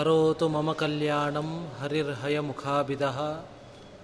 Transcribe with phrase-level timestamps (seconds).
[0.00, 1.48] ಕರೋತು ಮಮ ಕಲ್ಯಾಣಂ
[1.80, 3.02] ಹರಿರ್ಹಯ ಮುಖಾಭಿದ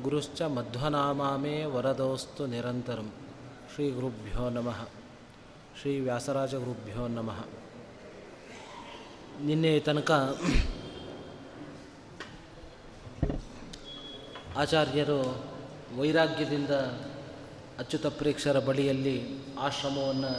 [0.03, 3.13] ಗುರುಶ್ಚ ಮಧ್ವನಾಮಾಮೇ ವರದೋಸ್ತು ನಿರಂತರಂ
[3.75, 4.81] ಶ್ರೀ ಗುರುಭ್ಯೋ ನಮಃ
[5.81, 7.39] ಶ್ರೀ ವ್ಯಾಸರಾಜ ಗುರುಭ್ಯೋ ನಮಃ
[9.41, 10.11] ನಿನ್ನೆ ತನಕ
[14.57, 15.21] ಆಚಾರ್ಯರು
[15.97, 16.71] ವೈರಾಗ್ಯದಿಂದ
[17.79, 19.17] ಅಚ್ಯುತ ಪ್ರೇಕ್ಷರ ಬಳಿಯಲ್ಲಿ
[19.59, 20.33] ಆಶ್ರಮವನ್ನು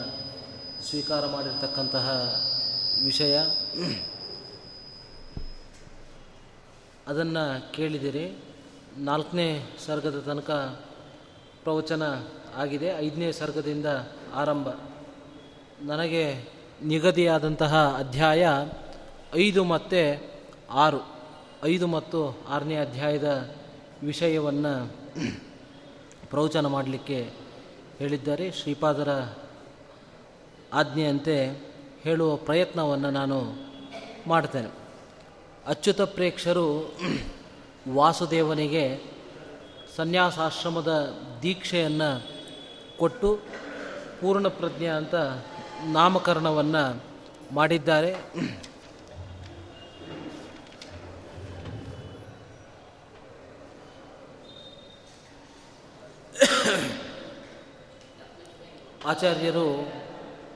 [0.84, 2.06] ಸ್ವೀಕಾರ ಮಾಡಿರ್ತಕ್ಕಂತಹ
[3.04, 3.38] ವಿಷಯ.
[7.08, 8.36] ಅದನ್ನು ಕೇಳಿದಿರಿ.
[8.96, 10.50] ನಾಲ್ಕನೇ ಸರ್ಗದ ತನಕ
[11.62, 12.02] ಪ್ರವಚನ
[12.56, 12.86] ಆಗಿದೆ.
[12.86, 13.86] ಐದನೇ ಸರ್ಗದಿಂದ
[14.34, 14.68] ಆರಂಭ.
[15.82, 16.48] ನನಗೆ
[16.82, 18.48] ನಿಗದಿಯಾದಂತಹ ಅಧ್ಯಾಯ
[19.34, 20.22] ಐದು ಮತ್ತು
[20.70, 20.98] ಆರು.
[21.64, 23.54] ಐದು ಮತ್ತು ಆರನೇ ಅಧ್ಯಾಯದ
[24.02, 24.92] ವಿಷಯವನ್ನು
[26.30, 27.30] ಪ್ರವಚನ ಮಾಡಲಿಕ್ಕೆ
[27.98, 28.52] ಹೇಳಿದ್ದಾರೆ.
[28.52, 29.28] ಶ್ರೀಪಾದರ
[30.72, 31.68] ಆಜ್ಞೆಯಂತೆ
[32.02, 33.42] ಹೇಳುವ ಪ್ರಯತ್ನವನ್ನು ನಾನು
[34.26, 34.77] ಮಾಡ್ತೇನೆ.
[35.68, 36.96] ಅಚ್ಯುತ ಪ್ರೇಕ್ಷರು
[37.94, 38.84] ವಾಸುದೇವನಿಗೆ
[39.96, 42.26] ಸನ್ಯಾಸಾಶ್ರಮದ ದೀಕ್ಷೆಯನ್ನು
[42.98, 43.36] ಕೊಟ್ಟು
[44.20, 45.14] ಪೂರ್ಣ ಪ್ರಜ್ಞೆ ಅಂತ
[45.84, 47.02] ನಾಮಕರಣವನ್ನು
[47.52, 48.14] ಮಾಡಿದ್ದಾರೆ.
[59.06, 59.92] ಆಚಾರ್ಯರು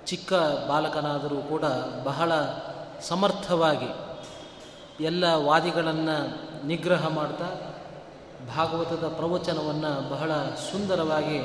[0.06, 0.32] ಚಿಕ್ಕ
[0.68, 1.64] ಬಾಲಕನಾದರೂ ಕೂಡ
[2.04, 2.32] ಬಹಳ
[3.00, 4.11] ಸಮರ್ಥವಾಗಿ
[5.00, 6.16] ಎಲ್ಲ ವಾದಿಗಳನ್ನು
[6.66, 7.74] ನಿಗ್ರಹ ಮಾಡ್ತಾ
[8.56, 11.38] ಭಾಗವತದ ಪ್ರವಚನವನ್ನು ಬಹಳ ಸುಂದರವಾಗಿ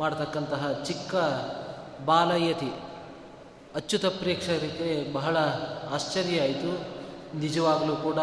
[0.00, 1.14] ಮಾಡತಕ್ಕಂತಹ ಚಿಕ್ಕ
[2.04, 2.72] ಬಾಲಯತಿ.
[3.74, 5.36] ಅಚ್ಯುತ ಪ್ರೇಕ್ಷಕರಿಗೆ ಬಹಳ
[5.90, 6.98] ಆಶ್ಚರ್ಯ ಆಯಿತು.
[7.38, 8.18] ನಿಜವಾಗಲೂ ಕೂಡ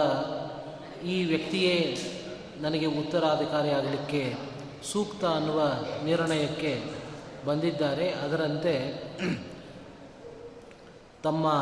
[1.06, 1.98] ಈ ವ್ಯಕ್ತಿಯೇ
[2.62, 4.38] ನನಗೆ ಉತ್ತರಾಧಿಕಾರಿ ಆಗಲಿಕ್ಕೆ
[4.92, 5.62] ಸೂಕ್ತ ಅನ್ನುವ
[6.06, 6.84] ನಿರ್ಣಯಕ್ಕೆ
[7.46, 8.10] ಬಂದಿದ್ದಾರೆ.
[8.12, 9.04] ಅದರಂತೆ
[11.24, 11.54] ತಮ್ಮ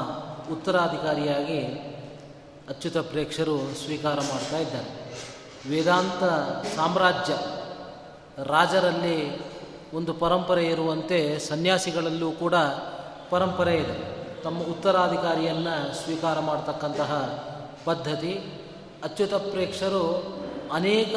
[0.52, 1.93] ಉತ್ತರಾಧಿಕಾರಿಯಾಗಿ
[2.70, 5.04] ಅಚ್ಯುತ ಪ್ರೇಕ್ಷರು ಸ್ವೀಕಾರ ಮಾಡ್ತಾ ಇದ್ದಾರೆ.
[5.70, 6.24] ವೇದಾಂತ
[6.76, 7.34] ಸಾಮ್ರಾಜ್ಯ,
[8.44, 9.42] ರಾಜರಲ್ಲಿ
[9.94, 12.54] ಒಂದು ಪರಂಪರೆ ಇರುವಂತೆ ಸನ್ಯಾಸಿಗಳಲ್ಲೂ ಕೂಡ
[13.30, 14.14] ಪರಂಪರೆ ಇದೆ.
[14.42, 17.12] ತಮ್ಮ ಉತ್ತರಾಧಿಕಾರಿಯನ್ನು ಸ್ವೀಕಾರ ಮಾಡ್ತಕ್ಕಂತಹ
[17.86, 18.34] ಪದ್ಧತಿ,
[19.04, 20.34] ಅಚ್ಯುತ ಪ್ರೇಕ್ಷರು
[20.74, 21.16] ಅನೇಕ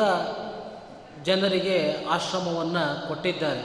[1.25, 3.63] ಜನರಿಗೆ ಆಶ್ರಮವನ್ನು ಕೊಟ್ಟಿದ್ದಾರೆ.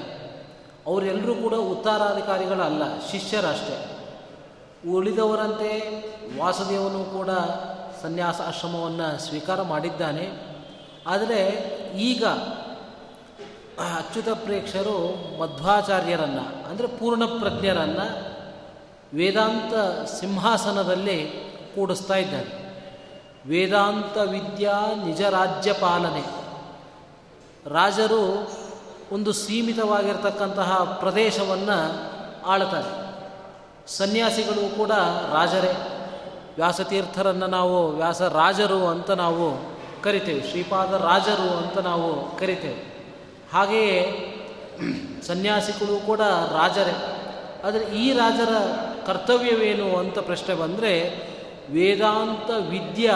[0.87, 3.87] ಅವರೆಲ್ಲರೂ ಕೂಡ ಉತ್ತರಾಧಿಕಾರಿಗಳಲ್ಲ, ಶಿಷ್ಯರಷ್ಟೇ.
[4.91, 5.71] ಉಳಿದವರಂತೆ
[6.39, 7.29] ವಾಸುದೇವನು ಕೂಡ
[8.01, 10.29] ಸನ್ಯಾಸ ಆಶ್ರಮವನ್ನು ಸ್ವೀಕಾರ ಮಾಡಿದ್ದಾನೆ.
[11.07, 11.47] ಆದರೆ
[11.97, 12.25] ಈಗ
[13.97, 18.31] ಅಚ್ಯುತ ಪ್ರೇಕ್ಷರು ಮಧ್ವಾಚಾರ್ಯರನ್ನು, ಅಂದರೆ ಪೂರ್ಣ ಪ್ರಜ್ಞರನ್ನು
[19.17, 19.73] ವೇದಾಂತ
[20.09, 21.31] ಸಿಂಹಾಸನದಲ್ಲಿ
[21.75, 22.61] ಕೂಡಿಸ್ತಾ ಇದ್ದಾರೆ.
[23.47, 26.23] ವೇದಾಂತ ವಿದ್ಯಾ ನಿಜ ರಾಜ್ಯ ಪಾಲನೆ.
[27.69, 28.51] ರಾಜರು
[29.11, 31.79] ಒಂದು ಸೀಮಿತವಾಗಿರ್ತಕ್ಕಂತಹ ಪ್ರದೇಶವನ್ನು
[32.45, 33.01] ಆಳ್ತಾರೆ.
[33.87, 34.91] ಸನ್ಯಾಸಿಗಳು ಕೂಡ
[35.33, 35.90] ರಾಜರೇ.
[36.61, 39.57] ವ್ಯಾಸತೀರ್ಥರನ್ನು ನಾವು ವ್ಯಾಸ ರಾಜರು ಅಂತ ನಾವು
[40.03, 43.05] ಕರಿತೇವೆ ಶ್ರೀಪಾದ ರಾಜರು ಅಂತ ನಾವು ಕರಿತೇವೆ.
[43.53, 44.27] ಹಾಗೆಯೇ
[45.27, 46.19] ಸನ್ಯಾಸಿಗಳು ಕೂಡ
[46.51, 46.93] ರಾಜರೇ.
[47.63, 48.49] ಆದರೆ ಈ ರಾಜರ
[49.07, 51.09] ಕರ್ತವ್ಯವೇನು ಅಂತ ಪ್ರಶ್ನೆ ಬಂದರೆ
[51.71, 53.13] ವೇದಾಂತ ವಿದ್ಯಾ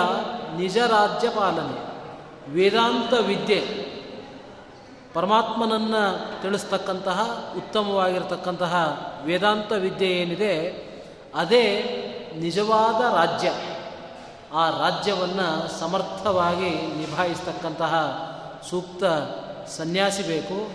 [0.58, 1.96] ನಿಜ ರಾಜ್ಯ ಪಾಲನೆ.
[2.52, 3.60] ವೇದಾಂತ ವಿದ್ಯೆ
[5.14, 10.86] ಪರಮಾತ್ಮನನ್ನು ತಿಳಿಸ್ತಕ್ಕಂತಹ, ಉತ್ತಮವಾಗಿರ್ತಕ್ಕಂತಹ ವೇದಾಂತ ವಿದ್ಯೆ ಏನಿದೆ,
[11.36, 11.66] ಅದೇ
[12.40, 13.52] ನಿಜವಾದ ರಾಜ್ಯ.
[14.54, 17.96] ಆ ರಾಜ್ಯವನ್ನು ಸಮರ್ಥವಾಗಿ ನಿಭಾಯಿಸ್ತಕ್ಕಂತಹ
[18.70, 19.04] ಸೂಕ್ತ
[19.70, 20.70] ಸನ್ಯಾಸಿ ಬೇಕು.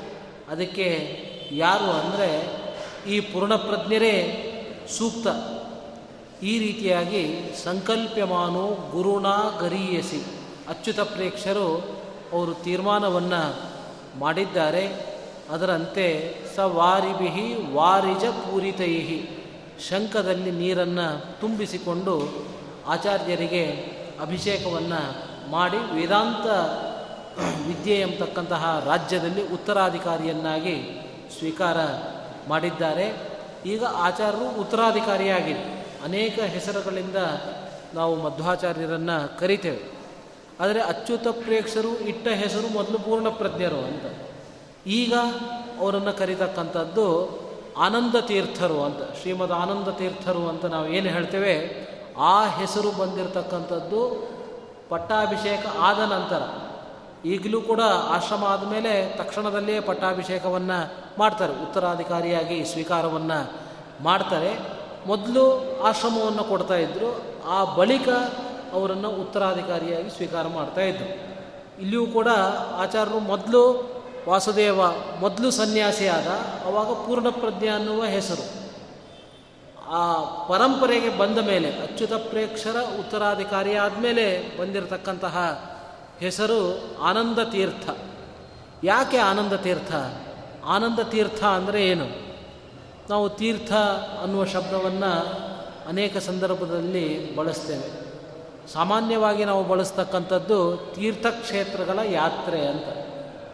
[0.52, 1.18] ಅದಕ್ಕೆ
[1.52, 2.60] ಯಾರು ಅಂದರೆ
[3.08, 4.46] ಈ ಪೂರ್ಣಪ್ರಜ್ಞರೇ
[4.98, 5.26] ಸೂಕ್ತ.
[6.42, 9.26] ಈ ರೀತಿಯಾಗಿ ಸಂಕಲ್ಪ್ಯಮಾನು ಗುರುಣ
[9.60, 10.24] ಗರೀಯಸಿ.
[10.68, 12.00] ಅಚ್ಯುತ ಪ್ರೇಕ್ಷರು
[12.32, 13.56] ಅವರು ತೀರ್ಮಾನವನ್ನು
[14.18, 15.10] ಮಾಡಿದ್ದಾರೆ.
[15.50, 19.26] ಅದರಂತೆ ಸ ವಾರಿಭಿ ವಾರಿಜ ಪೂರಿತೈ.
[19.88, 22.46] ಶಂಖದಲ್ಲಿ ನೀರನ್ನು ತುಂಬಿಸಿಕೊಂಡು
[22.86, 23.66] ಆಚಾರ್ಯರಿಗೆ
[24.20, 26.46] ಅಭಿಷೇಕವನ್ನು ಮಾಡಿ ವೇದಾಂತ
[27.68, 31.00] ವಿದ್ಯೆ ಎಂಬತಕ್ಕಂತಹ ರಾಜ್ಯದಲ್ಲಿ ಉತ್ತರಾಧಿಕಾರಿಯನ್ನಾಗಿ
[31.38, 31.76] ಸ್ವೀಕಾರ
[32.48, 33.30] ಮಾಡಿದ್ದಾರೆ.
[33.66, 37.16] ಈಗ ಆಚಾರ್ಯರು ಉತ್ತರಾಧಿಕಾರಿಯಾಗಿದೆ ಅನೇಕ ಹೆಸರುಗಳಿಂದ
[37.94, 40.00] ನಾವು ಮಧ್ವಾಚಾರ್ಯರನ್ನು ಕರಿತೇವೆ.
[40.60, 44.04] ಆದರೆ ಅಚ್ಯುತ ಪ್ರೇಕ್ಷರು ಇಟ್ಟ ಹೆಸರು ಮೊದಲು ಪೂರ್ಣ ಪ್ರಜ್ಞರು ಅಂತ.
[44.86, 45.14] ಈಗ
[45.78, 47.40] ಅವರನ್ನು ಕರೀತಕ್ಕಂಥದ್ದು
[47.76, 51.54] ಆನಂದ ತೀರ್ಥರು ಅಂತ, ಶ್ರೀಮದ್ ಆನಂದ ತೀರ್ಥರು ಅಂತ ನಾವು ಏನು ಹೇಳ್ತೇವೆ?
[52.18, 54.30] ಆ ಹೆಸರು ಬಂದಿರತಕ್ಕಂಥದ್ದು
[54.88, 56.42] ಪಟ್ಟಾಭಿಷೇಕ ಆದ ನಂತರ,
[57.24, 63.52] ಈಗಲೂ ಕೂಡ ಆಶ್ರಮ ಆದಮೇಲೆ ತಕ್ಷಣದಲ್ಲೇ ಪಟ್ಟಾಭಿಷೇಕವನ್ನು ಮಾಡ್ತಾರೆ, ಉತ್ತರಾಧಿಕಾರಿಯಾಗಿ ಸ್ವೀಕಾರವನ್ನು
[64.02, 64.80] ಮಾಡ್ತಾರೆ.
[65.06, 68.08] ಮೊದಲು ಆಶ್ರಮವನ್ನು ಕೊಡ್ತಾ ಇದ್ದರು ಆ ಬಳಿಕ
[68.72, 71.30] ಅವರನ್ನು ಉತ್ತರಾಧಿಕಾರಿಯಾಗಿ ಸ್ವೀಕಾರ ಮಾಡ್ತಾ ಇದ್ದರು
[71.80, 72.28] ಇಲ್ಲಿಯೂ ಕೂಡ
[72.76, 73.90] ಆಚಾರ್ಯರು ಮೊದಲು
[74.28, 74.80] ವಾಸುದೇವ
[75.20, 76.26] ಮೊದಲು ಸನ್ಯಾಸಿಯಾದ,
[76.66, 78.60] ಅವಾಗ ಪೂರ್ಣಪ್ರಜ್ಞೆ ಅನ್ನುವ ಹೆಸರು.
[79.90, 85.70] ಆ ಪರಂಪರೆಗೆ ಬಂದ ಮೇಲೆ, ಅಚ್ಯುತ ಪ್ರೇಕ್ಷರ ಉತ್ತರಾಧಿಕಾರಿ ಆದಮೇಲೆ ಬಂದಿರತಕ್ಕಂತಹ
[86.20, 87.90] ಹೆಸರು ಆನಂದ ತೀರ್ಥ
[88.84, 89.92] ಯಾಕೆ ಆನಂದ ತೀರ್ಥ
[90.64, 92.06] ಆನಂದ ತೀರ್ಥ ಅಂದರೆ ಏನು?
[93.10, 93.72] ನಾವು ತೀರ್ಥ
[94.22, 95.40] ಅನ್ನುವ ಶಬ್ದವನ್ನು
[95.88, 98.10] ಅನೇಕ ಸಂದರ್ಭದಲ್ಲಿ ಬಳಸ್ತೇವೆ.
[98.72, 103.09] ಸಾಮಾನ್ಯವಾಗಿ ನಾವು ಬಳಸ್ತಕ್ಕಂಥದ್ದು ತೀರ್ಥಕ್ಷೇತ್ರಗಳ ಯಾತ್ರೆ ಅಂತ.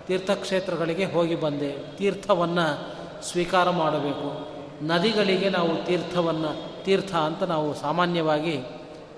[0.06, 1.96] ತೀರ್ಥಕ್ಷೇತ್ರಗಳಿಗೆ ಹೋಗಿ ಬಂದೆ.
[1.96, 4.48] ತೀರ್ಥವನ್ನು ಸ್ವೀಕಾರ ಮಾಡಬೇಕು.
[4.82, 8.56] ನದಿಗಳಿಗೆ ನಾವು ತೀರ್ಥವನ್ನು, ತೀರ್ಥ ಅಂತ ನಾವು ಸಾಮಾನ್ಯವಾಗಿ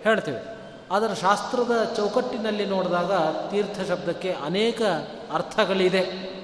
[0.02, 0.58] ಹೇಳ್ತೇವೆ.
[0.92, 3.12] ಆದರೆ ಶಾಸ್ತ್ರದ ಚೌಕಟ್ಟಿನಲ್ಲಿ ನೋಡಿದಾಗ
[3.50, 4.82] ತೀರ್ಥ ಶಬ್ದಕ್ಕೆ ಅನೇಕ
[5.32, 6.38] ಅರ್ಥಗಳಿದೆ.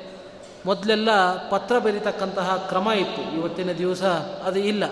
[0.66, 1.10] ಮೊದಲೆಲ್ಲ
[1.48, 3.38] ಪತ್ರ ಬರೀತಕ್ಕಂತಹ ಕ್ರಮ ಇತ್ತು.
[3.38, 4.02] ಇವತ್ತಿನ ದಿವಸ
[4.44, 4.84] ಅದು ಇಲ್ಲ.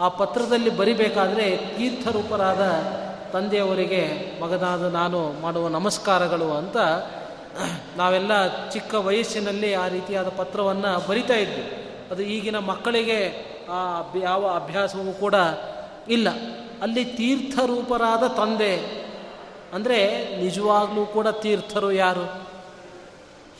[0.00, 2.60] ಆ ಪತ್ರದಲ್ಲಿ ಬರಿಬೇಕಾದ್ರೆ ತೀರ್ಥರೂಪರಾದ
[3.32, 6.76] ತಂದೆಯವರಿಗೆ, ಮಗನಾದ, ನಾನು ಮಾಡುವ ನಮಸ್ಕಾರಗಳು ಅಂತ
[7.96, 11.92] ನಾವೆಲ್ಲ ಚಿಕ್ಕ ವಯಸ್ಸಿನಲ್ಲಿ ಆ ರೀತಿಯಾದ ಪತ್ರವನ್ನು ಬರಿತಾ ಇದ್ವಿ.
[12.10, 15.34] ಅದು ಈಗಿನ ಮಕ್ಕಳಿಗೆ ಆ ಯಾವ ಅಭ್ಯಾಸವೂ ಕೂಡ
[16.08, 16.28] ಇಲ್ಲ.
[16.82, 19.02] ಅಲ್ಲಿ ತೀರ್ಥರೂಪರಾದ ತಂದೆ
[19.72, 22.42] ಅಂದರೆ ನಿಜವಾಗ್ಲೂ ಕೂಡ ತೀರ್ಥರು ಯಾರು?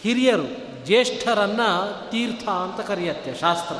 [0.02, 0.46] ಹಿರಿಯರು,
[0.86, 3.76] ಜ್ಯೇಷ್ಠರನ್ನು ತೀರ್ಥ ಅಂತ ಕರೆಯುತ್ತೆ ಶಾಸ್ತ್ರ.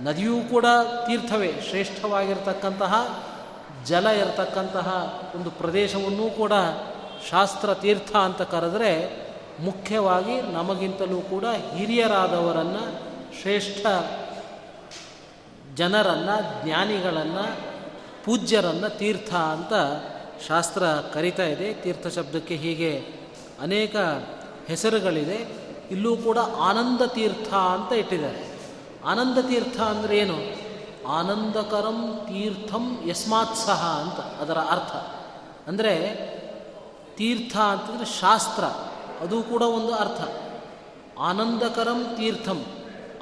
[0.00, 0.64] ನದಿಯೂ ಕೂಡ
[1.06, 3.24] ತೀರ್ಥವೇ, ಶ್ರೇಷ್ಠವಾಗಿರ್ತಕ್ಕಂತಹ
[3.84, 6.52] ಜಲ ಇರತಕ್ಕಂತಹ ಒಂದು ಪ್ರದೇಶವನ್ನೂ ಕೂಡ
[7.30, 8.92] ಶಾಸ್ತ್ರ ತೀರ್ಥ ಅಂತ ಕರೆದರೆ
[9.60, 11.44] ಮುಖ್ಯವಾಗಿ ನಮಗಿಂತಲೂ ಕೂಡ
[11.74, 12.84] ಹಿರಿಯರಾದವರನ್ನು,
[13.40, 13.86] ಶ್ರೇಷ್ಠ
[15.74, 17.56] ಜನರನ್ನು, ಜ್ಞಾನಿಗಳನ್ನು,
[18.24, 19.72] ಪೂಜ್ಯರನ್ನು ತೀರ್ಥ ಅಂತ
[20.48, 21.74] ಶಾಸ್ತ್ರ ಕರಿತಾ ಇದೆ.
[21.74, 23.04] ತೀರ್ಥ ಶಬ್ದಕ್ಕೆ ಹೀಗೆ
[23.60, 23.96] ಅನೇಕ
[24.68, 25.68] ಹೆಸರುಗಳಿದೆ.
[25.90, 28.58] ಇಲ್ಲೂ ಕೂಡ ಆನಂದ ತೀರ್ಥ ಅಂತ ಇಟ್ಟಿದ್ದಾರೆ.
[29.04, 30.68] ಆನಂದ ತೀರ್ಥ ಅಂದರೆ ಏನು?
[31.08, 34.92] ಆನಂದಕರಂ ತೀರ್ಥಂ ಯಸ್ಮಾತ್ ಸಹ ಅಂತ ಅದರ ಅರ್ಥ.
[35.68, 35.94] ಅಂದರೆ
[37.18, 38.64] ತೀರ್ಥ ಅಂತಂದರೆ ಶಾಸ್ತ್ರ.
[39.20, 40.20] ಅದು ಕೂಡ ಒಂದು ಅರ್ಥ.
[41.18, 42.64] ಆನಂದಕರಂ ತೀರ್ಥಂ.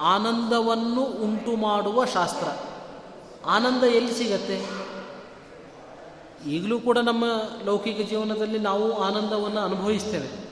[0.00, 2.48] ಆನಂದವನ್ನು ಉಂಟು ಮಾಡುವ ಶಾಸ್ತ್ರ.
[3.46, 4.87] ಆನಂದ ಎಲ್ಲಿ ಸಿಗತ್ತೆ?
[6.48, 7.25] ಈಗಲೂ ಕೂಡ ನಮ್ಮ
[7.64, 10.46] ಲೌಕಿಕ ಜೀವನದಲ್ಲಿ ನಾವು ಆನಂದವನ್ನು ಅನುಭವಿಸ್ತೇವೆ.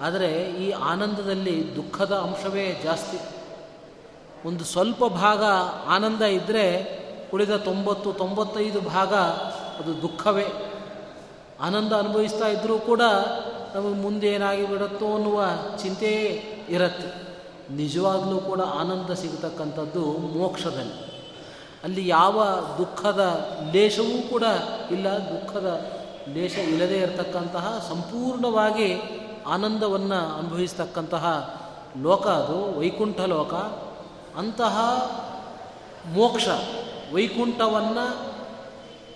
[0.00, 3.18] ಆದರೆ ಈ ಆನಂದದಲ್ಲಿ ದುಃಖದ ಅಂಶವೇ ಜಾಸ್ತಿ.
[4.48, 5.44] ಒಂದು ಸ್ವಲ್ಪ ಭಾಗ
[5.88, 6.96] ಆನಂದ ಇದ್ದರೆ
[7.34, 9.14] ಉಳಿದ ತೊಂಬತ್ತು, ತೊಂಬತ್ತೈದು ಭಾಗ
[9.78, 10.65] ಅದು ದುಃಖವೇ.
[11.60, 13.00] ಆನಂದ ಅನುಭವಿಸ್ತಾ ಇದ್ದರೂ ಕೂಡ
[13.74, 15.44] ನಮಗೆ ಮುಂದೆ ಏನಾಗಿ ಬಿಡುತ್ತೋ ಅನ್ನುವ
[15.82, 17.26] ಚಿಂತೆಯೇ ಇರುತ್ತೆ.
[17.74, 21.16] ನಿಜವಾಗಲೂ ಕೂಡ ಆನಂದ ಸಿಗತಕ್ಕಂಥದ್ದು ಮೋಕ್ಷದಲ್ಲಿ.
[21.84, 22.44] ಅಲ್ಲಿ ಯಾವ
[22.78, 24.42] ದುಃಖದ ಲೇಷವೂ ಕೂಡ
[24.90, 25.80] ಇಲ್ಲ, ದುಃಖದ
[26.34, 29.00] ಲೇಷ ಇಲ್ಲದೇ ಇರತಕ್ಕಂತಹ ಸಂಪೂರ್ಣವಾಗಿ
[29.46, 31.56] ಆನಂದವನ್ನು ಅನುಭವಿಸ್ತಕ್ಕಂತಹ
[32.02, 33.54] ಲೋಕ ಅದು, ವೈಕುಂಠ ಲೋಕ.
[34.38, 34.78] ಅಂತಹ
[36.12, 36.48] ಮೋಕ್ಷ
[37.14, 38.36] ವೈಕುಂಠವನ್ನು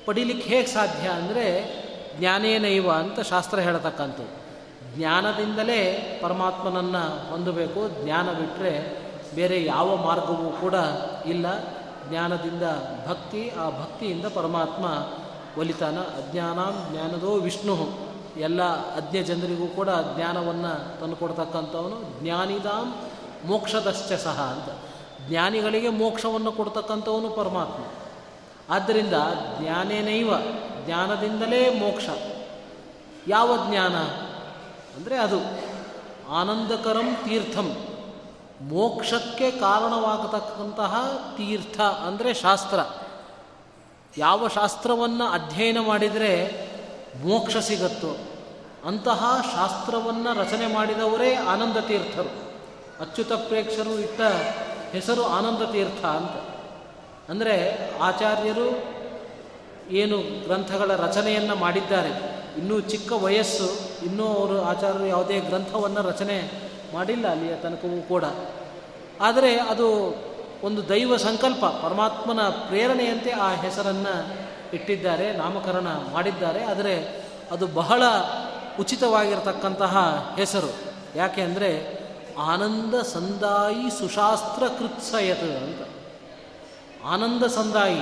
[0.06, 1.79] ಪಡೀಲಿಕ್ಕೆ ಹೇಗೆ ಸಾಧ್ಯ ಅಂದರೆ
[2.18, 4.40] ಜ್ಞಾನೇನೈವ ಅಂತ ಶಾಸ್ತ್ರ ಹೇಳತಕ್ಕಂಥದ್ದು.
[4.96, 8.04] ಜ್ಞಾನದಿಂದಲೇ ಪರಮಾತ್ಮನನ್ನು ಹೊಂದಬೇಕು.
[8.04, 9.00] ಜ್ಞಾನ ಬಿಟ್ಟರೆ
[9.34, 10.74] ಬೇರೆ ಯಾವ ಮಾರ್ಗವೂ ಕೂಡ
[11.26, 11.46] ಇಲ್ಲ.
[12.08, 12.62] ಜ್ಞಾನದಿಂದ
[13.08, 14.84] ಭಕ್ತಿ, ಆ ಭಕ್ತಿಯಿಂದ ಪರಮಾತ್ಮ
[15.60, 15.98] ಒಲಿತಾನ.
[15.98, 17.88] ಅಜ್ಞಾನಾಂ ಜ್ಞಾನದೋ ವಿಷ್ಣು.
[18.36, 18.62] ಎಲ್ಲ
[18.96, 22.94] ಅಜ್ಞ ಜನರಿಗೂ ಕೂಡ ಜ್ಞಾನವನ್ನು ತಂದುಕೊಡ್ತಕ್ಕಂಥವನು ಜ್ಞಾನಿದಾಂ
[23.44, 24.78] ಮೋಕ್ಷದಶ್ಚ ಸಹ ಅಂತ.
[25.28, 27.82] ಜ್ಞಾನಿಗಳಿಗೆ ಮೋಕ್ಷವನ್ನು ಕೊಡ್ತಕ್ಕಂಥವನು ಪರಮಾತ್ಮ.
[28.70, 29.14] ಆದ್ದರಿಂದ
[29.60, 30.30] ಜ್ಞಾನೇನೈವ?
[30.86, 32.08] ಜ್ಞಾನದಿಂದಲೇ ಮೋಕ್ಷ.
[33.28, 33.94] ಯಾವ ಜ್ಞಾನ?
[34.96, 35.38] ಅಂದರೆ ಅದು
[36.30, 37.76] ಆನಂದಕರಂ ತೀರ್ಥಂ.
[38.60, 40.96] ಮೋಕ್ಷಕ್ಕೆ ಕಾರಣವಾಗತಕ್ಕಂತಹ
[41.36, 42.80] ತೀರ್ಥ ಅಂದರೆ ಶಾಸ್ತ್ರ.
[44.18, 46.50] ಯಾವ ಶಾಸ್ತ್ರವನ್ನು ಅಧ್ಯಯನ ಮಾಡಿದರೆ
[47.24, 48.16] ಮೋಕ್ಷ ಸಿಗತ್ತೋ?
[48.84, 52.50] ಅಂತಹ ಶಾಸ್ತ್ರವನ್ನು ರಚನೆ ಮಾಡಿದವರೇ ಆನಂದ ತೀರ್ಥರು.
[53.00, 54.20] ಅಚ್ಯುತ ಪ್ರೇಕ್ಷರು ಇಟ್ಟ
[54.92, 56.50] ಹೆಸರು ಆನಂದ ತೀರ್ಥ ಅಂತ.
[57.30, 58.99] ಅಂದರೆ ಆಚಾರ್ಯರು
[59.90, 62.40] ಏನು ಗ್ರಂಥಗಳ ರಚನೆಯನ್ನು ಮಾಡಿದ್ದಾರೆ.
[62.58, 63.68] ಇನ್ನೂ ಚಿಕ್ಕ ವಯಸ್ಸು,
[64.04, 66.50] ಇನ್ನೂ ಅವರು ಆಚಾರ್ಯರು ಯಾವುದೇ ಗ್ರಂಥವನ್ನು ರಚನೆ
[66.92, 68.24] ಮಾಡಿಲ್ಲ ಅಲ್ಲಿಯ ತನಕವೂ ಕೂಡ.
[69.20, 70.14] ಆದರೆ ಅದು
[70.62, 74.26] ಒಂದು ದೈವ ಸಂಕಲ್ಪ, ಪರಮಾತ್ಮನ ಪ್ರೇರಣೆಯಂತೆ ಆ ಹೆಸರನ್ನು
[74.74, 76.64] ಇಟ್ಟಿದ್ದಾರೆ, ನಾಮಕರಣ ಮಾಡಿದ್ದಾರೆ.
[76.64, 78.02] ಆದರೆ ಅದು ಬಹಳ
[78.80, 79.96] ಉಚಿತವಾಗಿರತಕ್ಕಂತಹ
[80.36, 80.74] ಹೆಸರು.
[81.16, 82.00] ಯಾಕೆ ಅಂದರೆ
[82.38, 85.88] ಆನಂದ ಸಂದಾಯಿ ಸುಶಾಸ್ತ್ರ ಕೃತ್ಸಯತ್ ಅಂತ.
[87.04, 88.00] ಆನಂದ ಸಂದಾಯಿ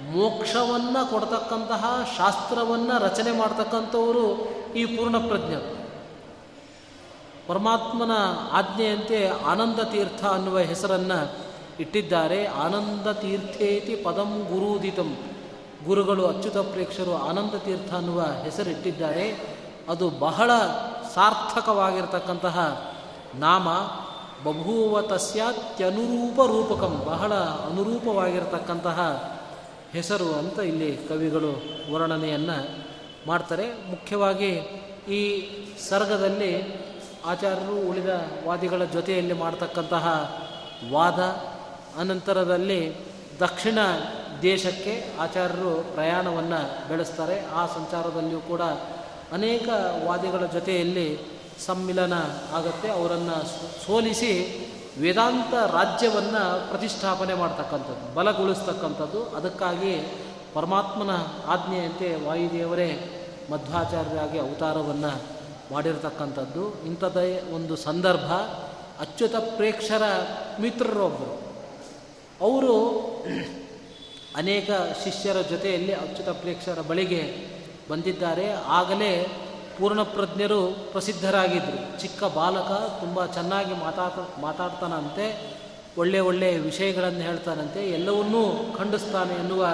[0.00, 5.54] ಮೋಕ್ಷವನ್ನು ಕೊಡ್ತಕ್ಕಂತಹ ಶಾಸ್ತ್ರವನ್ನು ರಚನೆ ಮಾಡ್ತಕ್ಕಂಥವರು ಈ ಪೂರ್ಣಪ್ರಜ್ಞ
[7.48, 8.10] ಪರಮಾತ್ಮನ
[8.52, 11.36] ಆಜ್ಞೆಯಂತೆ ಆನಂದ ತೀರ್ಥ ಅನ್ನುವ ಹೆಸರನ್ನು
[11.80, 12.46] ಇಟ್ಟಿದ್ದಾರೆ.
[12.46, 15.16] ಆನಂದ ತೀರ್ಥೇತಿ ಪದಂ ಗುರುದಿತಂ.
[15.86, 19.56] ಗುರುಗಳು, ಅಚ್ಯುತ ಪ್ರೇಕ್ಷರು ಆನಂದ ತೀರ್ಥ ಅನ್ನುವ ಹೆಸರಿಟ್ಟಿದ್ದಾರೆ.
[19.88, 20.50] ಅದು ಬಹಳ
[21.14, 22.90] ಸಾರ್ಥಕವಾಗಿರ್ತಕ್ಕಂತಹ
[23.34, 23.68] ನಾಮ.
[24.44, 27.02] ಬಭೂವ ತಸ್ಯಾತ್ಯನುರೂಪ ರೂಪಕಂ.
[27.06, 29.29] ಬಹಳ ಅನುರೂಪವಾಗಿರ್ತಕ್ಕಂತಹ
[29.92, 32.86] ಹೆಸರು ಅಂತ ಇಲ್ಲಿ ಕವಿಗಳು ವರ್ಣನೆಯನ್ನು
[33.26, 33.90] ಮಾಡ್ತಾರೆ.
[33.90, 34.50] ಮುಖ್ಯವಾಗಿ
[35.08, 35.48] ಈ
[35.88, 36.80] ಸರ್ಗದಲ್ಲಿ
[37.24, 38.08] ಆಚಾರ್ಯರು ಉಳಿದ
[38.46, 40.06] ವಾದಿಗಳ ಜೊತೆಯಲ್ಲಿ ಮಾಡ್ತಕ್ಕಂತಹ
[40.92, 41.18] ವಾದ,
[42.00, 42.94] ಅನಂತರದಲ್ಲಿ
[43.40, 43.78] ದಕ್ಷಿಣ
[44.42, 47.46] ದೇಶಕ್ಕೆ ಆಚಾರ್ಯರು ಪ್ರಯಾಣವನ್ನು ಬೆಳೆಸ್ತಾರೆ.
[47.46, 48.60] ಆ ಸಂಚಾರದಲ್ಲಿಯೂ ಕೂಡ
[49.32, 49.68] ಅನೇಕ
[50.04, 51.18] ವಾದಿಗಳ ಜೊತೆಯಲ್ಲಿ
[51.66, 52.12] ಸಮ್ಮಿಲನ
[52.52, 52.88] ಆಗುತ್ತೆ.
[52.88, 53.46] ಅವರನ್ನು
[53.86, 54.32] ಸೋಲಿಸಿ
[54.98, 59.24] ವೇದಾಂತ ರಾಜ್ಯವನ್ನು ಪ್ರತಿಷ್ಠಾಪನೆ ಮಾಡ್ತಕ್ಕಂಥದ್ದು, ಬಲಗೊಳಿಸ್ತಕ್ಕಂಥದ್ದು.
[59.24, 60.12] ಅದಕ್ಕಾಗಿ
[60.54, 61.10] ಪರಮಾತ್ಮನ
[61.46, 63.16] ಆಜ್ಞೆಯಂತೆ ವಾಯುದೇವರೇ
[63.50, 65.22] ಮಧ್ವಾಚಾರ್ಯರಾಗಿ ಅವತಾರವನ್ನು
[65.72, 66.86] ಮಾಡಿರ್ತಕ್ಕಂಥದ್ದು.
[66.86, 68.32] ಇಂಥದ್ದೇ ಒಂದು ಸಂದರ್ಭ.
[69.00, 70.02] ಅಚ್ಯುತ ಪ್ರೇಕ್ಷರ
[70.60, 71.40] ಮಿತ್ರರೊಬ್ಬರು
[72.40, 72.88] ಅವರು
[74.36, 74.70] ಅನೇಕ
[75.04, 77.46] ಶಿಷ್ಯರ ಜೊತೆಯಲ್ಲಿ ಅಚ್ಯುತ ಪ್ರೇಕ್ಷರ ಬಳಿಗೆ
[77.90, 78.52] ಬಂದಿದ್ದಾರೆ.
[78.52, 79.26] ಆಗಲೇ
[79.80, 82.70] ಪೂರ್ಣಪ್ರಜ್ಞರು ಪ್ರಸಿದ್ಧರಾಗಿದ್ದರು ಚಿಕ್ಕ ಬಾಲಕ
[83.00, 85.56] ತುಂಬ ಚೆನ್ನಾಗಿ ಮಾತಾಡ ಮಾತಾಡ್ತಾನಂತೆ,
[85.98, 89.66] ಒಳ್ಳೆ ಒಳ್ಳೆಯ ವಿಷಯಗಳನ್ನು ಹೇಳ್ತಾನಂತೆ, ಎಲ್ಲವನ್ನೂ ಖಂಡಿಸ್ತಾನೆ ಎನ್ನುವ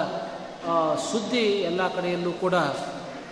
[1.11, 2.55] ಸುದ್ದಿ ಎಲ್ಲ ಕಡೆಯಲ್ಲೂ ಕೂಡ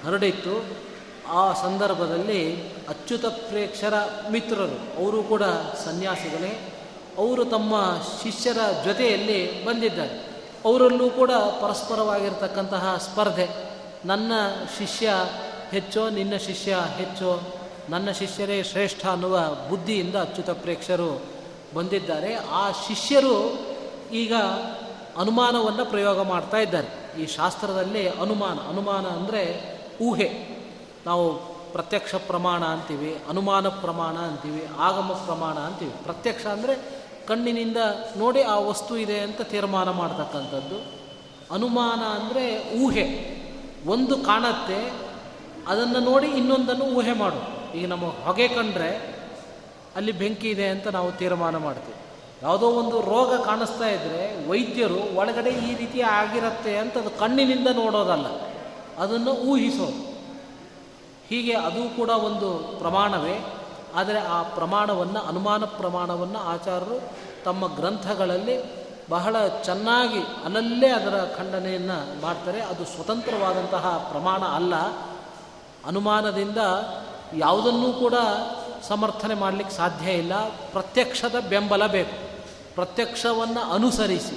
[0.06, 0.86] ಹರಡಿತ್ತು.
[1.32, 3.94] ಆ ಸಂದರ್ಭದಲ್ಲಿ ಅಚ್ಯುತ ಪ್ರೇಕ್ಷರ
[4.32, 5.44] ಮಿತ್ರರು, ಅವರು ಕೂಡ
[5.86, 6.74] ಸನ್ಯಾಸಿಗಳೇ,
[7.18, 7.76] ಅವರು ತಮ್ಮ
[8.24, 10.16] ಶಿಷ್ಯರ ಜೊತೆಯಲ್ಲಿ ಬಂದಿದ್ದಾರೆ.
[10.66, 13.48] ಅವರಲ್ಲೂ ಕೂಡ ಪರಸ್ಪರವಾಗಿರ್ತಕ್ಕಂತಹ ಸ್ಪರ್ಧೆ.
[14.06, 14.32] ನನ್ನ
[14.78, 15.10] ಶಿಷ್ಯ
[15.72, 17.42] ಹೆಚ್ಚೋ ನಿನ್ನ ಶಿಷ್ಯ, ಹೆಚ್ಚೋ
[17.90, 19.38] ನನ್ನ ಶಿಷ್ಯರೇ ಶ್ರೇಷ್ಠ ಅನ್ನುವ
[19.70, 21.22] ಬುದ್ಧಿಯಿಂದ ಅಚ್ಯುತ ಪ್ರೇಕ್ಷರು
[21.76, 22.36] ಬಂದಿದ್ದಾರೆ.
[22.36, 23.60] ಆ ಶಿಷ್ಯರು
[24.12, 24.34] ಈಗ
[25.18, 27.22] ಅನುಮಾನವನ್ನು ಪ್ರಯೋಗ ಮಾಡ್ತಾ ಇದ್ದಾರೆ.
[27.22, 29.44] ಈ ಶಾಸ್ತ್ರದಲ್ಲಿ ಅನುಮಾನ ಅನುಮಾನ ಅಂದರೆ
[30.02, 30.30] ಊಹೆ.
[31.06, 35.92] ನಾವು ಪ್ರತ್ಯಕ್ಷ ಪ್ರಮಾಣ ಅಂತೀವಿ, ಅನುಮಾನ ಪ್ರಮಾಣ ಅಂತೀವಿ, ಆಗಮ ಪ್ರಮಾಣ ಅಂತೀವಿ.
[36.04, 36.76] ಪ್ರತ್ಯಕ್ಷ ಅಂದರೆ
[37.28, 37.78] ಕಣ್ಣಿನಿಂದ
[38.18, 40.78] ನೋಡಿ ಆ ವಸ್ತು ಇದೆ ಅಂತ ತೀರ್ಮಾನ ಮಾಡ್ತಕ್ಕಂಥದ್ದು.
[41.54, 43.36] ಅನುಮಾನ ಅಂದರೆ ಊಹೆ.
[43.88, 45.05] ಒಂದು ಕಾಣತ್ತೆ
[45.68, 47.42] ಅದನ್ನು ನೋಡಿ ಇನ್ನೊಂದನ್ನು ಊಹೆ ಮಾಡು.
[47.78, 48.90] ಈಗ ನಮ್ಮ ಹೊಗೆ ಕಂಡ್ರೆ
[49.96, 52.00] ಅಲ್ಲಿ ಬೆಂಕಿ ಇದೆ ಅಂತ ನಾವು ತೀರ್ಮಾನ ಮಾಡ್ತೀವಿ.
[52.42, 58.28] ಯಾವುದೋ ಒಂದು ರೋಗ ಕಾಣಿಸ್ತಾ ಇದ್ದರೆ ವೈದ್ಯರು ಒಳಗಡೆ ಈ ರೀತಿ ಆಗಿರುತ್ತೆ ಅಂತ ಅದು ಕಣ್ಣಿನಿಂದ ನೋಡೋದಲ್ಲ,
[59.00, 60.02] ಅದನ್ನು ಊಹಿಸೋದು.
[61.30, 63.38] ಹೀಗೆ ಅದು ಕೂಡ ಒಂದು ಪ್ರಮಾಣವೇ.
[63.96, 66.98] ಆದರೆ ಆ ಪ್ರಮಾಣವನ್ನು, ಅನುಮಾನ ಪ್ರಮಾಣವನ್ನು ಆಚಾರ್ಯರು
[67.44, 68.56] ತಮ್ಮ ಗ್ರಂಥಗಳಲ್ಲಿ
[69.10, 72.62] ಬಹಳ ಚೆನ್ನಾಗಿ ಅಲ್ಲಲ್ಲೇ ಅದರ ಖಂಡನೆಯನ್ನು ಮಾಡ್ತಾರೆ.
[72.62, 74.74] ಅದು ಸ್ವತಂತ್ರವಾದಂತಹ ಪ್ರಮಾಣ ಅಲ್ಲ.
[75.88, 76.58] ಅನುಮಾನದಿಂದ
[77.38, 78.14] ಯಾವುದನ್ನೂ ಕೂಡ
[78.88, 80.50] ಸಮರ್ಥನೆ ಮಾಡಲಿಕ್ಕೆ ಸಾಧ್ಯ ಇಲ್ಲ.
[80.50, 82.16] ಪ್ರತ್ಯಕ್ಷದ ಬೆಂಬಲ ಬೇಕು.
[82.76, 84.36] ಪ್ರತ್ಯಕ್ಷವನ್ನು ಅನುಸರಿಸಿ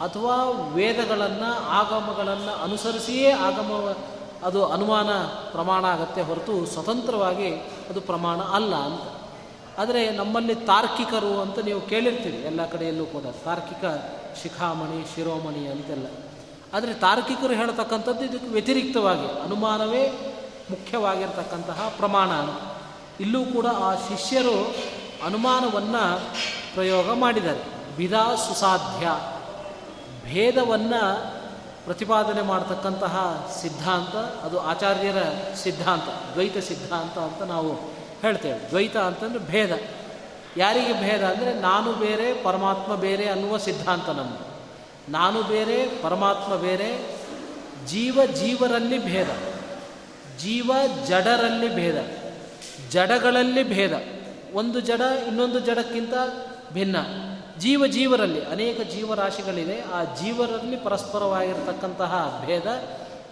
[0.00, 3.94] ಅಥವಾ ವೇದಗಳನ್ನು, ಆಗಮಗಳನ್ನು ಅನುಸರಿಸಿಯೇ ಆಗಮ,
[4.44, 5.08] ಅದು ಅನುಮಾನ
[5.50, 7.54] ಪ್ರಮಾಣ ಆಗತ್ತೆ ಹೊರತು ಸ್ವತಂತ್ರವಾಗಿ
[7.90, 9.02] ಅದು ಪ್ರಮಾಣ ಅಲ್ಲ ಅಂತ.
[9.78, 13.84] ಆದರೆ ನಮ್ಮಲ್ಲಿ ತಾರ್ಕಿಕರು ಅಂತ ನೀವು ಕೇಳಿರ್ತೀರಿ, ಎಲ್ಲ ಕಡೆಯಲ್ಲೂ ಕೂಡ ತಾರ್ಕಿಕ
[14.42, 16.06] ಶಿಖಾಮಣಿ, ಶಿರೋಮಣಿ ಅಂತೆಲ್ಲ.
[16.74, 20.36] ಆದರೆ ತಾರ್ಕಿಕರು ಹೇಳ್ತಕ್ಕಂಥದ್ದು ಇದಕ್ಕೆ ವ್ಯತಿರಿಕ್ತವಾಗಿ ಅನುಮಾನವೇ
[20.70, 22.28] ಮುಖ್ಯವಾಗಿರ್ತಕ್ಕಂತಹ ಪ್ರಮಾಣ
[23.22, 24.74] ಇಲ್ಲೂ ಕೂಡ ಆ ಶಿಷ್ಯರು
[25.26, 26.20] ಅನುಮಾನವನ್ನು
[26.74, 27.60] ಪ್ರಯೋಗ ಮಾಡಿದ್ದಾರೆ.
[27.96, 29.08] ವಿಧಾ ಸುಸಾಧ್ಯ.
[30.24, 31.40] ಭೇದವನ್ನು
[31.84, 35.16] ಪ್ರತಿಪಾದನೆ ಮಾಡ್ತಕ್ಕಂತಹ ಸಿದ್ಧಾಂತ, ಅದು ಆಚಾರ್ಯರ
[35.54, 37.72] ಸಿದ್ಧಾಂತ, ದ್ವೈತ ಸಿದ್ಧಾಂತ ಅಂತ ನಾವು
[38.22, 38.70] ಹೇಳ್ತೇವೆ.
[38.70, 39.72] ದ್ವೈತ ಅಂತಂದರೆ ಭೇದ.
[40.56, 44.50] ಯಾರಿಗೆ ಭೇದ ಅಂದರೆ ನಾನು ಬೇರೆ, ಪರಮಾತ್ಮ ಬೇರೆ ಅನ್ನುವ ಸಿದ್ಧಾಂತ ನಮ್ಮದು
[45.12, 47.16] ನಾನು ಬೇರೆ, ಪರಮಾತ್ಮ ಬೇರೆ,
[47.86, 49.49] ಜೀವ ಜೀವರಲ್ಲಿ ಭೇದ.
[50.40, 50.72] ಜೀವ
[51.08, 51.98] ಜಡರಲ್ಲಿ ಭೇದ,
[52.90, 53.92] ಜಡಗಳಲ್ಲಿ ಭೇದ.
[54.54, 56.14] ಒಂದು ಜಡ ಇನ್ನೊಂದು ಜಡಕ್ಕಿಂತ
[56.72, 56.96] ಭಿನ್ನ.
[57.58, 62.68] ಜೀವ ಜೀವರಲ್ಲಿ ಅನೇಕ ಜೀವರಾಶಿಗಳಿದೆ ಆ ಜೀವರಲ್ಲಿ ಪರಸ್ಪರವಾಗಿರತಕ್ಕಂತಹ ಭೇದ,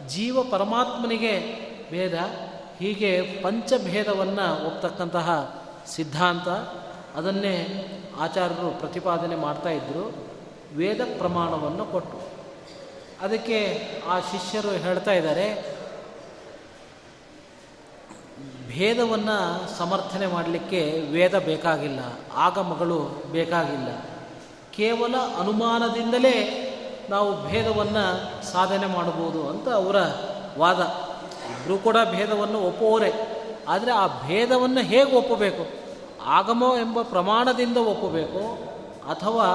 [0.08, 1.34] ಜೀವ ಪರಮಾತ್ಮನಿಗೆ
[1.90, 2.14] ಭೇದ,
[2.78, 5.28] ಹೀಗೆ ಪಂಚಭೇದವನ್ನು ಒಪ್ತಕ್ಕಂತಹ
[5.86, 6.48] ಸಿದ್ಧಾಂತ.
[7.16, 7.56] ಅದನ್ನೇ
[8.20, 10.28] ಆಚಾರ್ಯರು ಪ್ರತಿಪಾದನೆ ಮಾಡ್ತಾ ಇದ್ದರು
[10.76, 12.18] ವೇದ ಪ್ರಮಾಣವನ್ನು ಕೊಟ್ಟು.
[13.20, 13.58] ಅದಕ್ಕೆ
[14.08, 15.77] ಆ ಶಿಷ್ಯರು ಹೇಳ್ತಾ ಇದ್ದಾರೆ
[18.78, 19.36] ಭೇದವನ್ನು
[19.78, 22.00] ಸಮರ್ಥನೆ ಮಾಡಲಿಕ್ಕೆ ವೇದ ಬೇಕಾಗಿಲ್ಲ,
[22.34, 22.98] ಆಗಮಗಳು
[23.32, 23.88] ಬೇಕಾಗಿಲ್ಲ.
[24.72, 26.34] ಕೇವಲ ಅನುಮಾನದಿಂದಲೇ
[27.10, 28.04] ನಾವು ಭೇದವನ್ನು
[28.52, 29.96] ಸಾಧನೆ ಮಾಡಬಹುದು ಅಂತ ಅವರ
[30.58, 30.78] ವಾದ.
[31.50, 33.12] ಇಬ್ಬರೂ ಕೂಡ ಭೇದವನ್ನು ಒಪ್ಪುವವರೇ.
[33.68, 35.64] ಆದರೆ ಆ ಭೇದವನ್ನು ಹೇಗೆ ಒಪ್ಪಬೇಕು?
[36.24, 38.42] ಆಗಮ ಎಂಬ ಪ್ರಮಾಣದಿಂದ ಒಪ್ಪಬೇಕು
[39.10, 39.46] ಅಥವಾ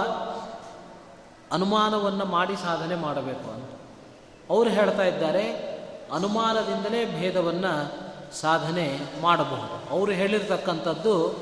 [1.52, 3.70] ಅನುಮಾನವನ್ನು ಮಾಡಿ ಸಾಧನೆ ಮಾಡಬೇಕು ಅಂತ.
[4.50, 5.52] ಅವರು ಹೇಳ್ತಾ ಇದ್ದಾರೆ,
[6.14, 8.03] ಅನುಮಾನದಿಂದಲೇ ಭೇದವನ್ನು
[8.34, 9.90] ಸಾಧನೆ ಮಾಡಬಹುದು.
[9.90, 11.36] ಅವರು ಹೇಳಿರ್ತಕ್ಕಂಥದ್ದು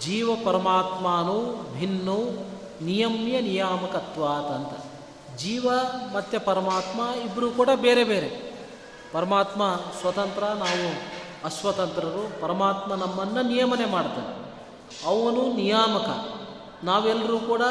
[0.00, 2.18] ಜೀವ ಪರಮಾತ್ಮನು ಭಿನ್ನು
[2.82, 4.84] ನಿಯಮ್ಯ ನಿಯಾಮಕತ್ವಾತ್ ಅಂತ.
[5.36, 5.66] ಜೀವ
[6.14, 8.54] ಮತ್ತು ಪರಮಾತ್ಮ ಇಬ್ಬರೂ ಕೂಡ ಬೇರೆ ಬೇರೆ.
[9.12, 11.14] ಪರಮಾತ್ಮ ಸ್ವತಂತ್ರ, ನಾವು
[11.44, 14.44] ಅಸ್ವತಂತ್ರರು, ಪರಮಾತ್ಮ ನಮ್ಮನ್ನು ನಿಯಮನೆ ಮಾಡ್ತಾನೆ
[15.06, 16.34] ಅವನು ನಿಯಾಮಕ.
[16.84, 17.62] ನಾವೆಲ್ಲರೂ ಕೂಡ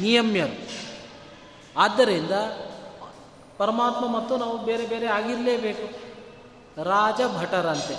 [0.00, 0.66] ನಿಯಮ್ಯರು.
[1.76, 2.30] ಆದ್ದರಿಂದ
[3.58, 6.05] ಪರಮಾತ್ಮ ಮತ್ತು ನಾವು ಬೇರೆ ಬೇರೆ ಆಗಿರಲೇಬೇಕು.
[6.82, 7.94] ರಾಜ ಭಟರಂತೆ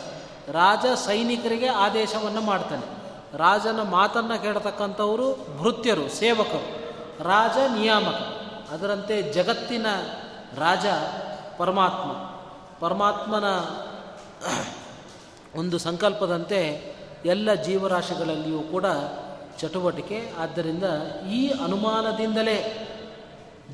[0.51, 2.85] ರಾಜ ಸೈನಿಕರಿಗೆ ಆದೇಶವನ್ನು ಮಾಡ್ತಾನೆ.
[3.37, 6.87] ರಾಜನ ಮಾತನ್ನು ಕೇಳತಕ್ಕಂಥವರು ಭೃತ್ಯರು, ಸೇವಕರು,
[7.23, 8.15] ರಾಜ ನಿಯಾಮಕ.
[8.71, 9.85] ಅದರಂತೆ ಜಗತ್ತಿನ
[10.57, 10.85] ರಾಜ
[11.57, 12.11] ಪರಮಾತ್ಮ.
[12.79, 13.43] ಪರಮಾತ್ಮನ
[15.59, 18.85] ಒಂದು ಸಂಕಲ್ಪದಂತೆ ಎಲ್ಲ ಜೀವರಾಶಿಗಳಲ್ಲಿಯೂ ಕೂಡ
[19.59, 20.33] ಚಟುವಟಿಕೆ.
[20.39, 20.83] ಆದ್ದರಿಂದ
[21.31, 22.83] ಈ ಅನುಮಾನದಿಂದಲೇ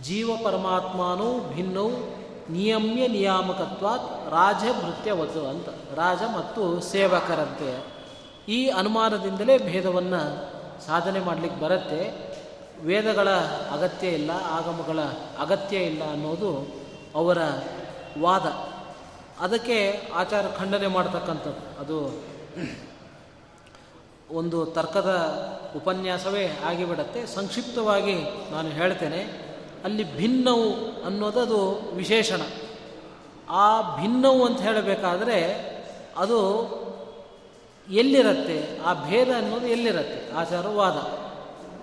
[0.02, 5.70] ಜೀವ ಪರಮಾತ್ಮನೂ ಭಿನ್ನವು ನಿಯಮ್ಯ ನಿಯಾಮಕತ್ವಾತ್ ರಾಜಭೃತ್ಯವತು ಅಂತ.
[5.96, 7.86] ರಾಜ ಮತ್ತು ಸೇವಕರಂತೆ.
[8.48, 10.52] ಈ ಅನುಮಾನದಿಂದಲೇ ಭೇದವನ್ನು
[10.86, 12.34] ಸಾಧನೆ ಮಾಡಲಿಕ್ಕೆ ಬರುತ್ತೆ.
[12.86, 13.30] ವೇದಗಳ
[13.72, 15.00] ಅಗತ್ಯ ಇಲ್ಲ, ಆಗಮಗಳ
[15.40, 16.76] ಅಗತ್ಯ ಇಲ್ಲ ಅನ್ನೋದು
[17.16, 17.38] ಅವರ
[18.20, 18.46] ವಾದ.
[19.40, 21.80] ಅದಕ್ಕೆ ಆಚಾರ ಖಂಡನೆ ಮಾಡ್ತಕ್ಕಂಥದ್ದು.
[21.80, 22.24] ಅದು
[24.32, 25.12] ಒಂದು ತರ್ಕದ
[25.76, 27.26] ಉಪನ್ಯಾಸವೇ ಆಗಿಬಿಡತ್ತೆ.
[27.26, 28.16] ಸಂಕ್ಷಿಪ್ತವಾಗಿ
[28.52, 29.53] ನಾನು ಹೇಳ್ತೇನೆ.
[29.84, 32.42] ಅಲ್ಲಿ ಭಿನ್ನವು ಅನ್ನೋದದು ವಿಶೇಷಣ.
[33.50, 35.74] ಆ ಭಿನ್ನವು ಅಂತ ಹೇಳಬೇಕಾದ್ರೆ
[36.18, 36.40] ಅದು
[37.92, 38.80] ಎಲ್ಲಿರತ್ತೆ?
[38.86, 40.36] ಆ ಭೇದ ಅನ್ನೋದು ಎಲ್ಲಿರತ್ತೆ?
[40.36, 41.24] ಆಚಾರವಾದ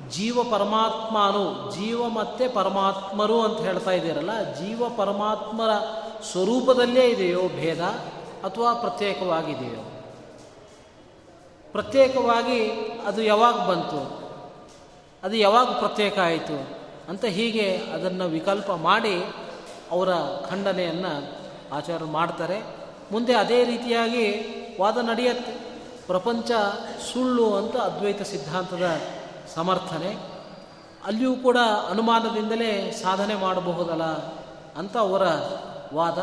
[0.09, 5.71] ಜೀವ ಪರಮಾತ್ಮನು, ಜೀವ ಮತ್ತೆ ಪರಮಾತ್ಮರು ಅಂತ ಹೇಳ್ತಾ ಇದ್ದೀರಲ್ಲ, ಜೀವ ಪರಮಾತ್ಮರ
[6.33, 7.81] ಸ್ವರೂಪದಲ್ಲೇ ಇದೆಯೋ ಭೇದ
[8.45, 10.03] ಅಥವಾ ಪ್ರತ್ಯೇಕವಾಗಿದೆಯೋ?
[11.73, 12.71] ಪ್ರತ್ಯೇಕವಾಗಿ
[13.07, 14.21] ಅದು ಯಾವಾಗ ಬಂತು?
[15.23, 16.80] ಅದು ಯಾವಾಗ ಪ್ರತ್ಯೇಕ ಆಯಿತು?
[17.09, 19.25] ಅಂತ ಹೀಗೆ ಅದನ್ನು ವಿಕಲ್ಪ ಮಾಡಿ
[19.91, 20.09] ಅವರ
[20.51, 21.39] ಖಂಡನೆಯನ್ನು
[21.73, 22.63] ಆಚಾರ ಮಾಡ್ತಾರೆ.
[23.13, 24.27] ಮುಂದೆ ಅದೇ ರೀತಿಯಾಗಿ
[24.81, 25.53] ವಾದ ನಡೆಯುತ್ತೆ.
[26.07, 26.51] ಪ್ರಪಂಚ
[27.13, 29.01] ಸುಳ್ಳು ಅಂತ ಅದ್ವೈತ ಸಿದ್ಧಾಂತದ
[29.55, 30.17] ಸಮರ್ಥನೆ.
[31.05, 31.57] ಅಲ್ಲಿಯೂ ಕೂಡ
[31.91, 34.05] ಅನುಮಾನದಿಂದಲೇ ಸಾಧನೆ ಮಾಡಬಹುದಲ್ಲ
[34.79, 35.23] ಅಂತ ಅವರ
[35.95, 36.19] ವಾದ.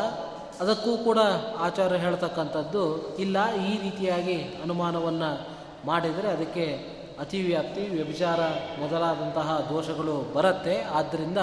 [0.62, 1.18] ಅದಕ್ಕೂ ಕೂಡ
[1.58, 3.54] ಆಚಾರ್ಯ ಹೇಳ್ತಕ್ಕಂಥದ್ದು ಇಲ್ಲ.
[3.54, 5.48] ಈ ರೀತಿಯಾಗಿ ಅನುಮಾನವನ್ನು
[5.86, 8.40] ಮಾಡಿದರೆ ಅದಕ್ಕೆ ಅತಿವ್ಯಾಪ್ತಿ, ವ್ಯಭಿಚಾರ
[8.80, 10.82] ಮೊದಲಾದಂತಹ ದೋಷಗಳು ಬರುತ್ತೆ.
[10.82, 11.38] ಆದ್ದರಿಂದ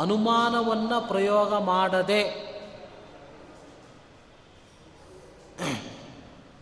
[0.00, 2.54] ಅನುಮಾನವನ್ನು ಪ್ರಯೋಗ ಮಾಡದೆ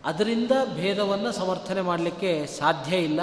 [0.04, 3.20] ಅದರಿಂದ ಭೇದವನ್ನು ಸಮರ್ಥನೆ ಮಾಡಲಿಕ್ಕೆ ಸಾಧ್ಯ ಇಲ್ಲ.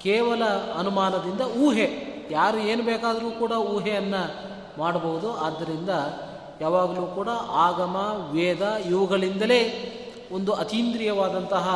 [0.00, 0.44] ಕೇವಲ
[0.78, 1.88] ಅನುಮಾನದಿಂದ ಊಹೆ.
[2.30, 5.90] ಯಾರು ಏನು ಬೇಕಾದರೂ ಕೂಡ ಊಹೆಯನ್ನು ಮಾಡಬಹುದು ಆದ್ದರಿಂದ
[6.60, 7.96] ಯಾವಾಗಲೂ ಕೂಡ ಆಗಮ,
[8.30, 9.88] ವೇದ ಇವುಗಳಿಂದಲೇ
[10.32, 11.66] ಒಂದು ಅತೀಂದ್ರಿಯವಾದಂತಹ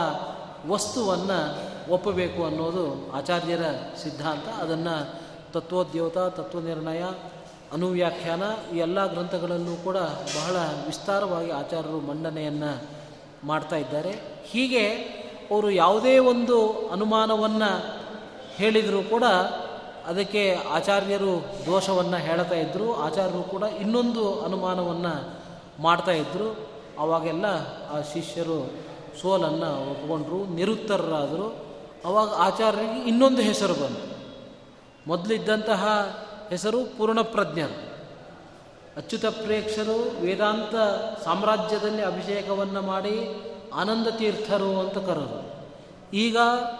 [0.68, 3.62] ವಸ್ತುವನ್ನು ಒಪ್ಪಬೇಕು ಅನ್ನೋದು ಆಚಾರ್ಯರ
[4.02, 4.48] ಸಿದ್ಧಾಂತ.
[4.48, 5.20] ಅದನ್ನು
[5.52, 7.02] ತತ್ವೋದ್ಯೋತ, ತತ್ವನಿರ್ಣಯ,
[7.72, 8.42] ಅನುವ್ಯಾಖ್ಯಾನ
[8.74, 9.96] ಈ ಎಲ್ಲ ಗ್ರಂಥಗಳಲ್ಲೂ ಕೂಡ
[10.36, 12.82] ಬಹಳ ವಿಸ್ತಾರವಾಗಿ ಆಚಾರ್ಯರು ಮಂಡನೆಯನ್ನು
[13.44, 14.20] ಮಾಡ್ತಾ ಇದ್ದಾರೆ.
[14.44, 14.88] ಹೀಗೆ
[15.50, 17.96] ಅವರು ಯಾವುದೇ ಒಂದು ಅನುಮಾನವನ್ನು
[18.56, 19.24] ಹೇಳಿದರೂ ಕೂಡ
[20.06, 25.38] ಅದಕ್ಕೆ ಆಚಾರ್ಯರು ದೋಷವನ್ನು ಹೇಳ್ತಾ ಇದ್ದರು ಆಚಾರ್ಯರು ಕೂಡ ಇನ್ನೊಂದು ಅನುಮಾನವನ್ನು
[25.82, 26.68] ಮಾಡ್ತಾ ಇದ್ದರು
[26.98, 27.44] ಅವಾಗೆಲ್ಲ
[27.90, 28.72] ಆ ಶಿಷ್ಯರು
[29.20, 31.65] ಸೋಲನ್ನು ಒಪ್ಕೊಂಡ್ರು, ನಿರುತ್ತರರಾದರು.
[32.04, 34.16] ಅವಾಗ ಆಚಾರ್ಯರಿಗೆ ಇನ್ನೊಂದು ಹೆಸರು ಬಂತು.
[35.06, 35.88] ಮೊದಲಿದ್ದಂತಹ
[36.50, 37.86] ಹೆಸರು ಪೂರ್ಣಪ್ರಜ್ಞರು.
[38.96, 40.74] ಅಚ್ಯುತ ಪ್ರೇಕ್ಷರು ವೇದಾಂತ
[41.24, 43.42] ಸಾಮ್ರಾಜ್ಯದಲ್ಲಿ ಅಭಿಷೇಕವನ್ನು ಮಾಡಿ
[43.74, 45.56] ಆನಂದ ತೀರ್ಥರು ಅಂತ ಕರೆದರು.
[46.14, 46.36] ಈಗ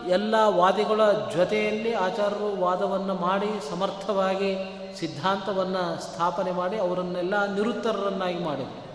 [0.09, 4.57] ಎಲ್ಲ ವಾದಿಗಳ ಜೊತೆಯಲ್ಲಿ ಆಚಾರ್ಯರು ವಾದವನ್ನು ಮಾಡಿ ಸಮರ್ಥವಾಗಿ
[4.99, 8.87] ಸಿದ್ಧಾಂತವನ್ನು ಸ್ಥಾಪನೆ ಮಾಡಿ ಅವರನ್ನೆಲ್ಲ ನಿರುತ್ತರರನ್ನಾಗಿ ಮಾಡಿದರು.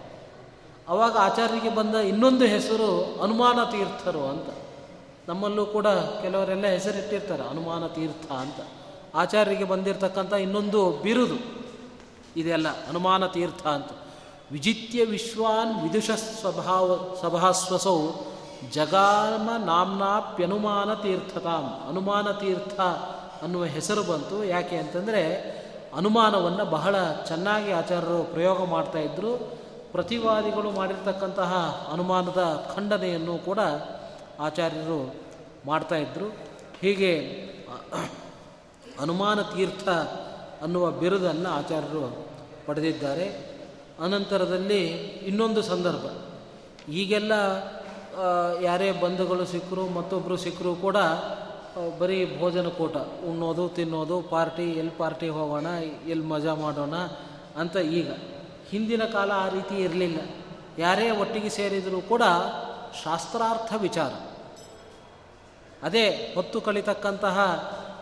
[0.89, 4.49] ಅವಾಗ ಆಚಾರ್ಯರಿಗೆ ಬಂದ ಇನ್ನೊಂದು ಹೆಸರು ಅನುಮಾನ ತೀರ್ಥರು ಅಂತ.
[5.27, 5.87] ನಮ್ಮಲ್ಲೂ ಕೂಡ
[6.21, 8.59] ಕೆಲವರೆಲ್ಲ ಹೆಸರಿಟ್ಟಿರ್ತಾರೆ ಅನುಮಾನ ತೀರ್ಥ ಅಂತ.
[9.15, 11.37] ಆಚಾರ್ಯರಿಗೆ ಬಂದಿರತಕ್ಕಂಥ ಇನ್ನೊಂದು ಬಿರುದು,
[12.37, 13.91] ಇದೆಲ್ಲ ಅನುಮಾನ ತೀರ್ಥ ಅಂತ.
[14.51, 16.87] ವಿಜಿತ್ಯ ವಿಶ್ವಾನ್ ವಿದುಷ ಸ್ವಭಾವ,
[17.21, 17.97] ಸಭಾಸ್ವಸೌ
[18.71, 21.65] ಜಗಾಮ ನಾಮ್ನಾಪ್ಯನುಮಾನ ತೀರ್ಥತಾಂ.
[21.89, 22.79] ಅನುಮಾನ ತೀರ್ಥ
[23.43, 24.43] ಅನ್ನುವ ಹೆಸರು ಬಂತು.
[24.43, 25.23] ಯಾಕೆ ಅಂತಂದರೆ
[25.97, 26.95] ಅನುಮಾನವನ್ನು ಬಹಳ
[27.27, 29.31] ಚೆನ್ನಾಗಿ ಆಚಾರ್ಯರು ಪ್ರಯೋಗ ಮಾಡ್ತಾ ಇದ್ದರು
[29.91, 31.53] ಪ್ರತಿವಾದಿಗಳು ಮಾಡಿರ್ತಕ್ಕಂತಹ
[31.93, 32.43] ಅನುಮಾನದ
[32.75, 33.59] ಖಂಡನೆಯನ್ನು ಕೂಡ
[34.41, 35.15] ಆಚಾರ್ಯರು
[35.65, 36.25] ಮಾಡ್ತಾಯಿದ್ರು
[36.81, 37.13] ಹೀಗೆ
[39.01, 39.89] ಅನುಮಾನ ತೀರ್ಥ
[40.63, 42.27] ಅನ್ನುವ ಬಿರುದನ್ನು ಆಚಾರ್ಯರು
[42.65, 43.27] ಪಡೆದಿದ್ದಾರೆ.
[44.03, 46.05] ಅನಂತರದಲ್ಲಿ ಇನ್ನೊಂದು ಸಂದರ್ಭ.
[46.89, 47.31] ಈಗೆಲ್ಲ
[48.61, 50.97] ಯಾರೇ ಬಂಧುಗಳು ಸಿಕ್ಕರು ಮತ್ತೊಬ್ಬರು ಸಿಕ್ಕರು ಕೂಡ
[51.99, 52.97] ಬರೀ ಭೋಜನ ಕೂಟ.
[52.97, 55.65] ಉಣ್ಣೋದು, ತಿನ್ನೋದು, ಪಾರ್ಟಿ ಎಲ್ಲಿ ಪಾರ್ಟಿ ಹೋಗೋಣ
[56.07, 56.95] ಎಲ್ಲಿ ಮಜಾ ಮಾಡೋಣ
[57.55, 58.11] ಅಂತ ಈಗ.
[58.69, 60.19] ಹಿಂದಿನ ಕಾಲ ಆ ರೀತಿ ಇರಲಿಲ್ಲ.
[60.77, 62.21] ಯಾರೇ ಒಟ್ಟಿಗೆ ಸೇರಿದರೂ ಕೂಡ
[63.03, 64.30] ಶಾಸ್ತ್ರಾರ್ಥ ವಿಚಾರ.
[65.83, 67.37] ಅದೇ ಹೊತ್ತು ಕಳಿತಕ್ಕಂತಹ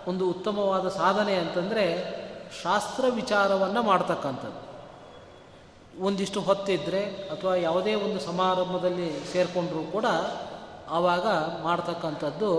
[0.08, 1.86] ಒಂದು ಉತ್ತಮವಾದ ಸಾಧನೆ ಅಂತಂದರೆ
[2.64, 4.70] ಶಾಸ್ತ್ರ ವಿಚಾರವನ್ನು ಮಾಡ್ತಕ್ಕಂಥದ್ದು.
[6.06, 10.06] ಒಂದಿಷ್ಟು ಹೊತ್ತಿದ್ದರೆ ಅಥವಾ ಯಾವುದೇ ಒಂದು ಸಮಾರಂಭದಲ್ಲಿ ಸೇರಿಕೊಂಡ್ರೂ ಕೂಡ
[10.90, 11.28] ಆವಾಗ
[11.64, 12.50] ಮಾಡ್ತಕ್ಕಂಥದ್ದು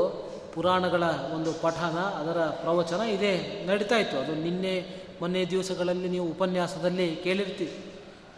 [0.54, 1.02] ಪುರಾಣಗಳ
[1.34, 4.16] ಒಂದು ಪಠನ, ಅದರ ಪ್ರವಚನ ಇದೇ ನಡೀತಾ ಇತ್ತು.
[4.16, 7.92] ಅದು ನಿನ್ನೆ ಮೊನ್ನೆ ದಿವಸಗಳಲ್ಲಿ ನೀವು ಉಪನ್ಯಾಸದಲ್ಲಿ ಕೇಳಿರ್ತೀವಿ.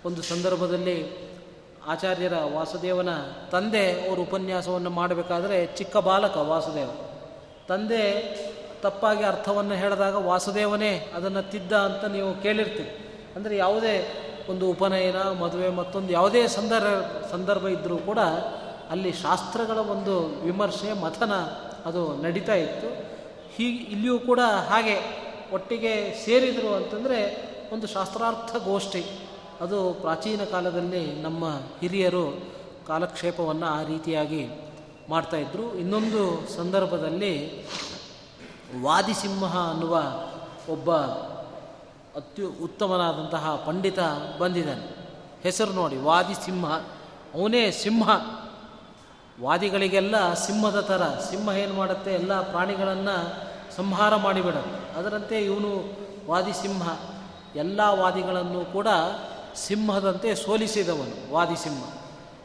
[0.04, 1.31] ಒಂದು ಸಂದರ್ಭದಲ್ಲಿ
[1.86, 3.08] ಆಚಾರ್ಯರ ವಾಸುದೇವನ
[3.50, 6.90] ತಂದೆ ಅವರು ಉಪನ್ಯಾಸವನ್ನು ಮಾಡಬೇಕಾದ್ರೆ ಚಿಕ್ಕ ಬಾಲಕ ವಾಸುದೇವ.
[7.68, 8.02] ತಂದೆ
[8.82, 13.20] ತಪ್ಪಾಗಿ ಅರ್ಥವನ್ನು ಹೇಳಿದಾಗ ವಾಸುದೇವನೇ ಅದನ್ನು ತಿದ್ದ ಅಂತ ನೀವು ಕೇಳಿರ್ತೀರಿ.
[13.36, 14.18] ಅಂದರೆ ಯಾವುದೇ
[14.48, 18.18] ಒಂದು ಉಪನಯನ, ಮದುವೆ ಮತ್ತೊಂದು ಯಾವುದೇ ಸಂದರ್ಭ ಸಂದರ್ಭ ಇದ್ದರೂ ಕೂಡ
[18.90, 21.32] ಅಲ್ಲಿ ಶಾಸ್ತ್ರಗಳ ಒಂದು ವಿಮರ್ಶೆ, ಮಥನ
[21.86, 22.88] ಅದು ನಡೀತಾ ಇತ್ತು.
[23.56, 24.96] ಹೀಗೆ ಇಲ್ಲಿಯೂ ಕೂಡ ಹಾಗೆ
[25.52, 29.28] ಒಟ್ಟಿಗೆ ಸೇರಿದರು ಅಂತಂದರೆ ಒಂದು ಶಾಸ್ತ್ರಾರ್ಥ ಗೋಷ್ಠಿ.
[29.62, 31.48] ಅದು ಪ್ರಾಚೀನ ಕಾಲದಲ್ಲಿ ನಮ್ಮ
[31.80, 32.40] ಹಿರಿಯರು
[32.86, 34.48] ಕಾಲಕ್ಷೇಪವನ್ನು ಆ ರೀತಿಯಾಗಿ
[35.08, 37.64] ಮಾಡ್ತಾಯಿದ್ರು ಇನ್ನೊಂದು ಸಂದರ್ಭದಲ್ಲಿ
[38.82, 40.02] ವಾದಿಸಿಂಹ ಅನ್ನುವ
[40.72, 40.94] ಒಬ್ಬ
[42.16, 43.98] ಅತ್ಯು ಉತ್ತಮನಾದಂತಹ ಪಂಡಿತ
[44.38, 44.96] ಬಂದಿದ್ದಾನೆ.
[45.42, 46.72] ಹೆಸರು ನೋಡಿ ವಾದಿ ಸಿಂಹ
[47.34, 48.10] ಅವನೇ ಸಿಂಹ.
[49.42, 52.14] ವಾದಿಗಳಿಗೆಲ್ಲ ಸಿಂಹದ ಥರ, ಸಿಂಹ ಏನು ಮಾಡುತ್ತೆ?
[52.14, 53.16] ಎಲ್ಲ ಪ್ರಾಣಿಗಳನ್ನು
[53.76, 54.98] ಸಂಹಾರ ಮಾಡಿಬಿಡುತ್ತೆ.
[54.98, 55.84] ಅದರಂತೆ ಇವನು
[56.30, 56.98] ವಾದಿ ಸಿಂಹ
[57.56, 58.86] ಎಲ್ಲ ವಾದಿಗಳನ್ನು ಕೂಡ
[59.56, 61.84] ಸಿಂಹದಂತೆ ಸೋಲಿಸಿದವನು, ವಾದಿ ಸಿಂಹ.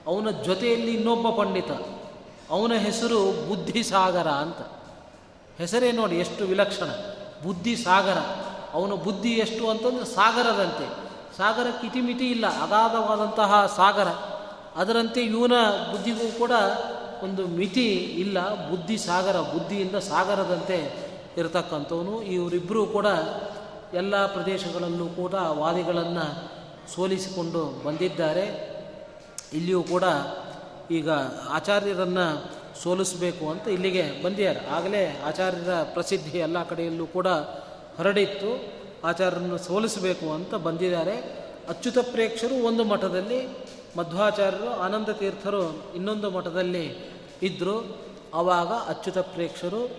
[0.07, 1.71] ಅವನ ಜೊತೆಯಲ್ಲಿ ಇನ್ನೊಬ್ಬ ಪಂಡಿತ.
[2.49, 4.57] ಅವನ ಹೆಸರು ಬುದ್ಧಿಸಾಗರ ಅಂತ.
[5.57, 6.85] ಹೆಸರೇ ನೋಡಿ ಎಷ್ಟು ವಿಲಕ್ಷಣ.
[7.43, 8.17] ಬುದ್ಧಿ ಸಾಗರ
[8.73, 10.89] ಅವನ ಬುದ್ಧಿ ಎಷ್ಟು ಅಂತಂದ್ರೆ ಸಾಗರದಂತೆ.
[11.37, 14.07] ಸಾಗರಕ್ಕೆ ಇತಿಮಿತಿ ಇಲ್ಲ, ಅಗಾಧವಾದಂತಹ ಸಾಗರ.
[14.75, 15.51] ಅದರಂತೆ ಇವನ
[15.91, 16.51] ಬುದ್ಧಿಗೂ ಕೂಡ
[17.23, 18.69] ಒಂದು ಮಿತಿ ಇಲ್ಲ.
[18.69, 22.23] ಬುದ್ಧಿ ಸಾಗರ ಬುದ್ಧಿಯಿಂದ ಸಾಗರದಂತೆ ಇರತಕ್ಕಂಥವನು.
[22.23, 23.05] ಇವರಿಬ್ಬರೂ ಕೂಡ
[23.93, 26.56] ಎಲ್ಲ ಪ್ರದೇಶಗಳಲ್ಲೂ ಕೂಡ ವಾದಿಗಳನ್ನು
[26.95, 28.77] ಸೋಲಿಸಿಕೊಂಡು ಬಂದಿದ್ದಾರೆ.
[29.53, 30.03] ಇಲ್ಲಿಯೂ ಕೂಡ
[30.91, 31.09] ಈಗ
[31.49, 34.67] ಆಚಾರ್ಯರನ್ನು ಸೋಲಿಸಬೇಕು ಅಂತ ಇಲ್ಲಿಗೆ ಬಂದಿದ್ದಾರೆ.
[34.67, 37.27] ಆಗಲೇ ಆಚಾರ್ಯರ ಪ್ರಸಿದ್ಧಿ ಎಲ್ಲ ಕಡೆಯಲ್ಲೂ ಕೂಡ
[37.97, 38.77] ಹರಡಿತ್ತು.
[39.07, 41.47] ಆಚಾರ್ಯರನ್ನು ಸೋಲಿಸಬೇಕು ಅಂತ ಬಂದಿದ್ದಾರೆ.
[41.69, 43.47] ಅಚ್ಯುತ ಪ್ರೇಕ್ಷರು ಒಂದು ಮಠದಲ್ಲಿ,
[43.97, 46.97] ಮಧ್ವಾಚಾರ್ಯರು, ಆನಂದ ತೀರ್ಥರು ಇನ್ನೊಂದು ಮಠದಲ್ಲಿ
[47.43, 49.89] ಇದ್ದರು ಆವಾಗ ಅಚ್ಯುತ ಪ್ರೇಕ್ಷರು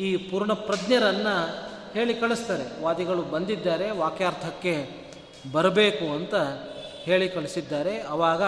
[0.00, 2.82] ಈ ಪೂರ್ಣ ಪ್ರಜ್ಞರನ್ನು ಹೇಳಿ ಕಳಿಸ್ತಾರೆ.
[2.82, 3.90] ವಾದಿಗಳು ಬಂದಿದ್ದಾರೆ.
[3.90, 5.07] ವಾಕ್ಯಾರ್ಥಕ್ಕೆ
[5.52, 6.34] ಬರಬೇಕು ಅಂತ
[7.02, 8.02] ಹೇಳಿ ಕಳಿಸಿದ್ದಾರೆ.
[8.02, 8.42] ಆವಾಗ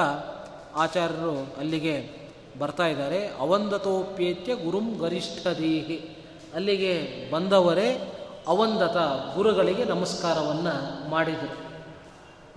[0.76, 2.20] ಆಚಾರ್ಯರು ಅಲ್ಲಿಗೆ
[2.58, 3.26] ಬರ್ತಾ ಇದ್ದಾರೆ.
[3.26, 6.26] ಅವಂದತೋಪ್ಯೇತ್ಯ ಗುರುಂ ಗರಿಷ್ಠದೀಹಿ.
[6.54, 8.16] ಅಲ್ಲಿಗೆ ಬಂದವರೇ
[8.48, 8.96] ಅವಂದತ
[9.34, 11.70] ಗುರುಗಳಿಗೆ ನಮಸ್ಕಾರವನ್ನು ಮಾಡಿದರು.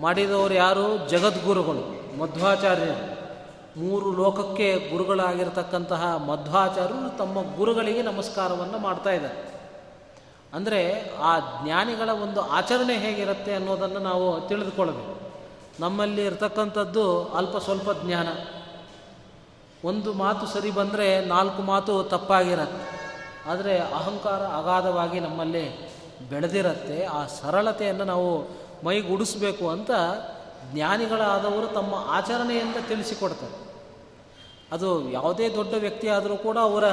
[0.02, 1.10] ಮಾಡಿದವರು ಯಾರು?
[1.10, 3.24] ಜಗದ್ಗುರುಗಳು, ಮಧ್ವಾಚಾರ್ಯರು.
[3.80, 9.10] ಮೂರು ಲೋಕಕ್ಕೆ ಗುರುಗಳಾಗಿರ್ತಕ್ಕಂತಹ ಮಧ್ವಾಚಾರ್ಯರು ತಮ್ಮ ಗುರುಗಳಿಗೆ ನಮಸ್ಕಾರವನ್ನು ಮಾಡ್ತಾ
[10.54, 15.20] ಅಂದರೆ ಆ ಜ್ಞಾನಿಗಳ ಒಂದು ಆಚರಣೆ ಹೇಗಿರುತ್ತೆ ಅನ್ನೋದನ್ನು ನಾವು ತಿಳಿದುಕೊಳ್ಳಬೇಕು.
[15.80, 18.28] ನಮ್ಮಲ್ಲಿ ಇರತಕ್ಕಂಥದ್ದು ಅಲ್ಪ ಸ್ವಲ್ಪ ಜ್ಞಾನ.
[19.88, 23.04] ಒಂದು ಮಾತು ಸರಿ ಬಂದರೆ ನಾಲ್ಕು ಮಾತು ತಪ್ಪಾಗಿರತ್ತೆ.
[23.50, 25.90] ಆದರೆ ಅಹಂಕಾರ ಅಗಾಧವಾಗಿ ನಮ್ಮಲ್ಲಿ
[26.30, 27.06] ಬೆಳೆದಿರತ್ತೆ.
[27.06, 28.48] ಆ ಸರಳತೆಯನ್ನು ನಾವು
[28.86, 29.92] ಮೈಗೂಡಿಸ್ಬೇಕು ಅಂತ
[30.74, 33.64] ಜ್ಞಾನಿಗಳಾದವರು ತಮ್ಮ ಆಚರಣೆಯಿಂದ ತಿಳಿಸಿಕೊಡ್ತಾರೆ.
[34.72, 36.84] ಅದು ಯಾವುದೇ ದೊಡ್ಡ ವ್ಯಕ್ತಿ ಆದರೂ ಕೂಡ ಅವರ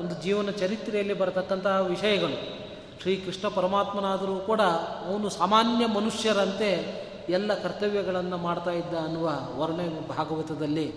[0.00, 2.59] ಒಂದು ಜೀವನ ಚರಿತ್ರೆಯಲ್ಲಿ ಬರತಕ್ಕಂತಹ ವಿಷಯಗಳು.
[3.00, 4.60] ಶ್ರೀಕೃಷ್ಣ ಪರಮಾತ್ಮನಾದರೂ ಕೂಡ
[5.06, 10.92] ಅವನು ಸಾಮಾನ್ಯ ಮನುಷ್ಯರಂತೆ ಎಲ್ಲ ಕರ್ತವ್ಯಗಳನ್ನು ಮಾಡ್ತಾ ಇದ್ದ ಅನ್ನುವ ವರ್ಣೆ ಭಾಗವತದಲ್ಲಿ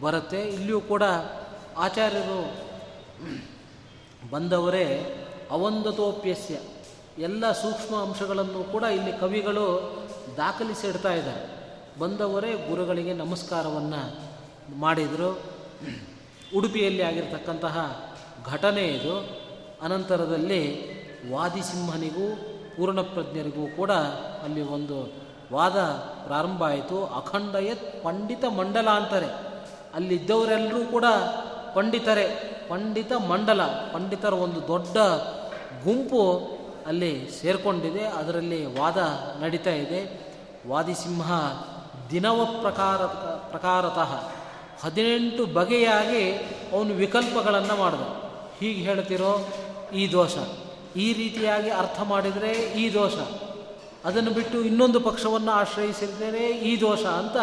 [0.00, 0.40] ಬರುತ್ತೆ.
[0.42, 1.02] ಇಲ್ಲಿಯೂ ಕೂಡ
[1.76, 2.52] ಆಚಾರ್ಯರು
[4.30, 5.16] ಬಂದವರೇ
[5.50, 6.58] ಅವಂದತೋಪ್ಯಸ್ಯ.
[7.18, 9.92] ಎಲ್ಲ ಸೂಕ್ಷ್ಮ ಅಂಶಗಳನ್ನು ಕೂಡ ಇಲ್ಲಿ ಕವಿಗಳು
[10.36, 11.64] ದಾಖಲಿಸಿಡ್ತಾ ಇದ್ದಾರೆ.
[11.98, 14.20] ಬಂದವರೇ ಗುರುಗಳಿಗೆ ನಮಸ್ಕಾರವನ್ನು
[14.78, 15.40] ಮಾಡಿದರು.
[16.56, 18.04] ಉಡುಪಿಯಲ್ಲಿ ಆಗಿರತಕ್ಕಂತಹ
[18.46, 19.44] ಘಟನೆ ಇದು.
[19.82, 20.93] ಅನಂತರದಲ್ಲಿ
[21.32, 22.36] ವಾದಿಸಿಂಹನಿಗೂ,
[22.76, 23.90] ಪೂರ್ಣಪ್ರಜ್ಞರಿಗೂ ಕೂಡ
[24.44, 25.12] ಅಲ್ಲಿ ಒಂದು
[25.52, 25.78] ವಾದ
[26.24, 27.06] ಪ್ರಾರಂಭ ಆಯಿತು.
[27.06, 29.26] ಅಖಂಡಯತ್ ಪಂಡಿತ ಮಂಡಲ ಅಂತಾರೆ.
[29.94, 31.04] ಅಲ್ಲಿದ್ದವರೆಲ್ಲರೂ ಕೂಡ
[31.74, 32.26] ಪಂಡಿತರೇ,
[32.68, 34.96] ಪಂಡಿತ ಮಂಡಲ, ಪಂಡಿತರ ಒಂದು ದೊಡ್ಡ
[35.84, 36.50] ಗುಂಪು
[36.86, 38.04] ಅಲ್ಲಿ ಸೇರಿಕೊಂಡಿದೆ.
[38.04, 38.96] ಅದರಲ್ಲಿ ವಾದ
[39.40, 40.26] ನಡೀತಾ ಇದೆ.
[40.68, 41.32] ವಾದಿಸಿಂಹ
[42.10, 42.96] ದಿನವ ಪ್ರಕಾರ,
[43.50, 44.22] ಪ್ರಕಾರತಃ
[44.80, 46.32] ಹದಿನೆಂಟು ಬಗೆಯಾಗಿ
[46.72, 48.00] ಅವನು ವಿಕಲ್ಪಗಳನ್ನು ಮಾಡಿದ.
[48.58, 49.46] ಹೀಗೆ ಹೇಳ್ತಿರೋ
[49.94, 50.36] ಈ ದೋಷ.
[50.96, 53.12] ಈ ರೀತಿಯಾಗಿ ಅರ್ಥ ಮಾಡಿದರೆ ಈ ದೋಷ.
[54.04, 57.36] ಅದನ್ನು ಬಿಟ್ಟು ಇನ್ನೊಂದು ಪಕ್ಷವನ್ನು ಆಶ್ರಯಿಸಿದರೆ ಈ ದೋಷ ಅಂತ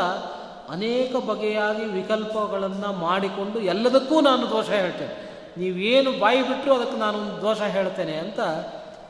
[0.69, 5.31] ಅನೇಕ ಬಗೆಯಾಗಿ ವಿಕಲ್ಪಗಳನ್ನು ಮಾಡಿಕೊಂಡು ಎಲ್ಲದಕ್ಕೂ ನಾನು ದೋಷ ಹೇಳ್ತೇನೆ.
[5.57, 8.39] ನೀವೇನು ಬಾಯಿ ಬಿಟ್ಟರು ಅದಕ್ಕೆ ನಾನು ದೋಷ ಹೇಳ್ತೇನೆ ಅಂತ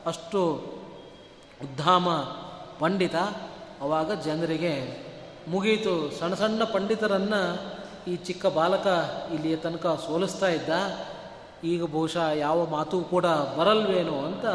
[0.06, 0.54] ಅಷ್ಟು
[1.62, 2.10] ಉದ್ದಾಮ
[2.80, 3.14] ಪಂಡಿತ
[3.80, 5.04] ಅವಾಗ ಜನರಿಗೆ
[5.48, 6.18] ಮುಗೀತು.
[6.18, 7.72] ಸಣ್ಣ ಸಣ್ಣ ಪಂಡಿತರನ್ನು
[8.10, 8.86] ಈ ಚಿಕ್ಕ ಬಾಲಕ
[9.34, 10.68] ಇಲ್ಲಿಯ ತನಕ ಸೋಲಿಸ್ತಾ ಇದ್ದ.
[11.64, 14.46] ಈಗ ಬಹುಶಃ ಯಾವ ಮಾತು ಕೂಡ ಬರಲ್ವೇನೋ ಅಂತ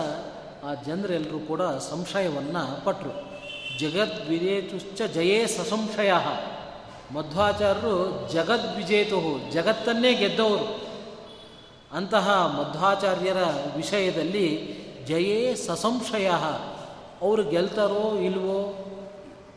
[0.66, 3.28] ಆ ಜನರೆಲ್ಲರೂ ಕೂಡ ಸಂಶಯವನ್ನು ಪಟ್ಟರು
[3.80, 6.14] ಜಗದ್ವಿಜೇತುಶ್ಚ ಜಯೇ ಸಸಂಶಯ.
[7.14, 10.82] ಮಧ್ವಾಚಾರ್ಯರು ಜಗದ್ವಿಜೇತು ಜಗತ್ತನ್ನೇ ಗೆದ್ದವರು.
[11.92, 13.38] ಅಂತಹ ಮಧ್ವಾಚಾರ್ಯರ
[13.76, 16.28] ವಿಷಯದಲ್ಲಿ ಜಯೇ ಸಸಂಶಯ.
[17.22, 18.86] ಅವರು ಗೆಲ್ತಾರೋ ಇಲ್ವೋ?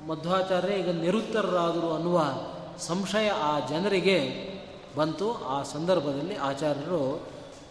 [0.07, 2.25] ಮಧ್ವಾಚಾರ್ಯ ಈಗ ನಿರುತ್ತರರಾದರು ಅನ್ನುವ
[2.79, 4.51] ಸಂಶಯ ಆ ಜನರಿಗೆ
[4.97, 5.45] ಬಂತು.
[5.47, 7.21] ಆ ಸಂದರ್ಭದಲ್ಲಿ ಆಚಾರ್ಯರು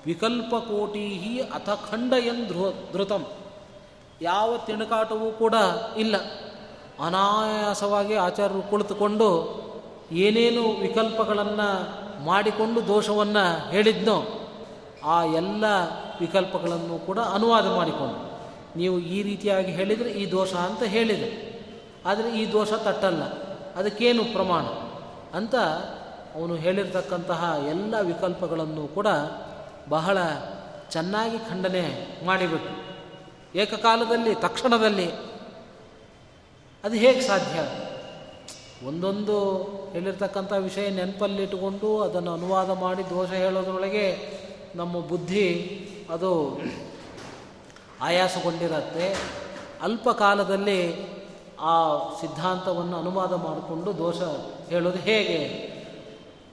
[0.06, 3.26] ವಿಕಲ್ಪಕೋಟಿ ಅಥ ಖಂಡಯನ್ ಧೃ, ಧೃತಂ.
[4.22, 5.54] ಯಾವ ತಿಣಕಾಟವೂ ಕೂಡ
[5.98, 6.16] ಇಲ್ಲ.
[7.06, 9.60] ಅನಾಯಾಸವಾಗಿ ಆಚಾರ್ಯರು ಕುಳಿತುಕೊಂಡು
[10.12, 14.24] ಏನೇನು ವಿಕಲ್ಪಗಳನ್ನು ಮಾಡಿಕೊಂಡು ದೋಷವನ್ನು ಹೇಳಿದ್ನೋ,
[15.04, 15.66] ಆ ಎಲ್ಲ
[16.20, 18.40] ವಿಕಲ್ಪಗಳನ್ನು ಕೂಡ ಅನುವಾದ ಮಾಡಿಕೊಂಡು.
[18.78, 21.60] ನೀವು ಈ ರೀತಿಯಾಗಿ ಹೇಳಿದರೆ ಈ ದೋಷ ಅಂತ ಹೇಳಿದೆ.
[22.06, 23.24] ಆದರೆ ಈ ದೋಷ ತಟ್ಟಲ್ಲ.
[23.76, 24.64] ಅದಕ್ಕೇನು ಪ್ರಮಾಣ?
[25.38, 25.56] ಅಂತ
[26.36, 29.08] ಅವನು ಹೇಳಿರ್ತಕ್ಕಂತಹ ಎಲ್ಲ ವಿಕಲ್ಪಗಳನ್ನು ಕೂಡ
[29.89, 30.17] ಬಹಳ
[30.91, 32.89] ಚೆನ್ನಾಗಿ ಖಂಡನೆ ಮಾಡಿಬಿಟ್ಟು
[33.58, 35.12] ಏಕಕಾಲದಲ್ಲಿ, ತಕ್ಷಣದಲ್ಲಿ
[36.84, 37.60] ಅದು ಹೇಗೆ ಸಾಧ್ಯ?
[38.88, 44.39] ಒಂದೊಂದು ಹೇಳಿರ್ತಕ್ಕಂಥ ವಿಷಯ ನೆನಪಲ್ಲಿಟ್ಟುಕೊಂಡು ಅದನ್ನು ಅನುವಾದ ಮಾಡಿ ದೋಷ ಹೇಳೋದ್ರೊಳಗೆ
[44.75, 46.62] ನಮ್ಮ ಬುದ್ಧಿ ಅದು
[48.02, 49.15] ಆಯಾಸಗೊಂಡಿರತ್ತೆ.
[49.82, 50.95] ಅಲ್ಪ ಕಾಲದಲ್ಲಿ
[51.60, 54.15] ಆ ಸಿದ್ಧಾಂತವನ್ನು ಅನುವಾದ ಮಾಡಿಕೊಂಡು ದೋಷ
[54.69, 55.79] ಹೇಳೋದು ಹೇಗೆ?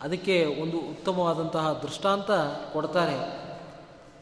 [0.03, 2.31] ಅದಕ್ಕೆ ಒಂದು ಉತ್ತಮವಾದಂತಹ ದೃಷ್ಟಾಂತ
[2.73, 3.47] ಕೊಡ್ತಾರೆ.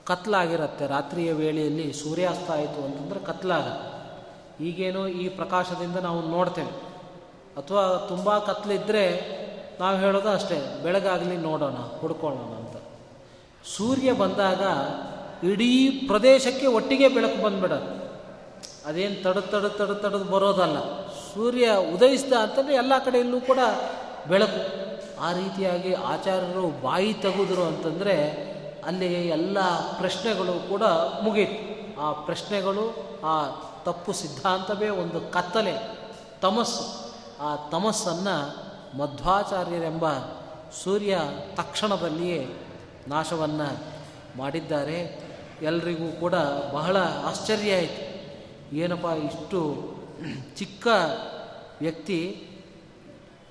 [0.06, 0.86] ಕತ್ಲಾಗಿರುತ್ತೆ.
[0.86, 3.94] ರಾತ್ರಿಯ ವೇಳೆಯಲ್ಲಿ ಸೂರ್ಯಾಸ್ತ ಆಯಿತು ಅಂತಂದರೆ ಕತ್ಲಾಗತ್ತೆ.
[4.64, 6.70] ಈಗೇನೋ ಈ ಪ್ರಕಾಶದಿಂದ ನಾವು ನೋಡ್ತೇವೆ.
[7.56, 9.34] ಅಥವಾ ತುಂಬ ಕತ್ಲಿದ್ದರೆ
[9.80, 12.76] ನಾವು ಹೇಳೋದು ಅಷ್ಟೇ, ಬೆಳಗಾಗಲಿ ನೋಡೋಣ, ಹುಡ್ಕೊಳ್ಳೋಣ ಅಂತ.
[13.76, 14.62] ಸೂರ್ಯ ಬಂದಾಗ
[15.44, 18.04] ಇಡೀ ಪ್ರದೇಶಕ್ಕೆ ಒಟ್ಟಿಗೆ ಬೆಳಕು ಬಂದ್ಬಿಡೋದು.
[18.86, 21.06] ಅದೇನು ತಡ ತಡ ತಡ ತಡದು ಬರೋದಲ್ಲ.
[21.08, 23.58] ಸೂರ್ಯ ಉದಯಿಸ್ದ ಅಂತಂದರೆ ಎಲ್ಲ ಕಡೆಯಲ್ಲೂ ಕೂಡ
[24.28, 24.83] ಬೆಳಕು.
[25.20, 28.30] ಆ ರೀತಿಯಾಗಿ ಆಚಾರ್ಯರು ಬಾಯಿ ತೆಗೆದ್ರು ಅಂತಂದರೆ
[28.84, 29.58] ಅಲ್ಲಿ ಎಲ್ಲ
[29.98, 30.82] ಪ್ರಶ್ನೆಗಳು ಕೂಡ
[31.22, 32.00] ಮುಗೀತು.
[32.00, 32.90] ಆ ಪ್ರಶ್ನೆಗಳು,
[33.26, 33.46] ಆ
[33.84, 35.98] ತಪ್ಪು ಸಿದ್ಧಾಂತವೇ ಒಂದು ಕತ್ತಲೆ,
[36.40, 37.14] ತಮಸ್ಸು.
[37.42, 38.64] ಆ ತಮಸ್ಸನ್ನು
[38.98, 40.04] ಮಧ್ವಾಚಾರ್ಯರೆಂಬ
[40.84, 41.18] ಸೂರ್ಯ
[41.56, 42.48] ತಕ್ಷಣದಲ್ಲಿಯೇ
[43.08, 43.78] ನಾಶವನ್ನು
[44.36, 45.20] ಮಾಡಿದ್ದಾರೆ.
[45.62, 46.34] ಎಲ್ರಿಗೂ ಕೂಡ
[46.72, 48.14] ಬಹಳ ಆಶ್ಚರ್ಯ ಆಯಿತು.
[48.76, 49.84] ಏನಪ್ಪ ಇಷ್ಟು
[50.56, 50.86] ಚಿಕ್ಕ
[51.80, 52.48] ವ್ಯಕ್ತಿ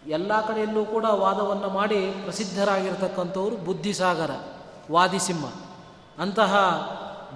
[0.07, 4.31] ಎಲ್ಲ ಕಡೆಯಲ್ಲೂ ಕೂಡ ವಾದವನ್ನು ಮಾಡಿ ಪ್ರಸಿದ್ಧರಾಗಿರ್ತಕ್ಕಂಥವರು ಬುದ್ಧಿಸಾಗರ,
[4.91, 5.45] ವಾದಿಸಿಂಹ.
[6.19, 6.55] ಅಂತಹ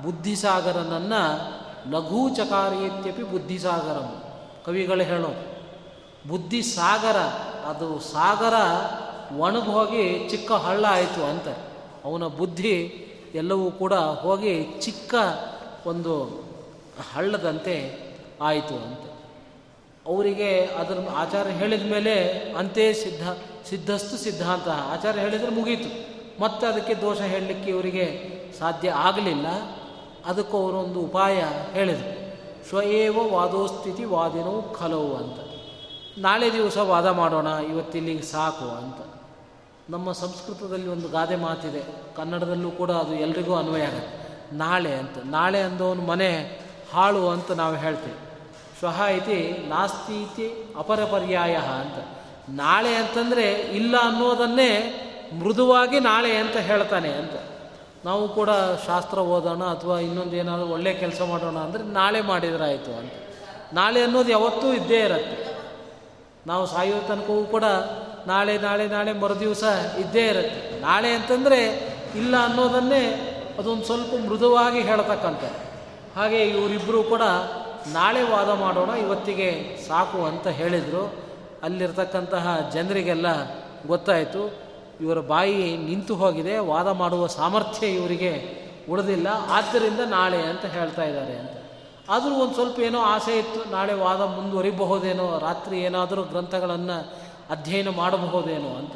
[0.04, 1.58] ಬುದ್ಧಿಸಾಗರನನ್ನು
[1.92, 4.24] ಲಘೂಚಕಾರಿಯತ್ಯಪಿ ಬುದ್ಧಿಸಾಗರಂ.
[4.66, 5.28] ಕವಿಗಳು ಹೇಳೋ
[6.28, 7.18] ಬುದ್ಧಿಸಾಗರ,
[7.70, 8.54] ಅದು ಸಾಗರ
[9.38, 11.48] ಒಣಗಿ ಹೋಗಿ ಚಿಕ್ಕ ಹಳ್ಳ ಆಯಿತು ಅಂತ.
[12.06, 13.04] ಅವನ ಬುದ್ಧಿ
[13.36, 15.16] ಎಲ್ಲವೂ ಕೂಡ ಹೋಗಿ ಚಿಕ್ಕ
[15.86, 16.24] ಒಂದು
[17.14, 18.00] ಹಳ್ಳದಂತೆ
[18.42, 19.17] ಆಯಿತು ಅಂತ.
[20.08, 23.30] ಅವರಿಗೆ ಅದರ ಆಚಾರ ಹೇಳಿದ ಮೇಲೆ ಅಂತೆ ಸಿದ್ಧ,
[23.70, 26.18] ಸಿದ್ಧಸ್ತು ಸಿದ್ಧಾಂತ ಆಚಾರ ಹೇಳಿದರೆ ಮುಗೀತು.
[26.42, 29.48] ಮತ್ತೆ ಅದಕ್ಕೆ ದೋಷ ಹೇಳಲಿಕ್ಕೆ ಇವರಿಗೆ ಸಾಧ್ಯ ಆಗಲಿಲ್ಲ.
[30.26, 31.44] ಅದಕ್ಕೂ ಅವರೊಂದು ಉಪಾಯ
[31.74, 32.28] ಹೇಳಿದರು.
[32.70, 35.40] ಸ್ವಯೇವ ವಾದೋಸ್ಥಿತಿ ವಾದಿನೋ ಖಲವು ಅಂತ.
[36.18, 38.96] ನಾಳೆ ದಿವಸ ವಾದ ಮಾಡೋಣ ಇವತ್ತಿಲ್ಲಿಗೆ ಸಾಕು ಅಂತ.
[39.90, 41.84] ನಮ್ಮ ಸಂಸ್ಕೃತದಲ್ಲಿ ಒಂದು ಗಾದೆ ಮಾತಿದೆ.
[42.16, 44.56] ಕನ್ನಡದಲ್ಲೂ ಕೂಡ ಅದು ಎಲ್ರಿಗೂ ಅನ್ವಯ ಆಗುತ್ತೆ.
[44.56, 45.18] ನಾಳೆ ಅಂತ.
[45.26, 46.60] ನಾಳೆ ಅಂದವನು ಮನೆ
[46.94, 48.27] ಹಾಳು ಅಂತ ನಾವು ಹೇಳ್ತೇವೆ.
[48.80, 52.08] ಶ್ವಃ ಇತಿ, ನಾಸ್ತಿ ಇತಿ, ಅಪರ ಪರ್ಯಾಯ ಅಂತ.
[52.50, 55.04] ನಾಳೆ ಅಂತಂದರೆ ಇಲ್ಲ ಅನ್ನೋದನ್ನೇ
[55.40, 57.32] ಮೃದುವಾಗಿ ನಾಳೆ ಅಂತ ಹೇಳ್ತಾನೆ ಅಂತ.
[58.06, 58.50] ನಾವು ಕೂಡ
[58.88, 63.12] ಶಾಸ್ತ್ರ ಓದೋಣ ಅಥವಾ ಇನ್ನೊಂದು ಏನಾದರೂ ಒಳ್ಳೆಯ ಕೆಲಸ ಮಾಡೋಣ ಅಂದರೆ ನಾಳೆ ಮಾಡಿದ್ರಾಯಿತು ಅಂತ.
[63.74, 65.58] ನಾಳೆ ಅನ್ನೋದು ಯಾವತ್ತೂ ಇದ್ದೇ ಇರುತ್ತೆ.
[66.48, 67.64] ನಾವು ಸಾಯೋ ತನಕವೂ ಕೂಡ
[68.28, 69.64] ನಾಳೆ ನಾಳೆ ನಾಳೆ ಮರುದಿವಸ
[70.00, 70.80] ಇದ್ದೇ ಇರುತ್ತೆ.
[70.80, 71.60] ನಾಳೆ ಅಂತಂದರೆ
[72.16, 75.44] ಇಲ್ಲ ಅನ್ನೋದನ್ನೇ ಅದೊಂದು ಸ್ವಲ್ಪ ಮೃದುವಾಗಿ ಹೇಳ್ತಕ್ಕಂಥ
[76.18, 77.22] ಹಾಗೆ ಇವರಿಬ್ಬರೂ ಕೂಡ
[77.94, 81.14] ನಾಳೆ ವಾದ ಮಾಡೋಣ, ಇವತ್ತಿಗೆ ಸಾಕು ಅಂತ ಹೇಳಿದರು.
[81.64, 83.28] ಅಲ್ಲಿರ್ತಕ್ಕಂತಹ ಜನರಿಗೆಲ್ಲ
[83.88, 84.68] ಗೊತ್ತಾಯಿತು.
[85.02, 89.28] ಇವರ ಬಾಯಿ ನಿಂತು ಹೋಗಿದೆ, ವಾದ ಮಾಡುವ ಸಾಮರ್ಥ್ಯ ಇವರಿಗೆ ಉಳಿದಿಲ್ಲ.
[89.50, 91.52] ಆದ್ದರಿಂದ ನಾಳೆ ಅಂತ ಹೇಳ್ತಾ ಇದ್ದಾರೆ ಅಂತ.
[92.10, 97.14] ಆದರೂ ಒಂದು ಸ್ವಲ್ಪ ಏನೋ ಆಸೆ ಇತ್ತು, ನಾಳೆ ವಾದ ಮುಂದುವರಿಬಹುದೇನೋ, ರಾತ್ರಿ ಏನಾದರೂ ಗ್ರಂಥಗಳನ್ನು
[97.50, 98.96] ಅಧ್ಯಯನ ಮಾಡಬಹುದೇನೋ ಅಂತ.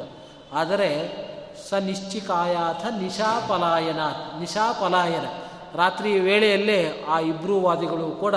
[0.52, 0.88] ಆದರೆ
[1.70, 4.00] ಸ ನಿಶ್ಚಿಕಾಯಾಥ ನಿಶಾಪಲಾಯನ
[4.40, 5.24] ನಿಶಾಪಲಾಯನ
[5.74, 8.34] ರಾತ್ರಿ ವೇಳೆಯಲ್ಲೇ ಆ ಇಬ್ಬರೂ ವಾದಿಗಳು ಕೂಡ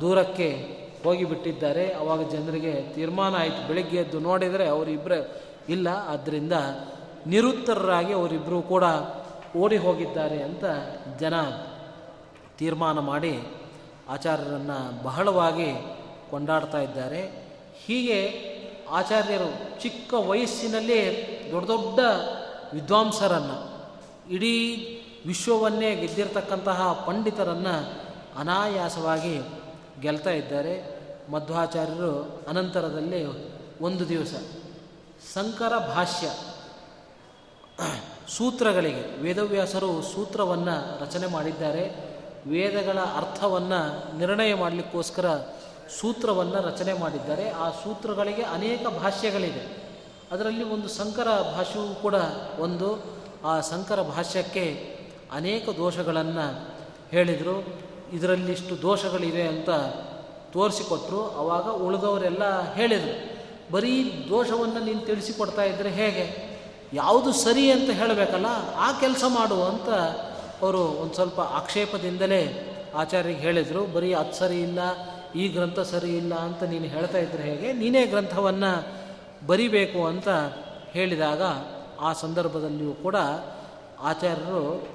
[0.00, 1.92] ದೂರಕ್ಕೆ ಹೋಗಿಬಿಟ್ಟಿದ್ದಾರೆ.
[1.92, 3.68] ಅವಾಗ ಜನರಿಗೆ ತೀರ್ಮಾನ ಆಯಿತು.
[3.68, 5.88] ಬೆಳಗ್ಗೆ ಎದ್ದು ನೋಡಿದರೆ ಅವರಿಬ್ಬರೇ ಇಲ್ಲ.
[5.88, 6.52] ಆದ್ದರಿಂದ
[7.26, 8.84] ನಿರುತ್ತರರಾಗಿ ಅವರಿಬ್ಬರೂ ಕೂಡ
[9.56, 10.64] ಓಡಿ ಹೋಗಿದ್ದಾರೆ ಅಂತ
[11.20, 11.34] ಜನ
[12.58, 13.40] ತೀರ್ಮಾನ ಮಾಡಿ
[14.08, 15.72] ಆಚಾರ್ಯರನ್ನು ಬಹಳವಾಗಿ
[16.30, 17.22] ಕೊಂಡಾಡ್ತಾ ಇದ್ದಾರೆ.
[17.86, 18.20] ಹೀಗೆ
[18.90, 20.98] ಆಚಾರ್ಯರು ಚಿಕ್ಕ ವಯಸ್ಸಿನಲ್ಲೇ
[21.52, 21.98] ದೊಡ್ಡ ದೊಡ್ಡ
[22.74, 23.86] ವಿದ್ವಾಂಸರನ್ನು,
[24.30, 24.76] ಇಡೀ
[25.26, 27.92] ವಿಶ್ವವನ್ನೇ ಗೆದ್ದಿರತಕ್ಕಂತಹ ಪಂಡಿತರನ್ನು
[28.38, 29.40] ಅನಾಯಾಸವಾಗಿ
[30.00, 30.96] ಗೆಲ್ತಾ ಇದ್ದಾರೆ.
[31.30, 33.26] ಮಧ್ವಾಚಾರ್ಯರು ಅನಂತರದಲ್ಲಿ
[33.80, 34.34] ಒಂದು ದಿವಸ.
[35.34, 36.30] ಸಂಕರ ಭಾಷ್ಯ.
[38.28, 41.90] ಸೂತ್ರಗಳಿಗೆ, ವೇದವ್ಯಾಸರು ಸೂತ್ರವನ್ನು ರಚನೆ ಮಾಡಿದ್ದಾರೆ.
[42.46, 45.36] ವೇದಗಳ ಅರ್ಥವನ್ನು ನಿರ್ಣಯ ಮಾಡಲಿಕ್ಕೋಸ್ಕರ
[46.00, 47.50] ಸೂತ್ರವನ್ನು ರಚನೆ ಮಾಡಿದ್ದಾರೆ.
[47.50, 49.76] ಆ ಸೂತ್ರಗಳಿಗೆ ಅನೇಕ ಭಾಷ್ಯಗಳಿದೆ.
[50.32, 52.14] ಅದರಲ್ಲಿ ಒಂದು ಸಂಕರ ಭಾಷ್ಯವೂ ಕೂಡ
[52.58, 53.16] ಒಂದು.
[53.44, 54.96] ಆ ಸಂಕರ ಭಾಷ್ಯಕ್ಕೆ
[55.32, 56.74] ಅನೇಕ ದೋಷಗಳನ್ನು
[57.10, 57.85] ಹೇಳಿದರು.
[58.12, 59.70] ಇದರಲ್ಲಿಷ್ಟು ದೋಷಗಳಿವೆ ಅಂತ
[60.52, 61.30] ತೋರಿಸಿಕೊಟ್ರು.
[61.36, 63.36] ಆವಾಗ ಉಳಿದವರೆಲ್ಲ ಹೇಳಿದರು.
[63.72, 66.56] ಬರೀ ದೋಷವನ್ನು ನೀನು ತಿಳಿಸಿಕೊಡ್ತಾ ಇದ್ದರೆ ಹೇಗೆ?
[66.92, 69.88] ಯಾವುದು ಸರಿ ಅಂತ ಹೇಳಬೇಕಲ್ಲ, ಆ ಕೆಲಸ ಮಾಡು ಅಂತ
[70.62, 72.42] ಅವರು ಒಂದು ಸ್ವಲ್ಪ ಆಕ್ಷೇಪದಿಂದಲೇ
[72.94, 73.84] ಆಚಾರ್ಯರಿಗೆ ಹೇಳಿದರು.
[73.84, 74.78] ಬರೀ ಅದು ಸರಿ ಇಲ್ಲ,
[75.34, 77.72] ಈ ಗ್ರಂಥ ಸರಿ ಇಲ್ಲ ಅಂತ ನೀನು ಹೇಳ್ತಾ ಇದ್ದರೆ ಹೇಗೆ?
[77.72, 78.72] ನೀನೇ ಗ್ರಂಥವನ್ನು
[79.46, 80.28] ಬರಿಬೇಕು ಅಂತ
[80.90, 81.42] ಹೇಳಿದಾಗ
[82.00, 83.16] ಆ ಸಂದರ್ಭದಲ್ಲಿಯೂ ಕೂಡ
[84.00, 84.88] ಆಚಾರ್ಯರು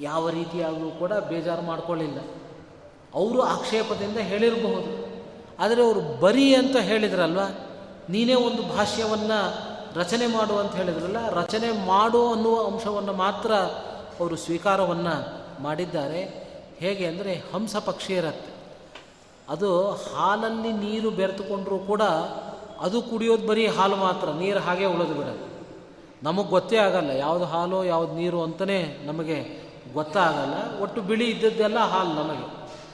[0.00, 2.18] ಯಾವ ರೀತಿಯಾಗಲೂ ಕೂಡ ಬೇಜಾರು ಮಾಡಿಕೊಳ್ಳಿಲ್ಲ.
[3.14, 4.90] ಅವರು ಆಕ್ಷೇಪದಿಂದ ಹೇಳಿರಬಹುದು.
[5.58, 7.40] ಆದರೆ ಅವರು ಬರಿ ಅಂತ ಹೇಳಿದ್ರಲ್ವ?
[8.08, 9.38] ನೀನೇ ಒಂದು ಭಾಷ್ಯವನ್ನು
[9.98, 13.52] ರಚನೆ ಮಾಡು ಅಂತ ಹೇಳಿದ್ರಲ್ಲ, ರಚನೆ ಮಾಡು ಅನ್ನುವ ಅಂಶವನ್ನು ಮಾತ್ರ
[14.20, 15.14] ಅವರು ಸ್ವೀಕಾರವನ್ನು
[15.62, 16.22] ಮಾಡಿದ್ದಾರೆ.
[16.78, 18.52] ಹೇಗೆ ಅಂದರೆ ಹಂಸ ಪಕ್ಷಿ ಇರತ್ತೆ.
[19.48, 22.02] ಅದು ಹಾಲಲ್ಲಿ ನೀರು ಬೆರೆತುಕೊಂಡ್ರೂ ಕೂಡ
[22.80, 25.46] ಅದು ಕುಡಿಯೋದು ಬರೀ ಹಾಲು ಮಾತ್ರ, ನೀರು ಹಾಗೆ ಉಳಿದು ಬಿಡೋದು
[26.22, 32.46] ನಮಗೆ ಗೊತ್ತೇ ಆಗಲ್ಲ ಯಾವುದು ಹಾಲು, ಯಾವುದು ನೀರು ಅಂತಲೇ ನಮಗೆ ಗೊತ್ತಾಗಲ್ಲ, ಒಟ್ಟು ಬಿಳಿ ಇದ್ದದ್ದೆಲ್ಲ ಹಾಲು ನಮಗೆ.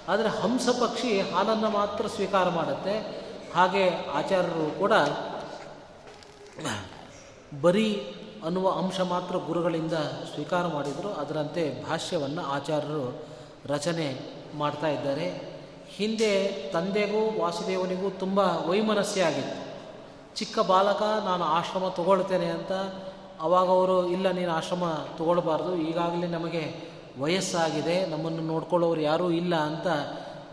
[0.09, 3.25] ಆದರೆ ಹಂಸ ಪಕ್ಷಿ ಹಾಲನ್ನು ಮಾತ್ರ ಸ್ವೀಕಾರ ಮಾಡುತ್ತೆ.
[3.55, 4.93] ಹಾಗೆ ಆಚಾರ್ಯರು ಕೂಡ
[7.61, 9.93] ಬರೀ ಅನ್ನುವ ಅಂಶ ಮಾತ್ರ ಗುರುಗಳಿಂದ
[10.35, 11.09] ಸ್ವೀಕಾರ ಮಾಡಿದರು.
[11.09, 13.27] ಅದರಂತೆ ಭಾಷ್ಯವನ್ನು ಆಚಾರ್ಯರು
[13.67, 14.21] ರಚನೆ
[14.55, 15.55] ಮಾಡ್ತಾ ಇದ್ದಾರೆ.
[15.89, 19.65] ಹಿಂದೆ ತಂದೆಗೂ ವಾಸುದೇವನಿಗೂ ತುಂಬ ವೈಮನಸ್ಸೆ ಆಗಿತ್ತು.
[20.37, 22.73] ಚಿಕ್ಕ ಬಾಲಕ, ನಾನು ಆಶ್ರಮ ತಗೊಳ್ತೇನೆ ಅಂತ
[23.45, 24.85] ಅವಾಗ ಅವರು, ಇಲ್ಲ, ನೀನು ಆಶ್ರಮ
[25.19, 25.77] ತಗೊಳ್ಬಾರ್ದು.
[25.77, 26.75] ಈಗಾಗಲೇ ನಮಗೆ
[27.21, 28.07] ವಯಸ್ಸಾಗಿದೆ.
[28.07, 29.87] ನಮ್ಮನ್ನು ನೋಡ್ಕೊಳ್ಳೋರು ಯಾರೂ ಇಲ್ಲ ಅಂತ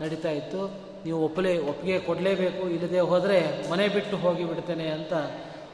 [0.02, 0.92] ನಡೀತಾ ಇತ್ತು.
[1.04, 2.68] ನೀವು ಒಪ್ಪಲೇ ಒಪ್ಪಿಗೆ ಕೊಡಲೇಬೇಕು.
[2.68, 5.12] ಇಲ್ಲದೆ ಹೋದರೆ ಮನೆ ಬಿಟ್ಟು ಹೋಗಿ ಬಿಡ್ತೇನೆ ಅಂತ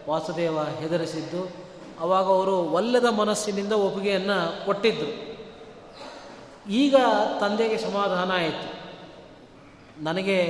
[0.09, 1.69] ವಾಸುದೇವ ಹೆದರಿಸಿದ್ದು.
[2.01, 5.29] ಅವಾಗ ಅವರು ಒಲ್ಲದ ಮನಸ್ಸಿನಿಂದ ಒಪ್ಪಿಗೆಯನ್ನು ಕೊಟ್ಟಿದ್ದರು
[6.71, 6.97] ಈಗ
[7.41, 8.79] ತಂದೆಗೆ ಸಮಾಧಾನ ಆಯಿತು.
[10.05, 10.43] ನನಗೆ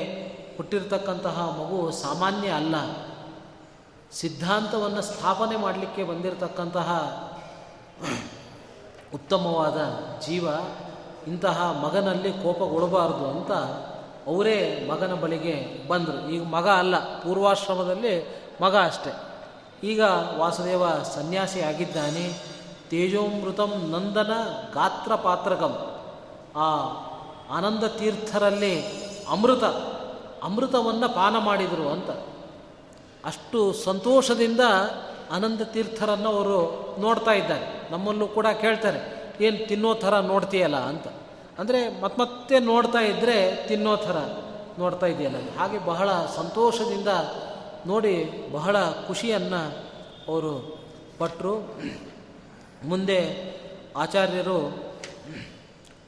[0.57, 2.75] ಹುಟ್ಟಿರ್ತಕ್ಕಂತಹ ಮಗು ಸಾಮಾನ್ಯ ಅಲ್ಲ.
[4.13, 6.91] ಸಿದ್ಧಾಂತವನ್ನು ಸ್ಥಾಪನೆ ಮಾಡಲಿಕ್ಕೆ ಬಂದಿರತಕ್ಕಂತಹ
[9.15, 9.81] ಉತ್ತಮವಾದ
[10.27, 10.49] ಜೀವ
[11.27, 13.51] ಇಂತಹ ಮಗನಲ್ಲಿ ಕೋಪಗೊಳ್ಳಬಾರ್ದು ಅಂತ
[14.27, 16.31] ಅವರೇ ಮಗನ ಬಳಿಗೆ ಬಂದರು.
[16.31, 19.13] ಈಗ ಮಗ ಅಲ್ಲ, ಪೂರ್ವಾಶ್ರಮದಲ್ಲಿ ಮಗ ಅಷ್ಟೆ.
[19.87, 20.01] ಈಗ
[20.37, 22.43] ವಾಸುದೇವ ಸನ್ಯಾಸಿ ಆಗಿದ್ದಾನೆ.
[22.91, 24.33] ತೇಜೋಮೃತಂ ನಂದನ
[24.75, 26.01] ಗಾತ್ರ ಪಾತ್ರಕಂ.
[26.57, 26.75] ಆ
[27.57, 28.83] ಆನಂದ ತೀರ್ಥರಲ್ಲಿ
[29.31, 29.65] ಅಮೃತ,
[30.43, 32.11] ಅಮೃತವನ್ನು ಪಾನ ಮಾಡಿದರು ಅಂತ.
[33.25, 34.61] ಅಷ್ಟು ಸಂತೋಷದಿಂದ
[35.31, 36.59] ಆನಂದ ತೀರ್ಥರನ್ನು ಅವರು
[37.01, 37.93] ನೋಡ್ತಾ ಇದ್ದಾರೆ.
[37.93, 39.01] ನಮ್ಮಲ್ಲೂ ಕೂಡ ಕೇಳ್ತಾರೆ,
[39.41, 41.07] ಏನು ತಿನ್ನೋ ಥರ ನೋಡ್ತೀಯಲ್ಲ ಅಂತ.
[41.59, 44.17] ಅಂದರೆ ಮತ್ತೆ ನೋಡ್ತಾ ಇದ್ದರೆ ತಿನ್ನೋ ಥರ
[44.79, 47.09] ನೋಡ್ತಾ ಇದೆಯಲ್ಲ ಹಾಗೆ ಬಹಳ ಸಂತೋಷದಿಂದ
[47.87, 48.77] ನೋಡಿ ಬಹಳ
[49.07, 49.79] ಖುಷಿಯನ್ನು
[50.29, 50.79] ಅವರು
[51.19, 51.55] ಪಟ್ಟರು
[52.85, 53.21] ಮುಂದೆ
[53.97, 54.89] ಆಚಾರ್ಯರು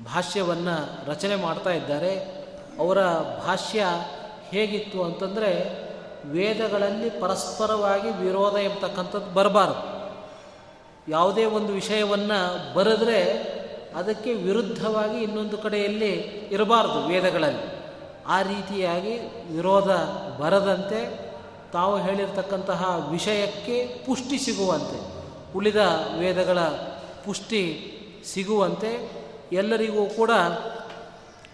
[0.04, 2.40] ಭಾಷ್ಯವನ್ನು ರಚನೆ ಮಾಡ್ತಾ ಇದ್ದಾರೆ.
[2.78, 2.98] ಅವರ
[3.46, 3.84] ಭಾಷ್ಯ
[4.50, 5.89] ಹೇಗಿತ್ತು ಅಂತಂದರೆ
[6.26, 10.00] ವೇದಗಳಲ್ಲಿ ಪರಸ್ಪರವಾಗಿ ವಿರೋಧ ಎಂಬತಕ್ಕಂಥದ್ದು ಬರಬಾರದು.
[11.10, 13.20] ಯಾವುದೇ ಒಂದು ವಿಷಯವನ್ನು ಬರೆದ್ರೆ
[13.96, 16.12] ಅದಕ್ಕೆ ವಿರುದ್ಧವಾಗಿ ಇನ್ನೊಂದು ಕಡೆಯಲ್ಲಿ
[16.52, 17.80] ಇರಬಾರ್ದು ವೇದಗಳಲ್ಲಿ.
[18.26, 19.18] ಆ ರೀತಿಯಾಗಿ
[19.56, 19.90] ವಿರೋಧ
[20.40, 21.30] ಬರದಂತೆ
[21.72, 24.98] ತಾವು ಹೇಳಿರ್ತಕ್ಕಂತಹ ವಿಷಯಕ್ಕೆ ಪುಷ್ಟಿ ಸಿಗುವಂತೆ,
[25.54, 25.76] ಉಳಿದ
[26.18, 26.58] ವೇದಗಳ
[27.24, 27.62] ಪುಷ್ಟಿ
[28.32, 29.20] ಸಿಗುವಂತೆ
[29.52, 30.30] ಎಲ್ಲರಿಗೂ ಕೂಡ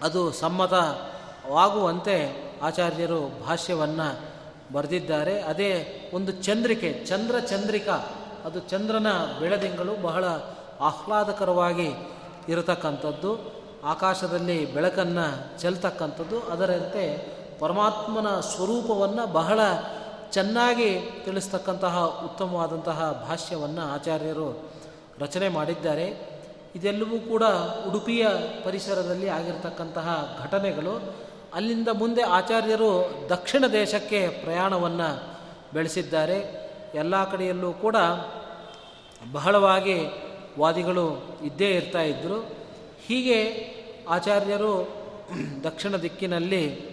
[0.03, 2.17] ಅದು ಸಮ್ಮತವಾಗುವಂತೆ
[2.63, 4.36] ಆಚಾರ್ಯರು ಭಾಷ್ಯವನ್ನು
[4.73, 5.41] ಬರೆದಿದ್ದಾರೆ.
[5.41, 7.93] ಅದೇ ಒಂದು ಚಂದ್ರಿಕೆ, ಚಂದ್ರ ಚಂದ್ರಿಕಾ.
[8.45, 9.07] ಅದು ಚಂದ್ರನ
[9.41, 10.25] ಬೆಳದಿಂಗಳು ಬಹಳ
[10.81, 11.91] ಆಹ್ಲಾದಕರವಾಗಿ
[12.49, 13.57] ಇರತಕ್ಕಂಥದ್ದು.
[13.85, 16.41] ಆಕಾಶದಲ್ಲಿ ಬೆಳಕನ್ನು ಚೆಲ್ತಕ್ಕಂಥದ್ದು.
[16.41, 17.19] ಅದರಂತೆ
[17.61, 19.61] ಪರಮಾತ್ಮನ ಸ್ವರೂಪವನ್ನು ಬಹಳ
[20.31, 24.63] ಚೆನ್ನಾಗಿ ತಿಳಿಸ್ತಕ್ಕಂತಹ ಉತ್ತಮವಾದಂತಹ ಭಾಷ್ಯವನ್ನು ಆಚಾರ್ಯರು
[25.19, 26.37] ರಚನೆ ಮಾಡಿದ್ದಾರೆ.
[26.75, 27.43] ಇದೆಲ್ಲವೂ ಕೂಡ
[27.89, 28.27] ಉಡುಪಿಯ
[28.65, 31.26] ಪರಿಸರದಲ್ಲಿ ಆಗಿರತಕ್ಕಂತಹ ಘಟನೆಗಳು.
[31.57, 32.91] ಅಲ್ಲಿಂದ ಮುಂದೆ ಆಚಾರ್ಯರು
[33.29, 35.39] ದಕ್ಷಿಣ ದೇಶಕ್ಕೆ ಪ್ರಯಾಣವನ್ನು
[35.75, 36.39] ಬೆಳೆಸಿದ್ದಾರೆ.
[36.95, 37.97] ಎಲ್ಲ ಕಡೆಯಲ್ಲೂ ಕೂಡ
[39.33, 39.97] ಬಹಳವಾಗಿ
[40.59, 41.07] ವಾದಿಗಳು
[41.43, 42.57] ಇದ್ದೇ ಇರ್ತಾ ಇದ್ದರು
[43.07, 43.39] ಹೀಗೆ
[44.09, 44.89] ಆಚಾರ್ಯರು
[45.65, 46.91] ದಕ್ಷಿಣ ದಿಕ್ಕಿನಲ್ಲಿ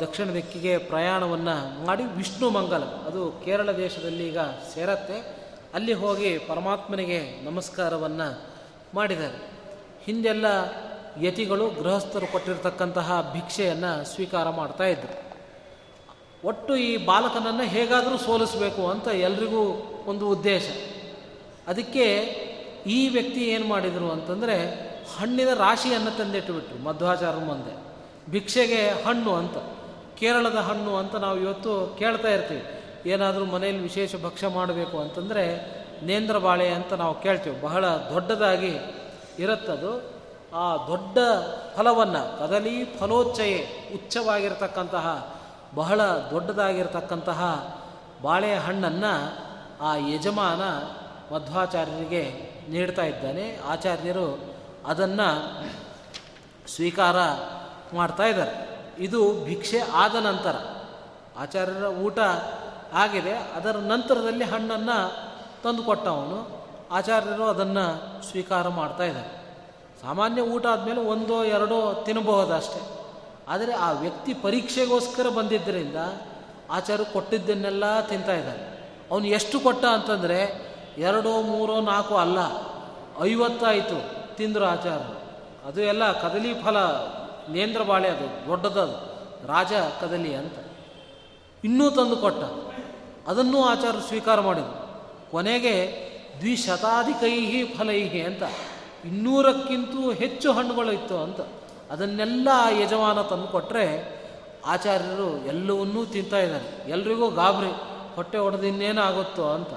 [0.00, 4.38] ದಕ್ಷಿಣ ದಿಕ್ಕಿಗೆ ಪ್ರಯಾಣವನ್ನು ಮಾಡಿ ವಿಷ್ಣು ಮಂಗಲ, ಅದು ಕೇರಳ ದೇಶದಲ್ಲಿ ಈಗ
[4.74, 5.18] ಸೇರತ್ತೆ.
[5.74, 8.40] ಅಲ್ಲಿ ಹೋಗಿ ಪರಮಾತ್ಮನಿಗೆ ನಮಸ್ಕಾರವನ್ನು
[8.94, 9.38] ಮಾಡಿದ್ದಾರೆ.
[10.04, 10.46] ಹಿಂದೆಲ್ಲ
[11.18, 15.30] ಯತಿಗಳು ಗೃಹಸ್ಥರು ಕೊಟ್ಟಿರತಕ್ಕಂತಹ ಭಿಕ್ಷೆಯನ್ನು ಸ್ವೀಕಾರ ಮಾಡ್ತಾ ಇದ್ದರು
[16.44, 19.62] ಒಟ್ಟು ಈ ಬಾಲಕನನ್ನು ಹೇಗಾದರೂ ಸೋಲಿಸಬೇಕು ಅಂತ ಎಲ್ರಿಗೂ
[20.06, 20.62] ಒಂದು ಉದ್ದೇಶ.
[21.66, 22.04] ಅದಕ್ಕೆ
[22.86, 24.56] ಈ ವ್ಯಕ್ತಿ ಏನು ಮಾಡಿದರು ಅಂತಂದರೆ
[25.16, 27.74] ಹಣ್ಣಿನ ರಾಶಿಯನ್ನು ತಂದಿಟ್ಟುಬಿಟ್ರು ಮಧ್ವಾಚಾರ್ಯ ಮುಂದೆ.
[28.30, 29.56] ಭಿಕ್ಷೆಗೆ ಹಣ್ಣು ಅಂತ,
[30.18, 32.64] ಕೇರಳದ ಹಣ್ಣು ಅಂತ ನಾವು ಇವತ್ತು ಕೇಳ್ತಾ ಇರ್ತೀವಿ.
[33.10, 35.44] ಏನಾದರೂ ಮನೆಯಲ್ಲಿ ವಿಶೇಷ ಭಕ್ಷ್ಯ ಮಾಡಬೇಕು ಅಂತಂದರೆ
[36.06, 37.60] ನೇಂದ್ರ ಬಾಳೆ ಅಂತ ನಾವು ಕೇಳ್ತೀವಿ.
[37.60, 38.72] ಬಹಳ ದೊಡ್ಡದಾಗಿ
[39.38, 40.19] ಇರುತ್ತದು.
[40.54, 41.18] ಆ ದೊಡ್ಡ
[41.76, 45.36] ಫಲವನ್ನು, ಕದಲಿ ಫಲೋಚ್ಚಯೆ ಉಚ್ಚವಾಗಿರ್ತಕ್ಕಂತಹ,
[45.74, 47.40] ಬಹಳ ದೊಡ್ಡದಾಗಿರ್ತಕ್ಕಂತಹ
[48.22, 49.38] ಬಾಳೆಹಣ್ಣನ್ನು
[49.80, 50.62] ಆ ಯಜಮಾನ
[51.34, 53.60] ಮಧ್ವಾಚಾರ್ಯರಿಗೆ ನೀಡ್ತಾ ಇದ್ದಾನೆ.
[53.66, 54.54] ಆಚಾರ್ಯರು
[54.86, 55.60] ಅದನ್ನು
[56.68, 57.16] ಸ್ವೀಕಾರ
[57.94, 58.80] ಮಾಡ್ತಾ ಇದ್ದಾರೆ.
[58.98, 60.56] ಇದು ಭಿಕ್ಷೆ ಆದ ನಂತರ,
[61.38, 62.18] ಆಚಾರ್ಯರ ಊಟ
[62.92, 63.32] ಆಗಿದೆ.
[63.32, 65.16] ಅದರ ನಂತರದಲ್ಲಿ ಹಣ್ಣನ್ನು
[65.62, 66.60] ತಂದುಕೊಟ್ಟವನು
[66.90, 69.04] ಆಚಾರ್ಯರು ಅದನ್ನು ಸ್ವೀಕಾರ ಮಾಡ್ತಾ
[70.02, 72.96] ಸಾಮಾನ್ಯ ಊಟ ಆದಮೇಲೆ ಒಂದೋ ಎರಡೋ ತಿನ್ನಬಹುದು ಅಷ್ಟೇ
[73.48, 75.96] ಆದರೆ ಆ ವ್ಯಕ್ತಿ ಪರೀಕ್ಷೆಗೋಸ್ಕರ ಬಂದಿದ್ದರಿಂದ
[76.70, 78.70] ಆಚಾರ್ಯ ಕೊಟ್ಟಿದ್ದನ್ನೆಲ್ಲ ತಿಂತಾ ಇದ್ದಾನೆ.
[79.10, 82.38] ಅವನು ಎಷ್ಟು ಕೊಟ್ಟ ಅಂತಂದರೆ, ಎರಡೋ, ಮೂರೋ, ನಾಲ್ಕು ಅಲ್ಲ,
[83.22, 84.98] ಐವತ್ತಾಯಿತು ತಿಂದರು ಆಚಾರ
[85.66, 86.76] ಅದು ಎಲ್ಲ ಕದಲಿ ಫಲ,
[87.48, 90.52] ನೇಂದ್ರ ಬಾಳೆ ಅದು, ದೊಡ್ಡದದು, ರಾಜ ಕದಲಿ ಅಂತ.
[91.64, 92.44] ಇನ್ನೂ ತಂದು ಕೊಟ್ಟ.
[93.28, 95.00] ಅದನ್ನೂ ಆಚಾರ ಸ್ವೀಕಾರ ಮಾಡಿದರು.
[95.30, 95.96] ಕೊನೆಗೆ
[96.38, 98.42] ದ್ವಿಶತಾಧಿಕೈಹಿ ಫಲೈಹಿ ಅಂತ.
[99.04, 101.40] ಇನ್ನೂರಕ್ಕಿಂತೂ ಹೆಚ್ಚು ಹಣ್ಣುಗಳು ಇತ್ತು ಅಂತ.
[101.90, 104.20] ಅದನ್ನೆಲ್ಲ ಆ ಯಜಮಾನ ತಂದು ಕೊಟ್ಟರೆ
[104.66, 106.90] ಆಚಾರ್ಯರು ಎಲ್ಲವನ್ನೂ ತಿಂತಾ ಇದ್ದಾರೆ.
[106.90, 107.70] ಎಲ್ರಿಗೂ ಗಾಬರಿ,
[108.14, 109.68] ಹೊಟ್ಟೆ ಹೊಡೆದು ಇನ್ನೇನಾಗುತ್ತೋ ಅಂತ.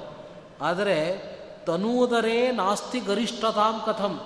[0.61, 1.34] ಆದರೆ
[1.65, 4.19] ತನೂದರೇ ನಾಸ್ತಿ ಗರಿಷ್ಠತಾಂ ಕಥಂ.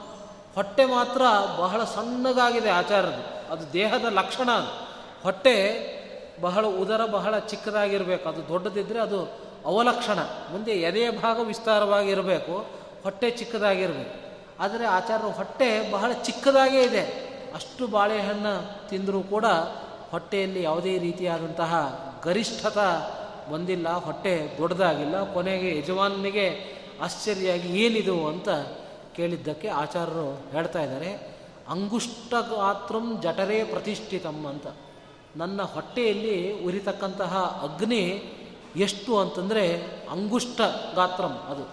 [0.55, 1.21] ಹೊಟ್ಟೆ ಮಾತ್ರ
[1.59, 3.51] ಬಹಳ ಸಣ್ಣಗಾಗಿದೆ ಆಚಾರ್ಯರು.
[3.51, 4.87] ಅದು ದೇಹದ ಲಕ್ಷಣ ಅದು.
[5.23, 5.97] ಹೊಟ್ಟೆ
[6.41, 8.29] ಬಹಳ, ಉದರ ಬಹಳ ಚಿಕ್ಕದಾಗಿರಬೇಕು.
[8.29, 9.21] ಅದು ದೊಡ್ಡದಿದ್ದರೆ ಅದು
[9.65, 10.19] ಅವಲಕ್ಷಣ.
[10.51, 12.65] ಮುಂದೆ ಎದೆಯ ಭಾಗ ವಿಸ್ತಾರವಾಗಿರಬೇಕು.
[13.03, 14.26] ಹೊಟ್ಟೆ ಚಿಕ್ಕದಾಗಿರಬೇಕು.
[14.60, 17.03] ಆದರೆ ಆಚಾರ್ಯರ ಹೊಟ್ಟೆ ಬಹಳ ಚಿಕ್ಕದಾಗೇ ಇದೆ.
[17.55, 19.45] ಅಷ್ಟು ಬಾಳೆಹಣ್ಣು ತಿಂದರೂ ಕೂಡ
[20.12, 21.74] ಹೊಟ್ಟೆಯಲ್ಲಿ ಯಾವುದೇ ರೀತಿಯಾದಂತಹ
[22.24, 22.78] ಗರಿಷ್ಠತ
[23.51, 28.49] ಬಂದಿಲ್ಲ, ಹೊಟ್ಟೆ ದೊಡ್ಡದಾಗಿಲ್ಲ, ಕೊನೆಗೆ ಯಜಮಾನನಿಗೆ ಆಶ್ಚರ್ಯಾಗಿ ಏನಿದು ಅಂತ
[29.16, 31.38] ಕೇಳಿದ್ದಕ್ಕೆ ಆಚಾರ್ಯರು ಹೇಳ್ತಾ ಇದ್ದಾರೆ
[31.70, 34.68] ಅಂಗುಷ್ಟ ಗಾತ್ರಂ ಜಠರೇ ಪ್ರತಿಷ್ಠಿತಂ ಅಂತ.
[35.36, 38.03] ನನ್ನ ಹೊಟ್ಟೆಯಲ್ಲಿ ಉರಿತಕ್ಕಂತಹ ಅಗ್ನಿ
[38.76, 39.64] ಎಷ್ಟು ಅಂತಂದರೆ
[40.12, 40.62] ಅಂಗುಷ್ಟ
[40.95, 41.66] ಗಾತ್ರಂ ಅದು.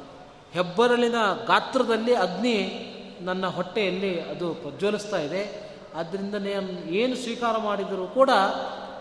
[0.55, 1.15] ಹೆಬ್ಬರಳಿನ
[1.47, 2.91] ಗಾತ್ರದಲ್ಲಿ ಅಗ್ನಿ
[3.21, 5.71] ನನ್ನ ಹೊಟ್ಟೆಯಲ್ಲಿ ಅದು ಪ್ರಜ್ವಲಿಸ್ತಾ ಇದೆ.
[5.95, 6.47] ಆದ್ದರಿಂದ
[6.87, 8.31] ಏನು ಸ್ವೀಕಾರ ಮಾಡಿದರೂ ಕೂಡ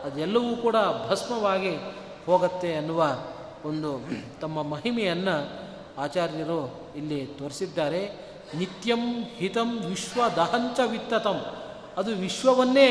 [0.04, 0.76] ಅದೆಲ್ಲವೂ ಕೂಡ
[1.10, 1.76] ಭಸ್ಮವಾಗಿ
[2.26, 3.06] ಹೋಗುತ್ತೆ ಅನ್ನುವ
[3.66, 4.02] ಒಂದು
[4.42, 5.50] ತಮ್ಮ ಮಹಿಮೆಯನ್ನು
[5.98, 8.10] ಆಚಾರ್ಯರು ಇಲ್ಲಿ ತೋರಿಸಿದ್ದಾರೆ.
[8.58, 11.46] ನಿತ್ಯಂ ಹಿತಂ ವಿಶ್ವ ದಹಂಚ ವಿತ್ತತಂ.
[11.98, 12.90] ಅದು ವಿಶ್ವವನ್ನೇ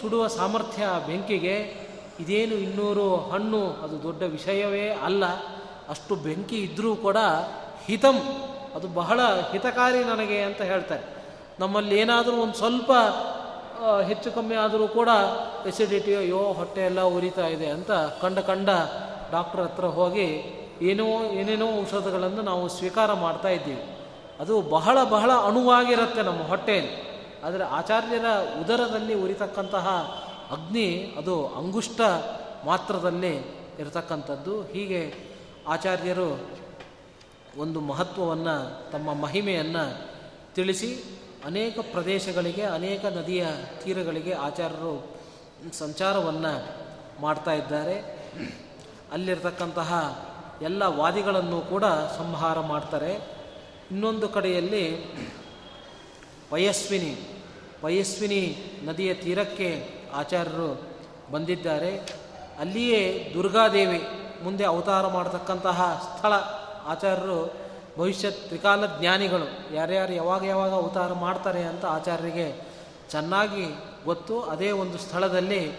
[0.00, 1.76] ಸುಡುವ ಸಾಮರ್ಥ್ಯ ಬೆಂಕಿಗೆ.
[2.20, 5.24] ಇದೇನು ಇನ್ನೂರು ಹಣ್ಣು ಅದು ದೊಡ್ಡ ವಿಷಯವೇ ಅಲ್ಲ.
[5.88, 7.16] ಅಷ್ಟು ಬೆಂಕಿ ಇದ್ದರೂ ಕೂಡ
[7.86, 8.16] ಹಿತಂ.
[8.74, 9.20] ಅದು ಬಹಳ
[9.52, 11.04] ಹಿತಕಾರಿ ನನಗೆ ಅಂತ ಹೇಳ್ತಾರೆ.
[11.58, 12.92] ನಮ್ಮಲ್ಲಿ ಏನಾದರೂ ಒಂದು ಸ್ವಲ್ಪ
[14.02, 15.08] ಹೆಚ್ಚು ಕಮ್ಮಿ ಆದರೂ ಕೂಡ
[15.66, 17.90] ಎಸಿಡಿಟಿ ಅಯ್ಯೋ, ಹೊಟ್ಟೆ ಎಲ್ಲ ಉರಿತಾ ಇದೆ ಅಂತ
[18.22, 18.68] ಕಂಡ ಕಂಡ
[19.30, 20.28] ಡಾಕ್ಟ್ರ್ ಹತ್ರ ಹೋಗಿ
[20.82, 21.06] ಏನೋ,
[21.40, 23.84] ಏನೇನೋ ಔಷಧಗಳನ್ನು ನಾವು ಸ್ವೀಕಾರ ಮಾಡ್ತಾ ಇದ್ದೀವಿ.
[24.40, 26.96] ಅದು ಬಹಳ ಬಹಳ ಅಣುವಾಗಿರುತ್ತೆ ನಮ್ಮ ಹೊಟ್ಟೆಯಲ್ಲಿ.
[27.44, 28.26] ಆದರೆ ಆಚಾರ್ಯರ
[28.60, 29.86] ಉದರದಲ್ಲಿ ಉರಿತಕ್ಕಂತಹ
[30.50, 32.00] ಅಗ್ನಿ ಅದು ಅಂಗುಷ್ಟ
[32.64, 33.34] ಮಾತ್ರದಲ್ಲಿ
[33.78, 34.62] ಇರತಕ್ಕಂಥದ್ದು.
[34.62, 35.00] ಹೀಗೆ
[35.68, 36.28] ಆಚಾರ್ಯರು
[37.58, 40.14] ಒಂದು ಮಹತ್ವವನ್ನು, ತಮ್ಮ ಮಹಿಮೆಯನ್ನು
[40.54, 41.04] ತಿಳಿಸಿ
[41.44, 43.46] ಅನೇಕ ಪ್ರದೇಶಗಳಿಗೆ, ಅನೇಕ ನದಿಯ
[43.84, 45.16] ತೀರಗಳಿಗೆ ಆಚಾರ್ಯರು
[45.72, 46.68] ಸಂಚಾರವನ್ನು
[47.20, 47.98] ಮಾಡ್ತಾ ಇದ್ದಾರೆ.
[49.12, 49.90] ಅಲ್ಲಿರ್ತಕ್ಕಂತಹ
[50.62, 51.84] ಎಲ್ಲ ವಾದಿಗಳನ್ನು ಕೂಡ
[52.18, 53.14] ಸಂಹಾರ ಮಾಡ್ತಾರೆ.
[53.90, 54.96] ಇನ್ನೊಂದು ಕಡೆಯಲ್ಲಿ
[56.50, 57.42] ಪಯಸ್ವಿನಿ
[57.82, 60.82] ಪಯಸ್ವಿನಿ ನದಿಯ ತೀರಕ್ಕೆ ಆಚಾರ್ಯರು
[61.32, 61.98] ಬಂದಿದ್ದಾರೆ.
[62.58, 64.02] ಅಲ್ಲಿಯೇ ದುರ್ಗಾದೇವಿ
[64.42, 66.32] ಮುಂದೆ ಅವತಾರ ಮಾಡತಕ್ಕಂತಹ ಸ್ಥಳ
[66.86, 67.54] ಆಚಾರ್ಯರು
[67.98, 69.74] ಭವಿಷ್ಯತ್ ತ್ರಿಕಾಲ ಜ್ಞಾನಿಗಳು.
[69.74, 72.62] ಯಾರ್ಯಾರು ಯಾವಾಗ ಯಾವಾಗ ಅವತಾರ ಮಾಡ್ತಾರೆ ಅಂತ ಆಚಾರ್ಯರಿಗೆ
[73.10, 73.66] ಚೆನ್ನಾಗಿ
[74.04, 74.42] ಗೊತ್ತು.
[74.42, 75.72] ಅದೇ ಒಂದು ಸ್ಥಳದಲ್ಲಿ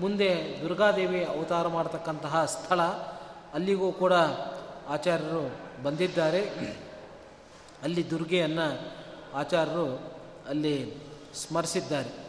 [0.00, 2.80] ಮುಂದೆ ದುರ್ಗಾದೇವಿ ಅವತಾರ ಮಾಡತಕ್ಕಂತಹ ಸ್ಥಳ.
[3.54, 4.12] ಅಲ್ಲಿಗೂ ಕೂಡ
[4.88, 5.50] ಆಚಾರ್ಯರು
[5.82, 6.40] ಬಂದಿದ್ದಾರೆ.
[7.82, 8.92] ಅಲ್ಲಿ ದುರ್ಗೆಯನ್ನು
[9.34, 10.00] ಆಚಾರ್ಯರು
[10.48, 10.94] ಅಲ್ಲಿ
[11.34, 12.24] ಸ್ಮರಿಸಿದ್ದಾರೆ.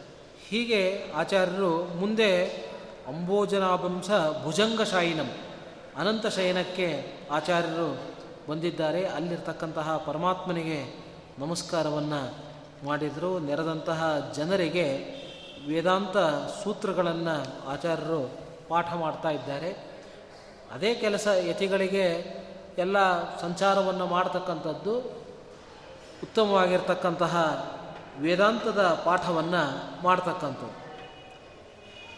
[0.48, 2.46] ಹೀಗೆ ಆಚಾರ್ಯರು ಮುಂದೆ
[3.08, 4.10] ಅಂಬೋಜನಾಭಂಸ
[4.44, 5.30] ಭುಜಂಗಶಾಯಿನಂ
[5.96, 8.15] ಅನಂತ ಶಯನಕ್ಕೆ ಆಚಾರ್ಯರು
[8.48, 9.06] ಬಂದಿದ್ದಾರೆ.
[9.06, 11.06] ಅಲ್ಲಿರ್ತಕ್ಕಂತಹ ಪರಮಾತ್ಮನಿಗೆ
[11.38, 12.34] ನಮಸ್ಕಾರವನ್ನು
[12.84, 13.38] ಮಾಡಿದರು.
[13.38, 15.16] ನೆರೆದಂತಹ ಜನರಿಗೆ
[15.68, 16.16] ವೇದಾಂತ
[16.62, 18.30] ಸೂತ್ರಗಳನ್ನು ಆಚಾರ್ಯರು
[18.68, 19.76] ಪಾಠ ಮಾಡ್ತಾ ಇದ್ದಾರೆ.
[20.72, 22.36] ಅದೇ ಕೆಲಸ ಯತಿಗಳಿಗೆ
[22.78, 22.96] ಎಲ್ಲ
[23.38, 24.98] ಸಂಚಾರವನ್ನು ಮಾಡತಕ್ಕಂಥದ್ದು.
[26.22, 27.66] ಉತ್ತಮವಾಗಿರ್ತಕ್ಕಂತಹ
[28.20, 30.86] ವೇದಾಂತದ ಪಾಠವನ್ನು ಮಾಡ್ತಕ್ಕಂಥದ್ದು.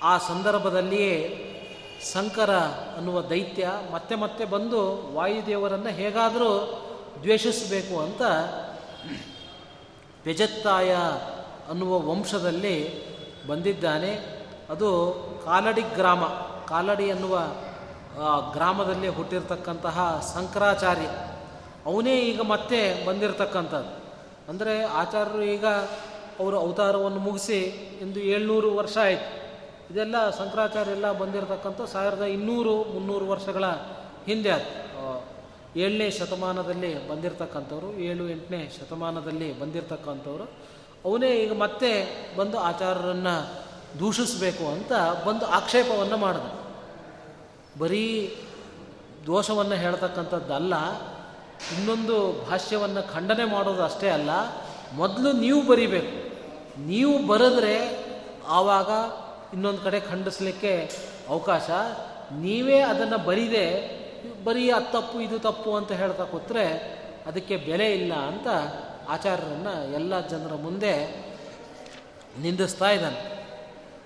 [0.03, 1.45] ಆ ಸಂದರ್ಭದಲ್ಲಿಯೇ
[2.03, 2.55] ಶಂಕರ
[2.97, 6.85] ಅನ್ನುವ ದೈತ್ಯ ಮತ್ತೆ ಮತ್ತೆ ಬಂದು ವಾಯುದೇವರನ್ನು ಹೇಗಾದರೂ
[7.23, 8.23] ದ್ವೇಷಿಸಬೇಕು ಅಂತ
[10.25, 10.97] ಬೆಜತ್ತಾಯ
[11.71, 13.09] ಅನ್ನುವ ವಂಶದಲ್ಲಿ
[13.47, 14.13] ಬಂದಿದ್ದಾನೆ.
[14.71, 16.25] ಅದು ಕಾಲಡಿ ಗ್ರಾಮ.
[16.69, 17.39] ಕಾಲಡಿ ಅನ್ನುವ
[18.53, 21.09] ಗ್ರಾಮದಲ್ಲಿ ಹುಟ್ಟಿರ್ತಕ್ಕಂತಹ ಶಂಕರಾಚಾರ್ಯ.
[21.87, 24.15] ಅವನೇ ಈಗ ಮತ್ತೆ ಬಂದಿರತಕ್ಕಂಥದ್ದು.
[24.49, 25.67] ಅಂದರೆ ಆಚಾರ್ಯರು ಈಗ
[26.41, 27.63] ಅವರು ಅವತಾರವನ್ನು ಮುಗಿಸಿ
[28.03, 29.48] ಇಂದು ಏಳ್ನೂರು ವರ್ಷ ಆಯಿತು.
[29.91, 33.65] ಇದೆಲ್ಲ ಶಂಕರಾಚಾರ್ಯ ಎಲ್ಲ ಬಂದಿರತಕ್ಕಂಥ ಸಾವಿರದ ಇನ್ನೂರು ಮುನ್ನೂರು ವರ್ಷಗಳ
[34.27, 34.71] ಹಿಂದೆ ಅದು
[35.77, 40.45] ಏಳನೇ ಶತಮಾನದಲ್ಲಿ ಬಂದಿರತಕ್ಕಂಥವ್ರು, ಏಳು ಎಂಟನೇ ಶತಮಾನದಲ್ಲಿ ಬಂದಿರತಕ್ಕಂಥವ್ರು.
[41.05, 41.91] ಅವನೇ ಈಗ ಮತ್ತೆ
[42.37, 43.35] ಬಂದು ಆಚಾರ್ಯರನ್ನು
[43.99, 44.93] ದೂಷಿಸಬೇಕು ಅಂತ
[45.27, 46.49] ಬಂದು ಆಕ್ಷೇಪವನ್ನು ಮಾಡಿದ.
[47.81, 48.05] ಬರೀ
[49.27, 50.75] ದೋಷವನ್ನು ಹೇಳ್ತಕ್ಕಂಥದ್ದಲ್ಲ,
[51.77, 52.17] ಇನ್ನೊಂದು
[52.51, 54.31] ಭಾಷ್ಯವನ್ನು ಖಂಡನೆ ಮಾಡೋದು ಅಷ್ಟೇ ಅಲ್ಲ,
[54.93, 56.15] ಮೊದಲು ನೀವು ಬರಿಬೇಕು.
[56.83, 57.75] ನೀವು ಬರೆದ್ರೆ
[58.49, 58.91] ಆವಾಗ
[59.53, 60.91] ಇನ್ನೊಂದು ಕಡೆ ಖಂಡಿಸ್ಲಿಕ್ಕೆ
[61.29, 61.71] ಅವಕಾಶ.
[62.33, 63.99] ನೀವೇ ಅದನ್ನು ಬರೀದೆ,
[64.45, 66.65] ಬರೀ ಅದು ತಪ್ಪು, ಇದು ತಪ್ಪು ಅಂತ ಹೇಳ್ತಾ ಕೂತ್ರೆ
[67.27, 68.47] ಅದಕ್ಕೆ ಬೆಲೆ ಇಲ್ಲ ಅಂತ
[69.09, 71.25] ಆಚಾರ್ಯರನ್ನು ಎಲ್ಲ ಜನರ ಮುಂದೆ
[72.41, 73.39] ನಿಂದಿಸ್ತಾ ಇದ್ದಾನೆ.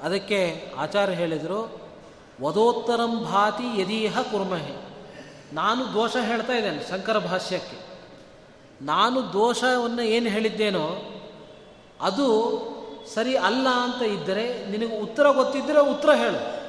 [0.02, 1.80] ಅದಕ್ಕೆ ಆಚಾರ್ಯ ಹೇಳಿದರು
[2.42, 4.74] ವಧೋತ್ತರಂ ಭಾತಿ ಯದೀಹ ಕುರ್ಮಹೆ.
[5.52, 7.92] ನಾನು ದೋಷ ಹೇಳ್ತಾ ಇದ್ದೇನೆ ಶಂಕರ ಭಾಷ್ಯಕ್ಕೆ.
[8.84, 10.88] ನಾನು ದೋಷವನ್ನು ಏನು ಹೇಳಿದ್ದೇನೋ
[12.00, 12.28] ಅದು
[13.06, 16.62] ಸರಿ ಅಲ್ಲ ಅಂತ ಇದ್ದರೆ ನಿನಗೆ ಉತ್ತರ ಗೊತ್ತಿದ್ದರೆ ಉತ್ತರ ಹೇಳು.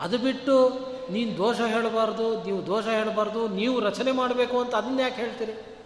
[0.00, 0.70] ಅದು ಬಿಟ್ಟು
[1.10, 5.76] ನೀನು ದೋಷ ಹೇಳಬಾರ್ದು, ನೀವು ದೋಷ ಹೇಳಬಾರ್ದು, ನೀವು ರಚನೆ ಮಾಡಬೇಕು ಅಂತ ಅದನ್ನ ಯಾಕೆ ಹೇಳ್ತೀರಿ?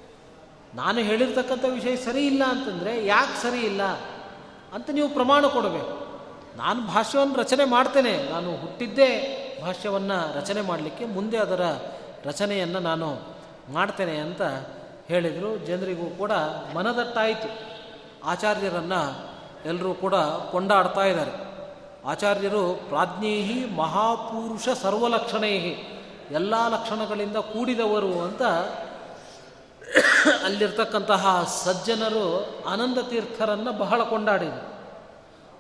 [0.75, 3.83] ನಾನು ಹೇಳಿರ್ತಕ್ಕಂಥ ವಿಷಯ ಸರಿ ಇಲ್ಲ ಅಂತಂದರೆ ಯಾಕೆ ಸರಿ ಇಲ್ಲ
[4.75, 6.09] ಅಂತ ನೀವು ಪ್ರಮಾಣ ಕೊಡಬೇಕು.
[6.57, 9.11] ನಾನು ಭಾಷ್ಯವನ್ನು ರಚನೆ ಮಾಡ್ತೇನೆ, ನಾನು ಹುಟ್ಟಿದ್ದೇ
[9.63, 11.61] ಭಾಷ್ಯವನ್ನು ರಚನೆ ಮಾಡಲಿಕ್ಕೆ ಮುಂದೆ ಅದರ
[12.25, 13.37] ರಚನೆಯನ್ನು ನಾನು
[13.73, 14.43] ಮಾಡ್ತೇನೆ ಅಂತ
[15.07, 15.59] ಹೇಳಿದರು.
[15.59, 16.33] ಜನರಿಗೂ ಕೂಡ
[16.75, 17.69] ಮನದಟ್ಟಾಯಿತು.
[18.25, 19.28] ಆಚಾರ್ಯರನ್ನು
[19.67, 20.15] ಎಲ್ಲರೂ ಕೂಡ
[20.53, 21.49] ಕೊಂಡಾಡ್ತಾ ಇದ್ದಾರೆ.
[22.07, 25.75] ಆಚಾರ್ಯರು ಪ್ರಾಜ್ಞೇಹಿ ಮಹಾಪುರುಷ ಸರ್ವಲಕ್ಷಣೇಹಿ,
[26.31, 28.43] ಎಲ್ಲ ಲಕ್ಷಣಗಳಿಂದ ಕೂಡಿದವರು ಅಂತ
[30.45, 32.25] ಅಲ್ಲಿರ್ತಕ್ಕಂತಹ ಸಜ್ಜನರು
[32.65, 34.67] ಆನಂದ ತೀರ್ಥರನ್ನು ಬಹಳ ಕೊಂಡಾಡಿದರು.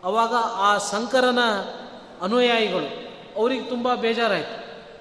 [0.04, 1.38] ಅವಾಗ ಆ ಶಂಕರನ
[2.22, 2.88] ಅನುಯಾಯಿಗಳು,
[3.36, 4.56] ಅವರಿಗೆ ತುಂಬ ಬೇಜಾರಾಯಿತು.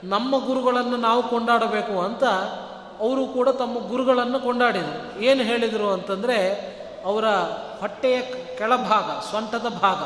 [0.07, 2.23] ನಮ್ಮ ಗುರುಗಳನ್ನು ನಾವು ಕೊಂಡಾಡಬೇಕು ಅಂತ
[2.99, 5.21] ಅವರು ಕೂಡ ತಮ್ಮ ಗುರುಗಳನ್ನು ಕೊಂಡಾಡಿದರು.
[5.21, 6.37] ಏನು ಹೇಳಿದರು ಅಂತಂದರೆ
[7.05, 7.25] ಅವರ
[7.79, 8.21] ಹೊಟ್ಟೆಯ
[8.57, 10.01] ಕೆಳಭಾಗ ಸೊಂಟದ ಭಾಗ,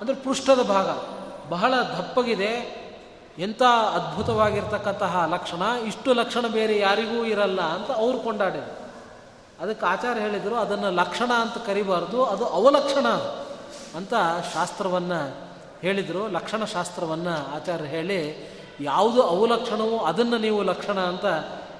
[0.00, 0.88] ಅಂದರೆ ಪೃಷ್ಠದ ಭಾಗ,
[1.48, 2.52] ಬಹಳ ದಪ್ಪಗಿದೆ.
[3.38, 3.62] ಎಂಥ
[3.94, 5.62] ಅದ್ಭುತವಾಗಿರ್ತಕ್ಕಂತಹ ಲಕ್ಷಣ?
[5.86, 8.74] ಇಷ್ಟು ಲಕ್ಷಣ ಬೇರೆ ಯಾರಿಗೂ ಇರಲ್ಲ ಅಂತ ಅವರು ಕೊಂಡಾಡಿದರು.
[9.60, 13.06] ಅದಕ್ಕೆ ಆಚಾರ್ಯ ಹೇಳಿದರು, ಅದನ್ನು ಲಕ್ಷಣ ಅಂತ ಕರಿಬಾರ್ದು, ಅದು ಅವಲಕ್ಷಣ
[13.96, 14.14] ಅಂತ
[14.54, 15.20] ಶಾಸ್ತ್ರವನ್ನು
[15.80, 16.28] ಹೇಳಿದರು.
[16.28, 18.20] ಲಕ್ಷಣ ಶಾಸ್ತ್ರವನ್ನು ಆಚಾರ್ಯ ಹೇಳಿ,
[18.80, 21.26] ಯಾವುದು ಅವಲಕ್ಷಣವೋ ಅದನ್ನು ನೀವು ಲಕ್ಷಣ ಅಂತ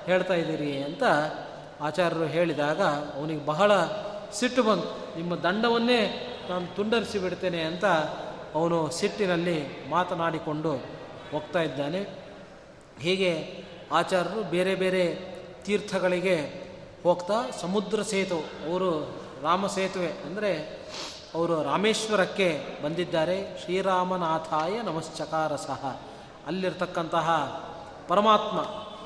[0.06, 1.02] ಹೇಳ್ತಾ ಇದ್ದೀರಿ ಅಂತ
[1.82, 3.72] ಆಚಾರ್ಯರು ಹೇಳಿದಾಗ, ಅವನಿಗೆ ಬಹಳ
[4.32, 5.16] ಸಿಟ್ಟು ಬಂತು.
[5.16, 6.00] ನಿಮ್ಮ ದಂಡವನ್ನೇ
[6.50, 7.84] ನಾನು ತುಂಡರಿಸಿ ಬಿಡ್ತೇನೆ ಅಂತ
[8.54, 10.72] ಅವನು ಸಿಟ್ಟಿನಲ್ಲಿ ಮಾತನಾಡಿಕೊಂಡು
[11.32, 12.00] ಹೋಗ್ತಾ ಇದ್ದಾನೆ.
[13.00, 15.14] ಹೀಗೆ ಆಚಾರ್ಯರು ಬೇರೆ ಬೇರೆ
[15.64, 16.68] ತೀರ್ಥಗಳಿಗೆ
[17.02, 20.52] ಹೋಗ್ತಾ, ಸಮುದ್ರ ಸೇತು, ಅವರು ರಾಮ ಸೇತುವೆ ಅಂದರೆ
[21.34, 23.58] ಅವರು ರಾಮೇಶ್ವರಕ್ಕೆ ಬಂದಿದ್ದಾರೆ.
[23.62, 26.00] ಶ್ರೀರಾಮನಾಥಾಯ ನಮಶ್ಚಕಾರ ಸಹ.
[26.46, 27.28] ಅಲ್ಲಿರ್ತಕ್ಕಂತಹ
[28.08, 28.58] ಪರಮಾತ್ಮ,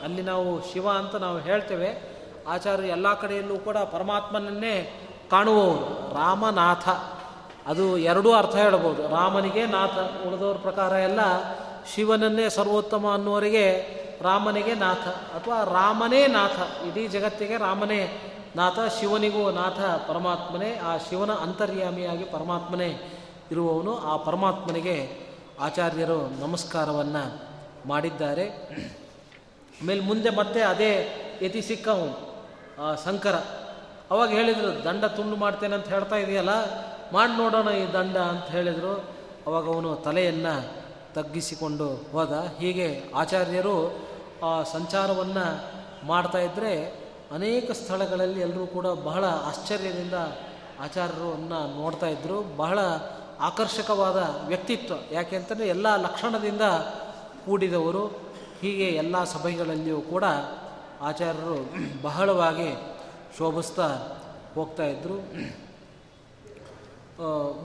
[0.05, 2.13] ಅಲ್ಲಿ ನಾವು ಶಿವ ಅಂತ ನಾವು ಹೇಳ್ತೇವೆ.
[2.49, 5.02] ಆಚಾರ್ಯ ಎಲ್ಲ ಕಡೆಯಲ್ಲೂ ಕೂಡ ಪರಮಾತ್ಮನನ್ನೇ
[5.33, 6.89] ಕಾಣುವವರು ರಾಮನಾಥ.
[7.67, 9.09] ಅದು ಎರಡೂ ಅರ್ಥ ಹೇಳ್ಬೋದು.
[9.09, 11.21] ರಾಮನಿಗೆ ನಾಥ ಉಳಿದವ್ರ ಪ್ರಕಾರ ಎಲ್ಲ
[11.95, 13.67] ಶಿವನನ್ನೇ ಸರ್ವೋತ್ತಮ ಅನ್ನುವರಿಗೆ
[14.23, 15.09] ರಾಮನಿಗೆ ನಾಥ.
[15.09, 16.85] ಅಥವಾ ರಾಮನೇ ನಾಥ.
[16.85, 20.81] ಇಡೀ ಜಗತ್ತಿಗೆ ರಾಮನೇ ನಾಥ, ಶಿವನಿಗೂ ನಾಥ, ಪರಮಾತ್ಮನೇ.
[20.85, 23.21] ಆ ಶಿವನ ಅಂತರ್ಯಾಮಿಯಾಗಿ ಪರಮಾತ್ಮನೇ
[23.51, 23.99] ಇರುವವನು.
[23.99, 25.27] ಆ ಪರಮಾತ್ಮನಿಗೆ
[25.61, 27.41] ಆಚಾರ್ಯರು ನಮಸ್ಕಾರವನ್ನು
[27.89, 28.49] ಮಾಡಿದ್ದಾರೆ.
[29.83, 30.93] ಆಮೇಲೆ ಮುಂದೆ ಮತ್ತೆ ಅದೇ
[31.43, 32.35] ಯತಿ ಸಿಕ್ಕವನು
[33.05, 33.35] ಶಂಕರ.
[34.13, 36.51] ಅವಾಗ ಹೇಳಿದರು, ದಂಡ ತುಂಡು ಮಾಡ್ತೇನೆ ಅಂತ ಹೇಳ್ತಾ ಇದೆಯಲ್ಲ,
[37.13, 39.05] ಮಾಡಿ ನೋಡೋಣ ಈ ದಂಡ ಅಂತ ಹೇಳಿದರು.
[39.47, 40.55] ಅವಾಗ ಅವನು ತಲೆಯನ್ನು
[41.15, 42.33] ತಗ್ಗಿಸಿಕೊಂಡು ಹೋದ.
[42.59, 43.77] ಹೀಗೆ ಆಚಾರ್ಯರು
[44.45, 45.47] ಆ ಸಂಚಾರವನ್ನು
[46.07, 46.73] ಮಾಡ್ತಾ ಇದ್ದರೆ
[47.33, 50.15] ಅನೇಕ ಸ್ಥಳಗಳಲ್ಲಿ ಎಲ್ಲರೂ ಕೂಡ ಬಹಳ ಆಶ್ಚರ್ಯದಿಂದ
[50.81, 52.79] ಆಚಾರ್ಯರನ್ನು ನೋಡ್ತಾ ಇದ್ದರು ಬಹಳ
[53.41, 54.95] ಆಕರ್ಷಕವಾದ ವ್ಯಕ್ತಿತ್ವ.
[55.13, 56.63] ಯಾಕೆ ಅಂತಂದರೆ ಎಲ್ಲ ಲಕ್ಷಣದಿಂದ
[57.45, 58.07] ಕೂಡಿದವರು.
[58.61, 60.25] ಹೀಗೆ ಎಲ್ಲ ಸಭೆಗಳಲ್ಲಿಯೂ ಕೂಡ
[61.01, 61.57] ಆಚಾರ್ಯರು
[62.03, 62.71] ಬಹಳವಾಗಿ
[63.39, 63.89] ಶೋಭಿಸ್ತಾ
[64.55, 65.17] ಹೋಗ್ತಾ ಇದ್ದರು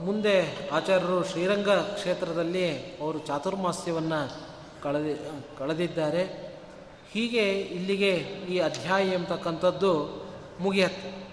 [0.04, 4.30] ಮುಂದೆ ಆಚಾರ್ಯರು ಶ್ರೀರಂಗ ಕ್ಷೇತ್ರದಲ್ಲಿ ಅವರು ಚಾತುರ್ಮಾಸ್ಯವನ್ನು
[4.82, 5.20] ಕಳೆದಿ,
[5.58, 6.48] ಕಳೆದಿದ್ದಾರೆ.
[7.10, 8.10] ಹೀಗೆ ಇಲ್ಲಿಗೆ
[8.48, 10.22] ಈ ಅಧ್ಯಾಯ ಎಂಬತಕ್ಕಂಥದ್ದು
[10.60, 11.28] ಮುಗಿಯತ್ತೆ.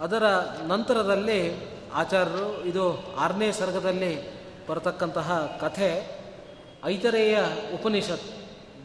[0.00, 0.22] ಅದರ
[0.66, 1.56] ನಂತರದಲ್ಲಿ
[1.94, 6.20] ಆಚಾರ್ಯರು ಇದು ಆರನೇ ಸರ್ಗದಲ್ಲಿ ಬರತಕ್ಕಂತಹ ಕಥೆ,
[6.84, 7.38] ಐತರೆಯ
[7.74, 8.22] ಉಪನಿಷತ್,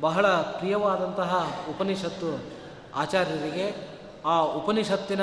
[0.01, 2.43] ಬಹಳ ಪ್ರಿಯವಾದಂತಹ ಉಪನಿಷತ್ತು
[2.95, 3.94] ಆಚಾರ್ಯರಿಗೆ
[4.25, 5.21] ಆ ಉಪನಿಷತ್ತಿನ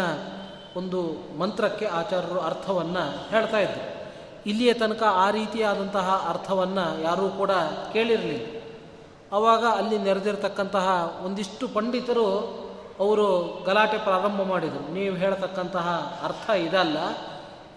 [0.76, 4.02] ಒಂದು ಮಂತ್ರಕ್ಕೆ ಆಚಾರ್ಯರು ಅರ್ಥವನ್ನು ಹೇಳ್ತಾ ಇದ್ದರು
[4.46, 7.50] ಇಲ್ಲಿಯ ತನಕ ಆ ರೀತಿಯಾದಂತಹ ಅರ್ಥವನ್ನು ಯಾರೂ ಕೂಡ
[7.92, 8.62] ಕೇಳಿರಲಿಲ್ಲ.
[9.32, 12.28] ಆವಾಗ ಅಲ್ಲಿ ನೆರೆದಿರ್ತಕ್ಕಂತಹ ಒಂದಿಷ್ಟು ಪಂಡಿತರು
[13.00, 14.94] ಅವರು ಗಲಾಟೆ ಪ್ರಾರಂಭ ಮಾಡಿದರು.
[14.94, 16.96] ನೀವು ಹೇಳತಕ್ಕಂತಹ ಅರ್ಥ ಇದಲ್ಲ.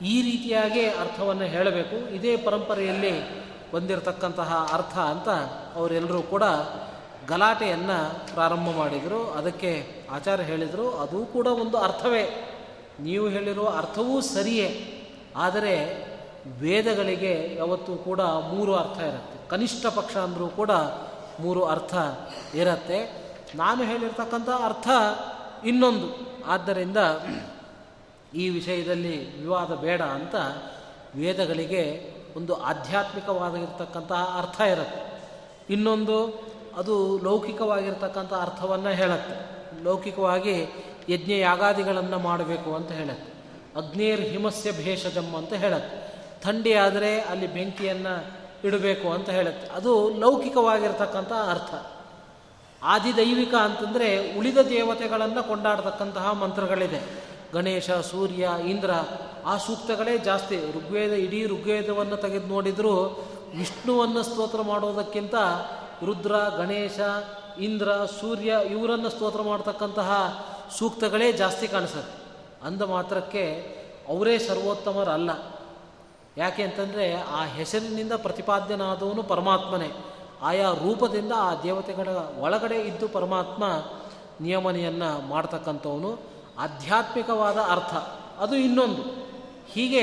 [0.01, 2.13] ಈ ರೀತಿಯಾಗಿ ಅರ್ಥವನ್ನು ಹೇಳಬೇಕು.
[2.13, 5.29] ಇದೇ ಪರಂಪರೆಯಲ್ಲಿ ಬಂದಿರತಕ್ಕಂತಹ ಅರ್ಥ ಅಂತ
[5.75, 6.43] ಅವರೆಲ್ಲರೂ ಕೂಡ
[7.29, 9.31] ಗಲಾಟೆಯನ್ನು ಪ್ರಾರಂಭ ಮಾಡಿದರು.
[9.31, 12.51] ಅದಕ್ಕೆ ಆಚಾರ್ಯ ಹೇಳಿದರು, ಅದು ಕೂಡ ಒಂದು ಅರ್ಥವೇ.
[12.99, 14.91] ನೀವು ಹೇಳಿರೋ ಅರ್ಥವೂ ಸರಿಯೇ.
[15.35, 16.05] ಆದರೆ
[16.59, 19.49] ವೇದಗಳಿಗೆ ಯಾವತ್ತೂ ಕೂಡ ಮೂರು ಅರ್ಥ ಇರುತ್ತೆ.
[19.49, 20.71] ಕನಿಷ್ಠ ಪಕ್ಷ ಅಂದರೂ ಕೂಡ
[21.39, 21.95] ಮೂರು ಅರ್ಥ
[22.53, 23.25] ಇರುತ್ತೆ.
[23.55, 24.87] ನಾನು ಹೇಳಿರ್ತಕ್ಕಂಥ ಅರ್ಥ
[25.65, 26.35] ಇನ್ನೊಂದು.
[26.45, 26.97] ಆದ್ದರಿಂದ
[28.33, 30.35] ಈ ವಿಷಯದಲ್ಲಿ ವಿವಾದ ಬೇಡ ಅಂತ
[31.15, 35.21] ವೇದಗಳಿಗೆ ಒಂದು ಆಧ್ಯಾತ್ಮಿಕವಾಗಿರ್ತಕ್ಕಂತಹ ಅರ್ಥ ಇರುತ್ತೆ.
[35.73, 36.43] ಇನ್ನೊಂದು,
[36.77, 39.54] ಅದು ಲೌಕಿಕವಾಗಿರ್ತಕ್ಕಂಥ ಅರ್ಥವನ್ನು ಹೇಳುತ್ತೆ.
[39.85, 40.65] ಲೌಕಿಕವಾಗಿ
[41.09, 43.35] ಯಜ್ಞ ಯಾಗಾದಿಗಳನ್ನು ಮಾಡಬೇಕು ಅಂತ ಹೇಳತ್ತೆ.
[43.77, 46.15] ಅಗ್ನೇರ್ ಹಿಮಸ್ಯ ಭೇಷಜಂ ಅಂತ ಹೇಳತ್ತೆ.
[46.41, 49.67] ಥಂಡಿ ಆದರೆ ಅಲ್ಲಿ ಬೆಂಕಿಯನ್ನು ಇಡಬೇಕು ಅಂತ ಹೇಳುತ್ತೆ.
[49.67, 51.85] ಅದು ಲೌಕಿಕವಾಗಿರ್ತಕ್ಕಂಥ ಅರ್ಥ.
[52.83, 57.25] ಆದಿದೈವಿಕ ಅಂತಂದರೆ ಉಳಿದ ದೇವತೆಗಳನ್ನು ಕೊಂಡಾಡ್ತಕ್ಕಂತಹ ಮಂತ್ರಗಳಿದೆ.
[57.53, 58.91] ಗಣೇಶ, ಸೂರ್ಯ, ಇಂದ್ರ
[59.45, 60.57] ಆ ಸೂಕ್ತಗಳೇ ಜಾಸ್ತಿ.
[60.57, 62.95] ಋಗ್ವೇದ, ಇಡೀ ಋಗ್ವೇದವನ್ನು ತೆಗೆದು ನೋಡಿದರೂ
[63.57, 65.35] ವಿಷ್ಣುವನ್ನು ಸ್ತೋತ್ರ ಮಾಡೋದಕ್ಕಿಂತ
[66.05, 66.99] ರುದ್ರ, ಗಣೇಶ
[67.59, 70.45] ಇಂದ್ರ, ಸೂರ್ಯ ಇವರನ್ನು ಸ್ತೋತ್ರ ಮಾಡ್ತಕ್ಕಂತಹ
[70.77, 72.25] ಸೂಕ್ತಗಳೇ ಜಾಸ್ತಿ ಕಾಣಿಸುತ್ತೆ
[72.67, 73.75] ಅಂದ ಮಾತ್ರಕ್ಕೆ
[74.09, 75.29] ಅವರೇ ಸರ್ವೋತ್ತಮರಲ್ಲ.
[76.37, 79.91] ಯಾಕೆ ಅಂತಂದರೆ ಆ ಹೆಸರಿನಿಂದ ಪ್ರತಿಪಾದ್ಯನಾದವನು ಪರಮಾತ್ಮನೇ.
[80.41, 82.07] ಆಯಾ ರೂಪದಿಂದ ಆ ದೇವತೆಗಳ
[82.39, 83.63] ಒಳಗಡೆ ಇದ್ದು ಪರಮಾತ್ಮ
[84.41, 86.19] ನಿಯಮನೆಯನ್ನು ಮಾಡ್ತಕ್ಕಂಥವನು.
[86.59, 87.93] ಆಧ್ಯಾತ್ಮಿಕವಾದ ಅರ್ಥ.
[88.39, 89.01] ಅದು ಇನ್ನೊಂದು.
[89.67, 90.01] ಹೀಗೆ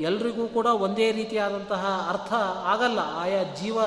[0.00, 2.32] ಎಲ್ರಿಗೂ ಕೂಡ ಒಂದೇ ರೀತಿಯಾದಂತಹ ಅರ್ಥ
[2.64, 2.98] ಆಗಲ್ಲ.
[3.12, 3.78] ಆಯಾ ಜೀವ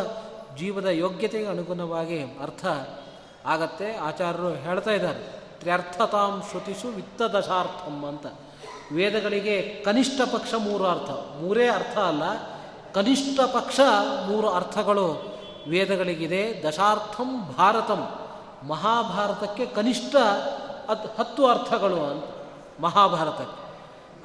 [0.58, 2.66] ಜೀವದ ಯೋಗ್ಯತೆಗೆ ಅನುಗುಣವಾಗಿ ಅರ್ಥ
[3.46, 3.98] ಆಗತ್ತೆ.
[3.98, 5.20] ಆಚಾರ್ಯರು ಹೇಳ್ತಾ ಇದ್ದಾರೆ,
[5.60, 8.26] ತ್ರ್ಯರ್ಥತಾಂ ಶ್ರುತಿಷು ವಿತ್ತದಶಾರ್ಥಂ ಅಂತ.
[8.94, 11.10] ವೇದಗಳಿಗೆ ಕನಿಷ್ಠ ಪಕ್ಷ ಮೂರು ಅರ್ಥ.
[11.42, 12.24] ಮೂರೇ ಅರ್ಥ ಅಲ್ಲ,
[12.94, 13.80] ಕನಿಷ್ಠ ಪಕ್ಷ
[14.28, 15.38] ಮೂರು ಅರ್ಥಗಳು
[15.68, 16.64] ವೇದಗಳಿಗಿದೆ.
[16.68, 18.16] ದಶಾರ್ಥಂ ಭಾರತಂ.
[18.68, 20.16] ಮಹಾಭಾರತಕ್ಕೆ ಕನಿಷ್ಠ
[20.90, 22.24] ಹತ್, ಹತ್ತು ಅರ್ಥಗಳು ಅಂತ,
[22.82, 23.68] ಮಹಾಭಾರತಕ್ಕೆ.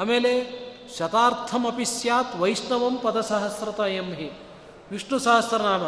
[0.02, 0.32] ಆಮೇಲೆ
[0.98, 4.32] ಶತಾರ್ಥಮಿ ಸ್ಯಾತ್ ವೈಷ್ಣವಂ ಪದಸಹಸ್ರತ ಎಂ ಹಿ
[4.90, 5.82] ವಿಷ್ಣು ಸಹಸ್ರನಾಮ.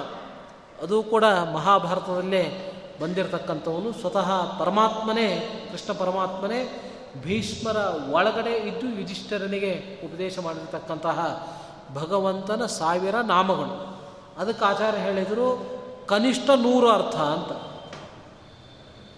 [0.82, 2.70] ಅದು ಕೂಡ ಮಹಾಭಾರತದಲ್ಲೇ
[3.00, 3.92] ಬಂದಿರತಕ್ಕಂಥವನು.
[3.92, 5.28] ಸ್ವತಃ ಪರಮಾತ್ಮನೇ,
[5.72, 6.90] ಕೃಷ್ಣ ಪರಮಾತ್ಮನೇ,
[7.22, 7.76] ಭೀಷ್ಮರ
[8.10, 11.48] ಒಳಗಡೆ ಇದ್ದು ಯುಧಿಷ್ಠರನಿಗೆ ಉಪದೇಶ ಮಾಡಿರ್ತಕ್ಕಂತಹ
[11.94, 13.98] ಭಗವಂತನ ಸಾವಿರ ನಾಮಗಳು.
[14.38, 15.74] ಅದಕ್ಕೆ ಆಚಾರ್ಯ ಹೇಳಿದರು,
[16.06, 17.52] ಕನಿಷ್ಠ ನೂರು ಅರ್ಥ ಅಂತ.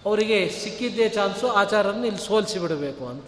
[0.05, 3.25] ಅವರಿಗೆ ಸಿಕ್ಕಿದ್ದೇ ಚಾನ್ಸು, ಆಚಾರ್ಯರನ್ನು ಇಲ್ಲಿ ಸೋಲಿಸಿ ಬಿಡಬೇಕು ಅಂತ.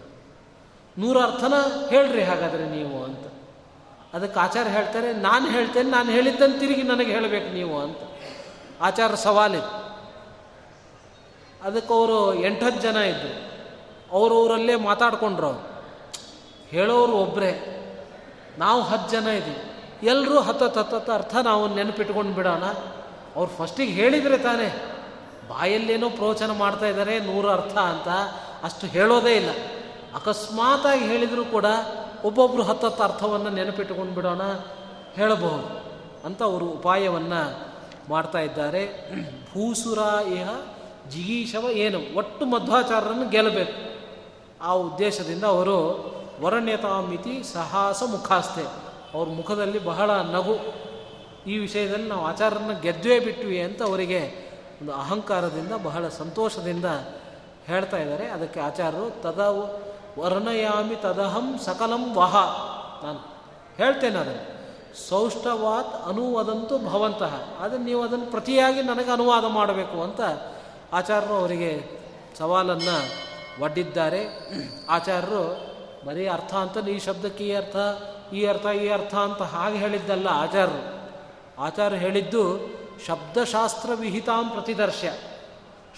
[0.97, 1.53] ನೂರು ಅರ್ಥನ
[1.89, 3.19] ಹೇಳ್ರಿ ಹಾಗಾದರೆ ನೀವು ಅಂತ.
[4.13, 7.97] ಅದಕ್ಕೆ ಆಚಾರ್ಯ ಹೇಳ್ತಾರೆ, ನಾನು ಹೇಳ್ತೇನೆ, ನಾನು ಹೇಳಿದ್ದನ್ನು ತಿರುಗಿ ನನಗೆ ಹೇಳಬೇಕು ನೀವು ಅಂತ.
[8.81, 9.89] ಆಚಾರ ಸವಾಲಿದೆ
[11.63, 13.49] ಅದಕ್ಕೆ ಅವರು ಎಂಟತ್ತು ಜನ ಇದ್ದರು
[14.11, 15.69] ಅವರವರಲ್ಲೇ ಮಾತಾಡ್ಕೊಂಡ್ರು ಅವರು.
[16.67, 17.75] ಹೇಳೋರು ಒಬ್ಬರೇ
[18.57, 19.71] ನಾವು ಹತ್ತು ಜನ ಇದ್ದೀವಿ.
[20.03, 22.63] ಎಲ್ಲರೂ ಹತ್ತತ್ತು ಹತ್ತತ್ತು ಅರ್ಥ ನಾವು ನೆನಪಿಟ್ಕೊಂಡು ಬಿಡೋಣ.
[23.35, 24.95] ಅವ್ರು ಫಸ್ಟಿಗೆ ಹೇಳಿದರೆ ತಾನೇ.
[25.49, 28.07] ಬಾಯಲ್ಲೇನೋ ಪ್ರವಚನ ಮಾಡ್ತಾ ಇದ್ದಾರೆ, ನೂರು ಅರ್ಥ ಅಂತ.
[28.63, 29.49] ಅಷ್ಟು ಹೇಳೋದೇ ಇಲ್ಲ.
[30.15, 31.65] ಅಕಸ್ಮಾತಾಗಿ ಹೇಳಿದರೂ ಕೂಡ
[32.23, 34.41] ಒಬ್ಬೊಬ್ಬರು ಹತ್ತತ್ತು ಅರ್ಥವನ್ನು ನೆನಪಿಟ್ಕೊಂಡು ಬಿಡೋಣ.
[35.15, 35.79] ಹೇಳಬಹುದು.
[36.25, 37.68] ಅಂತ ಅವರು ಉಪಾಯವನ್ನು
[38.09, 39.11] ಮಾಡ್ತಾ ಇದ್ದಾರೆ.
[39.45, 39.97] ಭೂಸುರ
[40.27, 40.49] ಇಹ
[41.09, 42.17] ಜಿಗೀಶವ ಏನು?
[42.17, 43.89] ಒಟ್ಟು ಮಧ್ವಾಚಾರ್ಯರನ್ನು ಗೆಲ್ಲಬೇಕು.
[44.61, 46.09] ಆ ಉದ್ದೇಶದಿಂದ ಅವರು
[46.41, 48.63] ವರಣ್ಯತಾಮಿತಿ ಸಾಹಸ ಮುಖಾಸ್ತೆ.
[49.13, 50.55] ಅವ್ರ ಮುಖದಲ್ಲಿ ಬಹಳ ನಗು.
[51.49, 54.49] ಈ ವಿಷಯದಲ್ಲಿ ನಾವು ಆಚಾರ್ಯರನ್ನ ಗೆದ್ವೇ ಬಿಟ್ವಿ ಅಂತ ಅವರಿಗೆ
[54.81, 56.85] ಒಂದು ಅಹಂಕಾರದಿಂದ, ಬಹಳ ಸಂತೋಷದಿಂದ
[57.65, 58.27] ಹೇಳ್ತಾ ಇದ್ದಾರೆ.
[58.27, 59.39] ಅದಕ್ಕೆ ಆಚಾರ್ಯರು ತದ
[60.19, 62.35] ವರ್ಣಯಾಮಿ ತದಹಂ ಸಕಲಂ ವಹ
[63.03, 63.19] ನಾನು
[63.77, 64.58] ಹೇಳ್ತೇನೆ ಅದನ್ನು.
[65.09, 70.21] ಸೌಷ್ಠವಾತ್ ಅನುವಾದಂತೂ ಭವಂತಹ ಆದರೆ ನೀವು ಅದನ್ನು ಪ್ರತಿಯಾಗಿ ನನಗೆ ಅನುವಾದ ಮಾಡಬೇಕು ಅಂತ
[70.93, 71.99] ಆಚಾರ್ಯರು ಅವರಿಗೆ
[72.37, 73.29] ಸವಾಲನ್ನು
[73.63, 74.25] ಒಡ್ಡಿದ್ದಾರೆ.
[74.89, 75.69] ಆಚಾರ್ಯರು
[76.05, 77.75] ಬರೀ ಅರ್ಥ ಅಂತ ಈ ಶಬ್ದಕ್ಕೆ ಈ ಅರ್ಥ
[78.33, 81.11] ಈ ಅರ್ಥ ಈ ಅರ್ಥ ಅಂತ ಹಾಗೆ ಹೇಳಿದ್ದಲ್ಲ ಆಚಾರ್ಯರು.
[81.61, 82.59] ಆಚಾರ್ಯ ಹೇಳಿದ್ದು
[83.07, 85.13] ಶಬ್ದಶಾಸ್ತ್ರ ವಿಹಿತಾಂ ಪ್ರತಿದರ್ಶ್ಯ.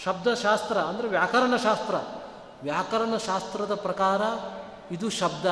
[0.03, 1.95] ಶಬ್ದಶಾಸ್ತ್ರ ಅಂದರೆ ವ್ಯಾಕರಣಶಾಸ್ತ್ರ.
[2.63, 4.21] ವ್ಯಾಕರಣಶಾಸ್ತ್ರದ ಪ್ರಕಾರ
[4.93, 5.45] ಇದು ಶಬ್ದ.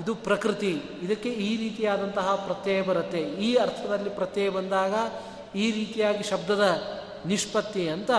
[0.00, 0.82] ಇದು ಪ್ರಕೃತಿ.
[1.02, 3.18] ಇದಕ್ಕೆ ಈ ರೀತಿಯಾದಂತಹ ಪ್ರತ್ಯಯ ಬರುತ್ತೆ.
[3.18, 4.94] ಈ ಅರ್ಥದಲ್ಲಿ ಪ್ರತ್ಯಯ ಬಂದಾಗ
[5.56, 6.78] ಈ ರೀತಿಯಾಗಿ ಶಬ್ದದ
[7.26, 8.10] ನಿಷ್ಪತ್ತಿ ಅಂತ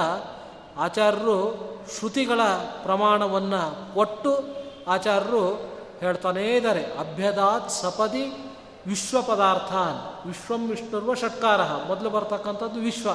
[0.77, 1.55] ಆಚಾರ್ಯರು
[1.97, 2.39] ಶ್ರುತಿಗಳ
[2.83, 4.43] ಪ್ರಮಾಣವನ್ನು ಒಟ್ಟು
[4.87, 5.69] ಆಚಾರ್ಯರು
[5.99, 6.83] ಹೇಳ್ತಾನೇ ಇದ್ದಾರೆ.
[6.83, 8.51] ಅಭ್ಯದಾತ್ ಸಪದಿ
[8.87, 11.61] ವಿಶ್ವ ಪದಾರ್ಥಾನ್ ವಿಶ್ವಂ ವಿಷ್ಣುರ್ವ ಷಟ್ಕಾರ.
[11.87, 13.09] ಮೊದಲು ಬರ್ತಕ್ಕಂಥದ್ದು ವಿಶ್ವ.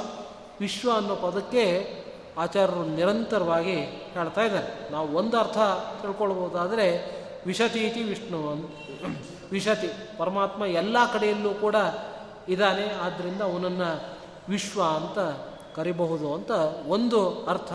[0.60, 1.94] ವಿಶ್ವ ಅನ್ನೋ ಪದಕ್ಕೆ
[2.38, 3.76] ಆಚಾರ್ಯರು ನಿರಂತರವಾಗಿ
[4.14, 4.92] ಹೇಳ್ತಾ ಇದ್ದಾರೆ.
[4.92, 5.58] ನಾವು ಒಂದು ಅರ್ಥ
[6.02, 8.70] ತಿಳ್ಕೊಳ್ಬೋದಾದರೆ ವಿಶತೀತಿ ವಿಷ್ಣು
[9.52, 11.76] ವಿಶತಿ, ಪರಮಾತ್ಮ ಎಲ್ಲ ಕಡೆಯಲ್ಲೂ ಕೂಡ
[12.48, 14.00] ಇದ್ದಾನೆ ಆದ್ದರಿಂದ ಅವನನ್ನು
[14.48, 15.18] ವಿಶ್ವ ಅಂತ
[15.76, 16.50] ಕರಿಬಹುದು ಅಂತ
[16.86, 17.72] ಒಂದು ಅರ್ಥ.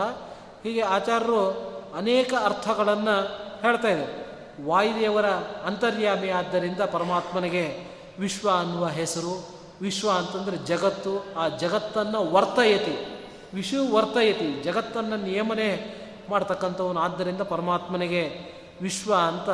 [0.64, 1.52] ಹೀಗೆ ಆಚಾರ್ಯರು
[1.98, 3.22] ಅನೇಕ ಅರ್ಥಗಳನ್ನು
[3.62, 4.26] ಹೇಳ್ತಾ ಇದ್ದಾರೆ.
[4.66, 5.26] ವಾಯುದೇವರ
[5.66, 7.88] ಅಂತರ್ಯಾಮಿ ಆದ್ದರಿಂದ ಪರಮಾತ್ಮನಿಗೆ
[8.20, 9.50] ವಿಶ್ವ ಅನ್ನುವ ಹೆಸರು.
[9.82, 11.26] ವಿಶ್ವ ಅಂತಂದರೆ ಜಗತ್ತು.
[11.38, 13.26] ಆ ಜಗತ್ತನ್ನು ವರ್ತಯತಿ.
[13.54, 14.64] ವಿಶ್ವ ವರ್ತಯತಿ.
[14.64, 15.96] ಜಗತ್ತನ್ನು ನಿಯಮನೆ
[16.30, 17.00] ಮಾಡ್ತಕ್ಕಂಥವನು.
[17.00, 19.50] ಆದ್ದರಿಂದ ಪರಮಾತ್ಮನಿಗೆ ವಿಶ್ವ ಅಂತ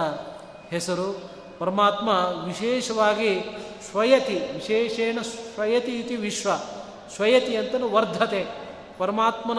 [0.69, 1.22] ಹೆಸರು.
[1.59, 2.09] ಪರಮಾತ್ಮ
[2.45, 3.41] ವಿಶೇಷವಾಗಿ
[3.91, 6.49] ಸ್ವಯತಿ ವಿಶೇಷೇಣ ಸ್ವಯತಿ ಇತಿ ವಿಶ್ವ.
[7.15, 8.47] ಸ್ವಯತಿ ಅಂತಲೂ ವರ್ಧತೆ.
[8.97, 9.57] ಪರಮಾತ್ಮನ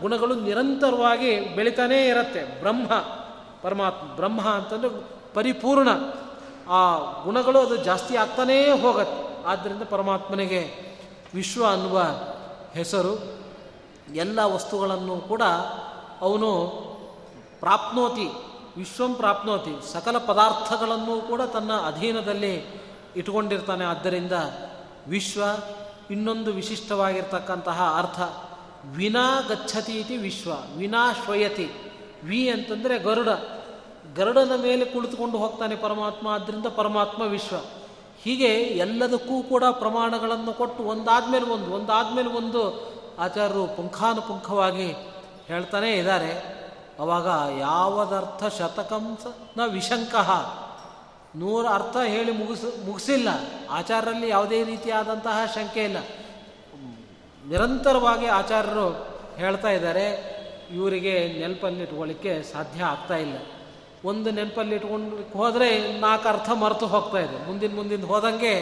[0.00, 2.60] ಗುಣಗಳು ನಿರಂತರವಾಗಿ ಬೆಳಿತಾನೇ ಇರುತ್ತೆ.
[2.60, 2.94] ಬ್ರಹ್ಮ,
[3.62, 4.88] ಪರಮಾತ್ಮ, ಬ್ರಹ್ಮ ಅಂತಂದರೆ
[5.34, 5.88] ಪರಿಪೂರ್ಣ.
[6.68, 9.44] ಆ ಗುಣಗಳು ಅದು ಜಾಸ್ತಿ ಆಗ್ತಾನೇ ಹೋಗತ್ತೆ.
[9.44, 10.88] ಆದ್ದರಿಂದ ಪರಮಾತ್ಮನಿಗೆ
[11.34, 12.02] ವಿಶ್ವ ಅನ್ನುವ
[12.74, 13.38] ಹೆಸರು.
[14.14, 15.42] ಎಲ್ಲ ವಸ್ತುಗಳನ್ನು ಕೂಡ
[16.20, 16.66] ಅವನು
[17.60, 18.47] ಪ್ರಾಪ್ನೋತಿ.
[18.78, 19.92] ವಿಶ್ವಂ ಪ್ರಾಪ್ನೋತಿ.
[19.92, 22.82] ಸಕಲ ಪದಾರ್ಥಗಳನ್ನು ಕೂಡ ತನ್ನ ಅಧೀನದಲ್ಲಿ
[23.16, 24.32] ಇಟ್ಕೊಂಡಿರ್ತಾನೆ ಆದ್ದರಿಂದ
[25.08, 25.40] ವಿಶ್ವ
[26.10, 28.20] ಇನ್ನೊಂದು ವಿಶಿಷ್ಟವಾಗಿರ್ತಕ್ಕಂತಹ ಅರ್ಥ.
[28.96, 30.50] ವಿನಾ ಗಚ್ಚತಿ ಇತಿ ವಿಶ್ವ.
[30.76, 31.70] ವಿನಾ ಶ್ವಯತಿ.
[32.24, 33.28] ವಿ ಅಂತಂದರೆ ಗರುಡ.
[34.16, 36.28] ಗರುಡನ ಮೇಲೆ ಕುಳಿತುಕೊಂಡು ಹೋಗ್ತಾನೆ ಪರಮಾತ್ಮ.
[36.28, 37.56] ಆದ್ದರಿಂದ ಪರಮಾತ್ಮ ವಿಶ್ವ.
[38.22, 44.92] ಹೀಗೆ ಎಲ್ಲದಕ್ಕೂ ಕೂಡ ಪ್ರಮಾಣಗಳನ್ನು ಕೊಟ್ಟು ಒಂದಾದ್ಮೇಲೆ ಒಂದು ಒಂದಾದ್ಮೇಲೆ ಒಂದು ಆಚಾರ್ಯರು ಪುಂಖಾನುಪುಂಖವಾಗಿ
[45.46, 46.57] ಹೇಳ್ತಾನೇ ಇದ್ದಾರೆ.
[46.98, 49.26] ಅವಾಗ ಯಾವದರ್ಥ ಶತಕಂಸ
[49.58, 50.30] ನ ವಿಶಂಕಃ.
[51.36, 53.28] ನೂರ ಅರ್ಥ ಹೇಳಿ ಮುಗಿಸ್, ಮುಗಿಸಿಲ್ಲ.
[53.70, 55.96] ಆಚಾರ್ಯರಲ್ಲಿ ಯಾವುದೇ ರೀತಿಯಾದಂತಹ ಶಂಕೆ ಇಲ್ಲ.
[57.48, 60.38] ನಿರಂತರವಾಗಿ ಆಚಾರ್ಯರು ಹೇಳ್ತಾ ಇದ್ದಾರೆ,
[60.74, 63.36] ಇವರಿಗೆ ನೆನಪಲ್ಲಿ ಇಟ್ಕೊಳ್ಳಿಕ್ಕೆ ಸಾಧ್ಯ ಆಗ್ತಾ ಇಲ್ಲ.
[64.04, 67.46] ಒಂದು ನೆನಪಲ್ಲಿ ಇಟ್ಕೊಂಡು ಹೋದರೆ ನಾಲ್ಕು ಅರ್ಥ ಮರೆತು ಹೋಗ್ತಾ ಇದೆ.
[67.46, 68.54] ಮುಂದಿನ ಮುಂದಿನ ಹೋದಂಗೆ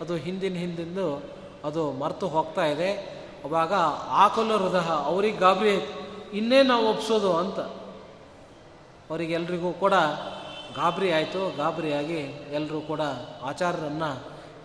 [0.00, 1.22] ಅದು ಹಿಂದಿನ ಹಿಂದಿಂದು
[1.64, 2.92] ಅದು ಮರೆತು ಹೋಗ್ತಾ ಇದೆ.
[3.44, 3.72] ಅವಾಗ
[4.08, 6.03] ಆಕಲ ಹೃದಯ, ಅವ್ರಿಗೆ ಗಾಬರಿ ಆಯ್ತು.
[6.34, 7.58] ಇನ್ನೇ ನಾವು ಒಪ್ಸೋದು ಅಂತ
[9.10, 9.94] ಅವರಿಗೆಲ್ರಿಗೂ ಕೂಡ
[10.76, 11.56] ಗಾಬರಿ ಆಯಿತು.
[11.56, 12.20] ಗಾಬರಿಯಾಗಿ
[12.52, 13.00] ಎಲ್ಲರೂ ಕೂಡ
[13.42, 14.22] ಆಚಾರ್ಯರನ್ನು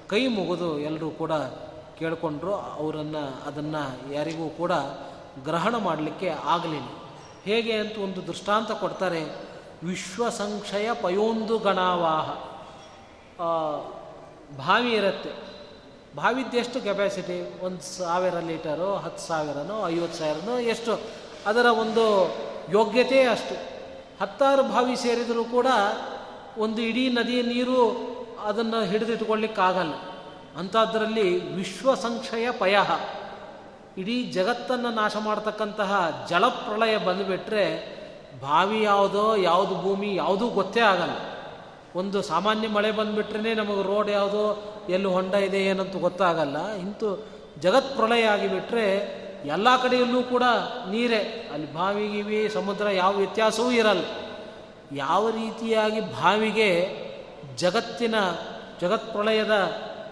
[0.08, 1.32] ಕೈ ಮುಗಿದು ಎಲ್ಲರೂ ಕೂಡ
[2.00, 2.54] ಕೇಳಿಕೊಂಡ್ರು.
[2.54, 4.72] ಅವರನ್ನು, ಅದನ್ನು ಯಾರಿಗೂ ಕೂಡ
[5.44, 6.88] ಗ್ರಹಣ ಮಾಡಲಿಕ್ಕೆ ಆಗಲಿಲ್ಲ.
[7.44, 9.24] ಹೇಗೆ ಅಂತ ಒಂದು ದೃಷ್ಟಾಂತ ಕೊಡ್ತಾರೆ.
[9.84, 12.30] ವಿಶ್ವಸಂಕ್ಷಯ ಪಯೋಂದು ಗಣಾವಾಹ.
[14.58, 15.30] ಬಾವಿ ಇರುತ್ತೆ.
[16.16, 21.29] ಬಾವಿದ್ದೆಷ್ಟು ಕೆಪಾಸಿಟಿ ಒಂದು ಸಾವಿರ ಲೀಟರು, ಹತ್ತು ಸಾವಿರನೋ, ಐವತ್ತು ಸಾವಿರನೋ, ಎಷ್ಟು?
[21.50, 22.34] ಅದರ ಒಂದು
[22.72, 23.56] ಯೋಗ್ಯತೆ ಅಷ್ಟು.
[24.22, 25.68] ಹತ್ತಾರು ಬಾವಿ ಸೇರಿದರೂ ಕೂಡ
[26.58, 28.10] ಒಂದು ಇಡೀ ನದಿಯ ನೀರು
[28.44, 29.94] ಅದನ್ನು ಹಿಡಿದಿಟ್ಕೊಳ್ಳಿಕ್ಕಾಗಲ್ಲ
[30.58, 32.78] ಅಂಥದ್ರಲ್ಲಿ ವಿಶ್ವಸಂಕ್ಷಯ ಪಯ.
[33.98, 38.00] ಇಡೀ ಜಗತ್ತನ್ನು ನಾಶ ಮಾಡ್ತಕ್ಕಂತಹ ಜಲಪ್ರಳಯ ಬಂದುಬಿಟ್ರೆ
[38.42, 41.12] ಬಾವಿ ಯಾವುದೋ, ಯಾವುದು ಭೂಮಿ ಯಾವುದೂ ಗೊತ್ತೇ ಆಗಲ್ಲ.
[41.96, 46.72] ಒಂದು ಸಾಮಾನ್ಯ ಮಳೆ ಬಂದುಬಿಟ್ರೇ ನಮಗೆ ರೋಡ್ ಯಾವುದೋ, ಎಲ್ಲಿ ಹೊಂಡ ಇದೆ ಏನಂತ ಗೊತ್ತಾಗಲ್ಲ.
[46.72, 47.26] ಇಂತೂ
[47.60, 50.44] ಜಗತ್ ಪ್ರಳಯ ಆಗಿಬಿಟ್ರೆ ಎಲ್ಲ ಕಡೆಯಲ್ಲೂ ಕೂಡ
[50.90, 51.50] ನೀರೇ.
[51.54, 54.06] ಅಲ್ಲಿ ಬಾವಿಗಿವಿ ಸಮುದ್ರ ಯಾವ ವ್ಯತ್ಯಾಸವೂ ಇರಲ್ಲ.
[54.96, 56.70] ಯಾವ ರೀತಿಯಾಗಿ ಬಾವಿಗೆ
[57.58, 58.16] ಜಗತ್ತಿನ,
[58.82, 59.56] ಜಗತ್ ಪ್ರಳಯದ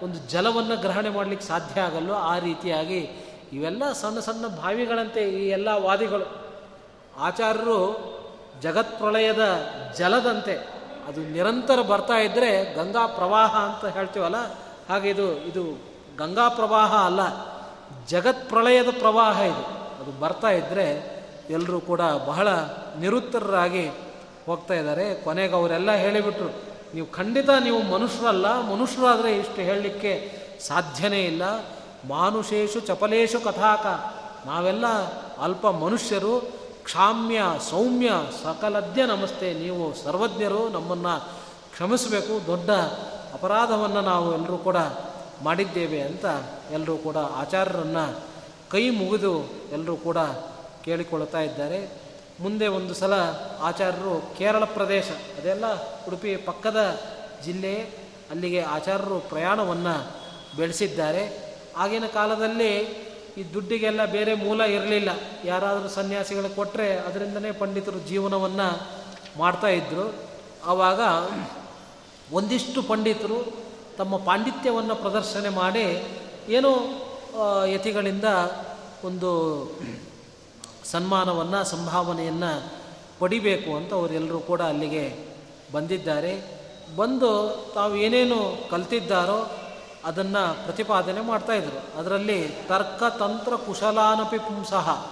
[0.04, 3.10] ಒಂದು ಜಲವನ್ನು ಗ್ರಹಣೆ ಮಾಡಲಿಕ್ಕೆ ಸಾಧ್ಯ ಆಗಲ್ಲೋ ಆ ರೀತಿಯಾಗಿ
[3.54, 6.28] ಇವೆಲ್ಲ ಸಣ್ಣ ಸಣ್ಣ ಬಾವಿಗಳಂತೆ ಈ ಎಲ್ಲ ವಾದಿಗಳು.
[7.20, 7.80] ಆಚಾರ್ಯರು
[8.62, 9.44] ಜಗತ್ ಪ್ರಳಯದ
[9.98, 10.56] ಜಲದಂತೆ
[11.08, 14.36] ಅದು ನಿರಂತರ ಬರ್ತಾ ಇದ್ದರೆ ಗಂಗಾ ಪ್ರವಾಹ ಅಂತ ಹೇಳ್ತೀವಲ್ಲ,
[14.90, 15.64] ಹಾಗೆ ಇದು ಇದು
[16.18, 17.22] ಗಂಗಾ ಪ್ರವಾಹ ಅಲ್ಲ.
[18.08, 19.64] ಜಗತ್ ಪ್ರಳಯದ ಪ್ರವಾಹ ಇದು.
[20.02, 20.88] ಅದು ಬರ್ತಾ ಇದ್ದರೆ
[21.50, 22.48] ಎಲ್ಲರೂ ಕೂಡ ಬಹಳ
[23.00, 23.88] ನಿರುತ್ತರರಾಗಿ
[24.46, 25.24] ಹೋಗ್ತಾ ಇದ್ದಾರೆ.
[25.24, 26.50] ಕೊನೆಗೆ ಅವರೆಲ್ಲ ಹೇಳಿಬಿಟ್ರು,
[26.94, 30.12] ನೀವು ಖಂಡಿತ ನೀವು ಮನುಷ್ಯರಲ್ಲ, ಮನುಷ್ಯರಾದರೆ ಇಷ್ಟು ಹೇಳಲಿಕ್ಕೆ
[30.68, 31.44] ಸಾಧ್ಯನೇ ಇಲ್ಲ.
[32.08, 33.86] ಮಾನುಷೇಶು ಚಪಲೇಶು ಕಥಾಕ.
[34.48, 34.86] ನಾವೆಲ್ಲ
[35.38, 36.40] ಅಲ್ಪ ಮನುಷ್ಯರು,
[36.84, 38.12] ಕ್ಷಾಮ್ಯ, ಸೌಮ್ಯ,
[38.44, 39.54] ಸಕಲದ್ಯ ನಮಸ್ತೆ.
[39.54, 41.20] ನೀವು ಸರ್ವಜ್ಞರು, ನಮ್ಮನ್ನು
[41.74, 42.48] ಕ್ಷಮಿಸಬೇಕು.
[42.48, 42.70] ದೊಡ್ಡ
[43.34, 44.78] ಅಪರಾಧವನ್ನು ನಾವು ಎಲ್ಲರೂ ಕೂಡ
[45.44, 46.26] ಮಾಡಿದ್ದೇವೆ ಅಂತ
[46.72, 48.22] ಎಲ್ಲರೂ ಕೂಡ ಆಚಾರ್ಯರನ್ನು
[48.70, 50.18] ಕೈ ಮುಗಿದು ಎಲ್ಲರೂ ಕೂಡ
[50.86, 51.90] ಕೇಳಿಕೊಳ್ತಾ ಇದ್ದಾರೆ.
[52.40, 53.14] ಮುಂದೆ ಒಂದು ಸಲ
[53.62, 55.06] ಆಚಾರ್ಯರು ಕೇರಳ ಪ್ರದೇಶ,
[55.38, 55.66] ಅದೆಲ್ಲ
[56.08, 57.00] ಉಡುಪಿ ಪಕ್ಕದ
[57.46, 57.82] ಜಿಲ್ಲೆ,
[58.32, 60.12] ಅಲ್ಲಿಗೆ ಆಚಾರ್ಯರು ಪ್ರಯಾಣವನ್ನು
[60.58, 61.48] ಬೆಳೆಸಿದ್ದಾರೆ.
[61.78, 62.78] ಆಗಿನ ಕಾಲದಲ್ಲಿ
[63.38, 65.10] ಈ ದುಡ್ಡಿಗೆಲ್ಲ ಬೇರೆ ಮೂಲ ಇರಲಿಲ್ಲ.
[65.46, 68.88] ಯಾರಾದರೂ ಸನ್ಯಾಸಿಗಳು ಕೊಟ್ಟರೆ ಅದರಿಂದನೇ ಪಂಡಿತರು ಜೀವನವನ್ನು
[69.38, 70.14] ಮಾಡ್ತಾ ಇದ್ದರು
[70.66, 71.02] ಆವಾಗ
[72.34, 73.67] ಒಂದಿಷ್ಟು ಪಂಡಿತರು
[73.98, 76.08] ತಮ್ಮ ಪಾಂಡಿತ್ಯವನ್ನು ಪ್ರದರ್ಶನೆ ಮಾಡಿ
[76.50, 76.78] ಏನೋ
[77.66, 78.24] ಯತಿಗಳಿಂದ
[79.04, 79.72] ಒಂದು
[80.86, 82.74] ಸನ್ಮಾನವನ್ನು, ಸಂಭಾವನೆಯನ್ನು
[83.20, 85.28] ಪಡಿಬೇಕು ಅಂತ ಅವರೆಲ್ಲರೂ ಕೂಡ ಅಲ್ಲಿಗೆ
[85.72, 86.58] ಬಂದಿದ್ದಾರೆ.
[86.96, 89.52] ಬಂದು ತಾವು ಏನೇನು ಕಲ್ತಿದ್ದಾರೋ
[90.06, 95.06] ಅದನ್ನು ಪ್ರತಿಪಾದನೆ ಮಾಡ್ತಾಯಿದ್ರು ಅದರಲ್ಲಿ ತರ್ಕತಂತ್ರ ಕುಶಲಾನಪಿ ಪುಂಸಃ.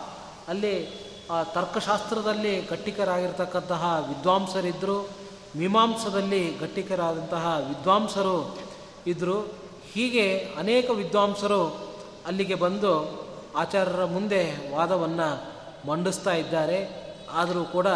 [0.47, 5.09] ಅಲ್ಲಿ, ಆ, ತರ್ಕಶಾಸ್ತ್ರದಲ್ಲಿ ಗಟ್ಟಿಕರಾಗಿರ್ತಕ್ಕಂತಹ ವಿದ್ವಾಂಸರಿದ್ದರು
[5.55, 8.64] ಮೀಮಾಂಸದಲ್ಲಿ ಗಟ್ಟಿಕರಾದಂತಹ ವಿದ್ವಾಂಸರು
[9.07, 9.53] ಇದ್ದರು
[9.93, 11.79] ಹೀಗೆ ಅನೇಕ ವಿದ್ವಾಂಸರು
[12.27, 13.25] ಅಲ್ಲಿಗೆ ಬಂದು
[13.55, 15.55] ಆಚಾರ್ಯರ ಮುಂದೆ ವಾದವನ್ನು
[15.87, 17.05] ಮಂಡಿಸ್ತಾ ಇದ್ದಾರೆ.
[17.31, 17.87] ಆದರೂ ಕೂಡ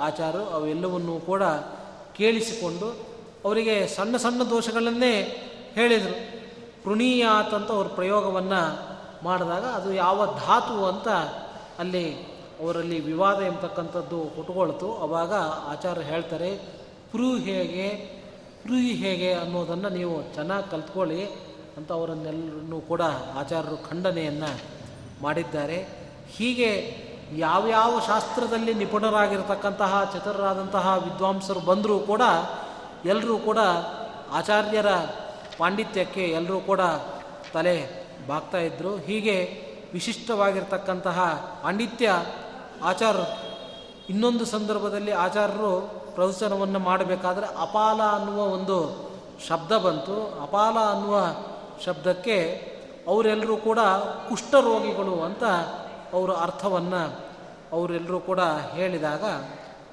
[0.00, 1.42] ಆಚಾರ್ಯರು ಅವೆಲ್ಲವನ್ನೂ ಕೂಡ
[2.16, 3.06] ಕೇಳಿಸಿಕೊಂಡು
[3.44, 5.44] ಅವರಿಗೆ ಸಣ್ಣ ಸಣ್ಣ ದೋಷಗಳನ್ನೇ
[5.74, 6.38] ಹೇಳಿದರು.
[6.84, 8.88] ಪೃಣೀಯಾತ್ ಅಂತ ಅವ್ರ ಪ್ರಯೋಗವನ್ನು
[9.24, 11.08] ಮಾಡಿದಾಗ ಅದು ಯಾವ ಧಾತು ಅಂತ
[11.78, 12.14] ಅಲ್ಲಿ
[12.60, 16.56] ಅವರಲ್ಲಿ ವಿವಾದ ಎಂಬತಕ್ಕಂಥದ್ದು ಹುಟ್ಟುಕೊಳ್ತು ಅವಾಗ ಆಚಾರ್ಯ ಹೇಳ್ತಾರೆ
[17.10, 18.17] ಪ್ರೂ ಹೇಗೆ
[18.64, 21.24] ಪೃ ಹೇಗೆ ಅನ್ನೋದನ್ನು ನೀವು ಚೆನ್ನಾಗಿ ಕಲ್ತ್ಕೊಳ್ಳಿ
[21.76, 23.02] ಅಂತ ಅವರನ್ನೆಲ್ಲರನ್ನೂ ಕೂಡ
[23.34, 24.60] ಆಚಾರ್ಯರು ಖಂಡನೆಯನ್ನು
[25.22, 25.88] ಮಾಡಿದ್ದಾರೆ.
[26.30, 26.70] ಹೀಗೆ
[27.36, 32.22] ಯಾವ್ಯಾವ ಶಾಸ್ತ್ರದಲ್ಲಿ ನಿಪುಣರಾಗಿರ್ತಕ್ಕಂತಹ, ಚತುರರಾದಂತಹ ವಿದ್ವಾಂಸರು ಬಂದರೂ ಕೂಡ
[33.04, 33.58] ಎಲ್ಲರೂ ಕೂಡ
[34.32, 34.86] ಆಚಾರ್ಯರ
[35.58, 36.80] ಪಾಂಡಿತ್ಯಕ್ಕೆ ಎಲ್ಲರೂ ಕೂಡ
[37.52, 39.36] ತಲೆ ಬಾಗ್ತಾ ಇದ್ದರು ಹೀಗೆ
[39.92, 41.18] ವಿಶಿಷ್ಟವಾಗಿರ್ತಕ್ಕಂತಹ
[41.62, 42.10] ಪಾಂಡಿತ್ಯ
[42.82, 43.26] ಆಚಾರ್ಯರು,
[44.08, 45.72] ಇನ್ನೊಂದು ಸಂದರ್ಭದಲ್ಲಿ ಆಚಾರ್ಯರು
[46.18, 48.78] ಪ್ರವಚನವನ್ನು ಮಾಡಬೇಕಾದ್ರೆ ಅಪಾಲ ಅನ್ನುವ ಒಂದು
[49.48, 50.42] ಶಬ್ದ ಬಂತು.
[50.42, 51.20] ಅಪಾಲ ಅನ್ನುವ
[51.84, 52.38] ಶಬ್ದಕ್ಕೆ
[53.08, 53.78] ಅವರೆಲ್ಲರೂ ಕೂಡ
[54.28, 55.44] ಕುಷ್ಠರೋಗಿಗಳು ಅಂತ
[56.12, 57.02] ಅವರ ಅರ್ಥವನ್ನು
[57.72, 58.40] ಅವರೆಲ್ಲರೂ ಕೂಡ
[58.74, 59.24] ಹೇಳಿದಾಗ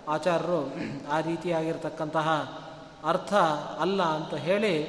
[0.08, 0.74] ಆಚಾರ್ಯರು
[1.12, 2.60] ಆ ರೀತಿಯಾಗಿರ್ತಕ್ಕಂತಹ
[3.06, 3.34] ಅರ್ಥ
[3.80, 4.84] ಅಲ್ಲ ಅಂತ ಹೇಳಿ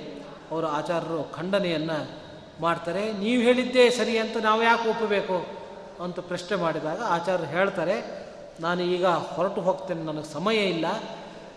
[0.50, 1.98] ಅವರು ಆಚಾರ್ಯರು ಖಂಡನೆಯನ್ನು
[2.60, 3.12] ಮಾಡ್ತಾರೆ.
[3.12, 5.46] ನೀವು ಹೇಳಿದ್ದೇ ಸರಿ ಅಂತ ನಾವು ಯಾಕೆ ಒಪ್ಪಬೇಕು?
[6.02, 8.26] ಅಂತ ಪ್ರಶ್ನೆ ಮಾಡಿದಾಗ ಆಚಾರ್ಯರು ಹೇಳ್ತಾರೆ,
[8.60, 10.86] ನಾನು ಈಗ ಹೊರಟು ಹೋಗ್ತೇನೆ, ನನಗೆ ಸಮಯ ಇಲ್ಲ.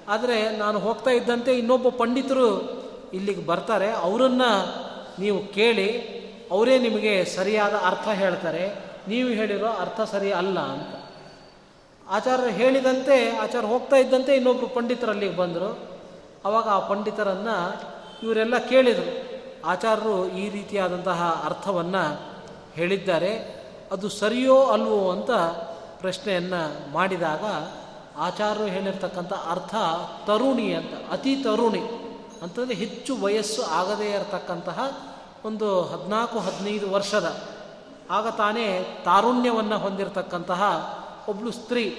[0.10, 2.80] ಆದರೆ ನಾನು ಹೋಗ್ತಾ ಇದ್ದಂತೆ ಇನ್ನೊಬ್ಬ ಪಂಡಿತರು
[3.14, 3.92] ಇಲ್ಲಿಗೆ ಬರ್ತಾರೆ.
[3.92, 4.76] ಅವರನ್ನು
[5.20, 6.20] ನೀವು ಕೇಳಿ,
[6.52, 8.76] ಅವರೇ ನಿಮಗೆ ಸರಿಯಾದ ಅರ್ಥ ಹೇಳ್ತಾರೆ.
[9.08, 11.10] ನೀವು ಹೇಳಿರೋ ಅರ್ಥ ಸರಿ ಅಲ್ಲ ಅಂತ.
[12.10, 15.80] ಆಚಾರ್ಯರು ಹೇಳಿದಂತೆ ಆಚಾರ್ಯ ಹೋಗ್ತಾ ಇದ್ದಂತೆ ಇನ್ನೊಬ್ಬರು ಪಂಡಿತರು ಅಲ್ಲಿಗೆ ಬಂದರು.
[16.46, 17.82] ಆವಾಗ ಆ ಪಂಡಿತರನ್ನು
[18.24, 19.30] ಇವರೆಲ್ಲ ಕೇಳಿದರು.
[19.66, 22.20] ಆಚಾರ್ಯರು ಈ ರೀತಿಯಾದಂತಹ ಅರ್ಥವನ್ನು
[22.74, 23.60] ಹೇಳಿದ್ದಾರೆ.
[23.92, 25.32] ಅದು ಸರಿಯೋ ಅಲ್ವೋ ಅಂತ
[26.00, 27.44] ಪ್ರಶ್ನೆಯನ್ನು ಮಾಡಿದಾಗ
[28.20, 29.76] ಆಚಾರ್ಯರು ಹೇಳಿರ್ತಕ್ಕಂಥ ಅರ್ಥ
[30.28, 31.82] ತರುಣಿ ಅಂತ, ಅತಿ ತರುಣಿ
[32.42, 34.98] ಅಂತಂದರೆ ಹೆಚ್ಚು ವಯಸ್ಸು ಆಗದೇ ಇರತಕ್ಕಂತಹ
[35.46, 37.38] ಒಂದು ಹದಿನಾಲ್ಕು, ಹದಿನೈದು ವರ್ಷದ,
[38.12, 40.62] ಆಗ ತಾನೇ ತಾರುಣ್ಯವನ್ನು ಹೊಂದಿರತಕ್ಕಂತಹ
[41.30, 41.98] ಒಬ್ಬಳು ಸ್ತ್ರೀ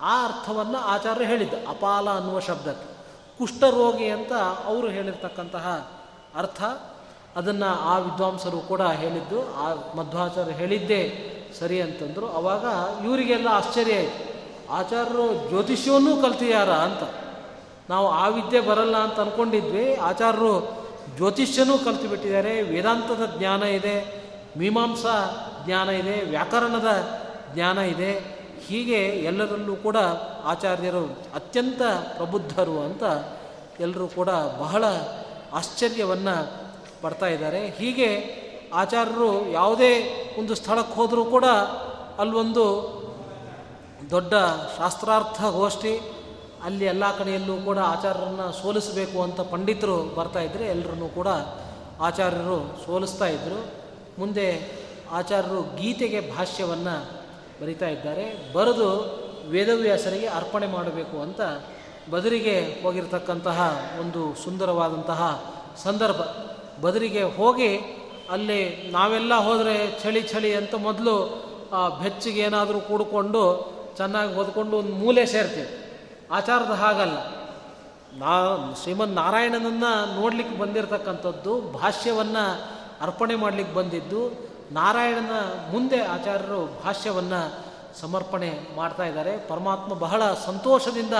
[0.00, 2.94] ಆ ಅರ್ಥವನ್ನು ಆಚಾರ್ಯರು ಹೇಳಿದ್ದ, ಅಪಾಲ ಅನ್ನುವ ಶಬ್ದಕ್ಕೆ.
[3.38, 4.32] ಕುಷ್ಠರೋಗಿ ಅಂತ
[4.64, 5.90] ಅವರು ಹೇಳಿರ್ತಕ್ಕಂತಹ
[6.36, 6.62] ಅರ್ಥ.
[7.36, 11.02] ಅದನ್ನು ಆ ವಿದ್ವಾಂಸರು ಕೂಡ ಹೇಳಿದ್ದು, ಆ ಮಧ್ವಾಚಾರ್ಯ ಹೇಳಿದ್ದೇ
[11.58, 12.36] ಸರಿ ಅಂತಂದರು.
[12.36, 12.64] ಆವಾಗ
[13.04, 14.33] ಇವರಿಗೆಲ್ಲ ಆಶ್ಚರ್ಯ ಆಯಿತು.
[14.70, 17.02] ಆಚಾರ್ಯರು ಜ್ಯೋತಿಷ್ಯವನ್ನೂ ಕಲ್ತಿದಾರ ಅಂತ.
[17.90, 20.84] ನಾವು ಆ ವಿದ್ಯೆ ಬರಲ್ಲ ಅಂತ ಅಂದ್ಕೊಂಡಿದ್ವಿ ಆಚಾರ್ಯರು
[21.16, 24.24] ಜ್ಯೋತಿಷ್ಯನೂ ಕಲ್ತು ಬಿಟ್ಟಿದ್ದಾರೆ ವೇದಾಂತದ ಜ್ಞಾನ ಇದೆ,
[24.58, 25.30] ಮೀಮಾಂಸಾ
[25.66, 27.10] ಜ್ಞಾನ ಇದೆ, ವ್ಯಾಕರಣದ
[27.54, 28.44] ಜ್ಞಾನ ಇದೆ.
[28.66, 29.96] ಹೀಗೆ ಎಲ್ಲರಲ್ಲೂ ಕೂಡ
[30.44, 31.82] ಆಚಾರ್ಯರು ಅತ್ಯಂತ
[32.16, 33.02] ಪ್ರಬುದ್ಧರು ಅಂತ
[33.80, 34.84] ಎಲ್ಲರೂ ಕೂಡ ಬಹಳ
[35.52, 36.64] ಆಶ್ಚರ್ಯವನ್ನು
[37.02, 37.66] ಪಡ್ತಾ ಇದ್ದಾರೆ.
[37.66, 38.24] ಹೀಗೆ
[38.74, 39.92] ಆಚಾರ್ಯರು ಯಾವುದೇ
[40.38, 41.44] ಒಂದು ಸ್ಥಳಕ್ಕೆ ಹೋದರೂ ಕೂಡ
[42.18, 42.64] ಅಲ್ಲೊಂದು
[44.10, 44.34] ದೊಡ್ಡ
[44.78, 46.12] ಶಾಸ್ತ್ರಾರ್ಥ ಗೋಷ್ಠಿ.
[46.64, 51.28] ಅಲ್ಲಿ ಎಲ್ಲ ಕಡೆಯಲ್ಲೂ ಕೂಡ ಆಚಾರ್ಯರನ್ನು ಸೋಲಿಸಬೇಕು ಅಂತ ಪಂಡಿತರು ಬರ್ತಾ ಇದ್ರೆ ಎಲ್ಲರನ್ನೂ ಕೂಡ
[52.00, 53.66] ಆಚಾರ್ಯರು ಸೋಲಿಸ್ತಾ ಇದ್ದರು
[54.18, 54.72] ಮುಂದೆ
[55.10, 57.12] ಆಚಾರ್ಯರು ಗೀತೆಗೆ ಭಾಷ್ಯವನ್ನು
[57.62, 58.52] ಬರಿತಾ ಇದ್ದಾರೆ.
[58.52, 58.88] ಬರೆದು
[59.50, 61.40] ವೇದವ್ಯಾಸರಿಗೆ ಅರ್ಪಣೆ ಮಾಡಬೇಕು ಅಂತ
[62.10, 65.44] ಬದರಿಗೆ ಹೋಗಿರ್ತಕ್ಕಂತಹ ಒಂದು ಸುಂದರವಾದಂತಹ
[65.82, 66.20] ಸಂದರ್ಭ.
[66.80, 67.76] ಬದರಿಗೆ ಹೋಗಿ
[68.30, 71.44] ಅಲ್ಲಿ ನಾವೆಲ್ಲ ಹೋದರೆ ಚಳಿ ಚಳಿ ಅಂತ ಮೊದಲು
[72.02, 75.84] ಬೆಚ್ಚಿಗೆ ಏನಾದರೂ ಕೂಡಿಕೊಂಡು ಚೆನ್ನಾಗಿ ಓದ್ಕೊಂಡು ಒಂದು ಮೂಲೆ ಸೇರ್ತೀವಿ.
[76.30, 77.44] ಆಚಾರದ ಹಾಗಲ್ಲ.
[78.18, 82.62] ನಾ ಶ್ರೀಮನ್ ನಾರಾಯಣನನ್ನು ನೋಡ್ಲಿಕ್ಕೆ ಬಂದಿರತಕ್ಕಂಥದ್ದು, ಭಾಷ್ಯವನ್ನು
[83.00, 85.30] ಅರ್ಪಣೆ ಮಾಡಲಿಕ್ಕೆ ಬಂದಿದ್ದು, ನಾರಾಯಣನ
[85.70, 89.38] ಮುಂದೆ ಆಚಾರ್ಯರು ಭಾಷ್ಯವನ್ನು ಸಮರ್ಪಣೆ ಮಾಡ್ತಾ ಇದ್ದಾರೆ.
[89.48, 91.14] ಪರಮಾತ್ಮ ಬಹಳ ಸಂತೋಷದಿಂದ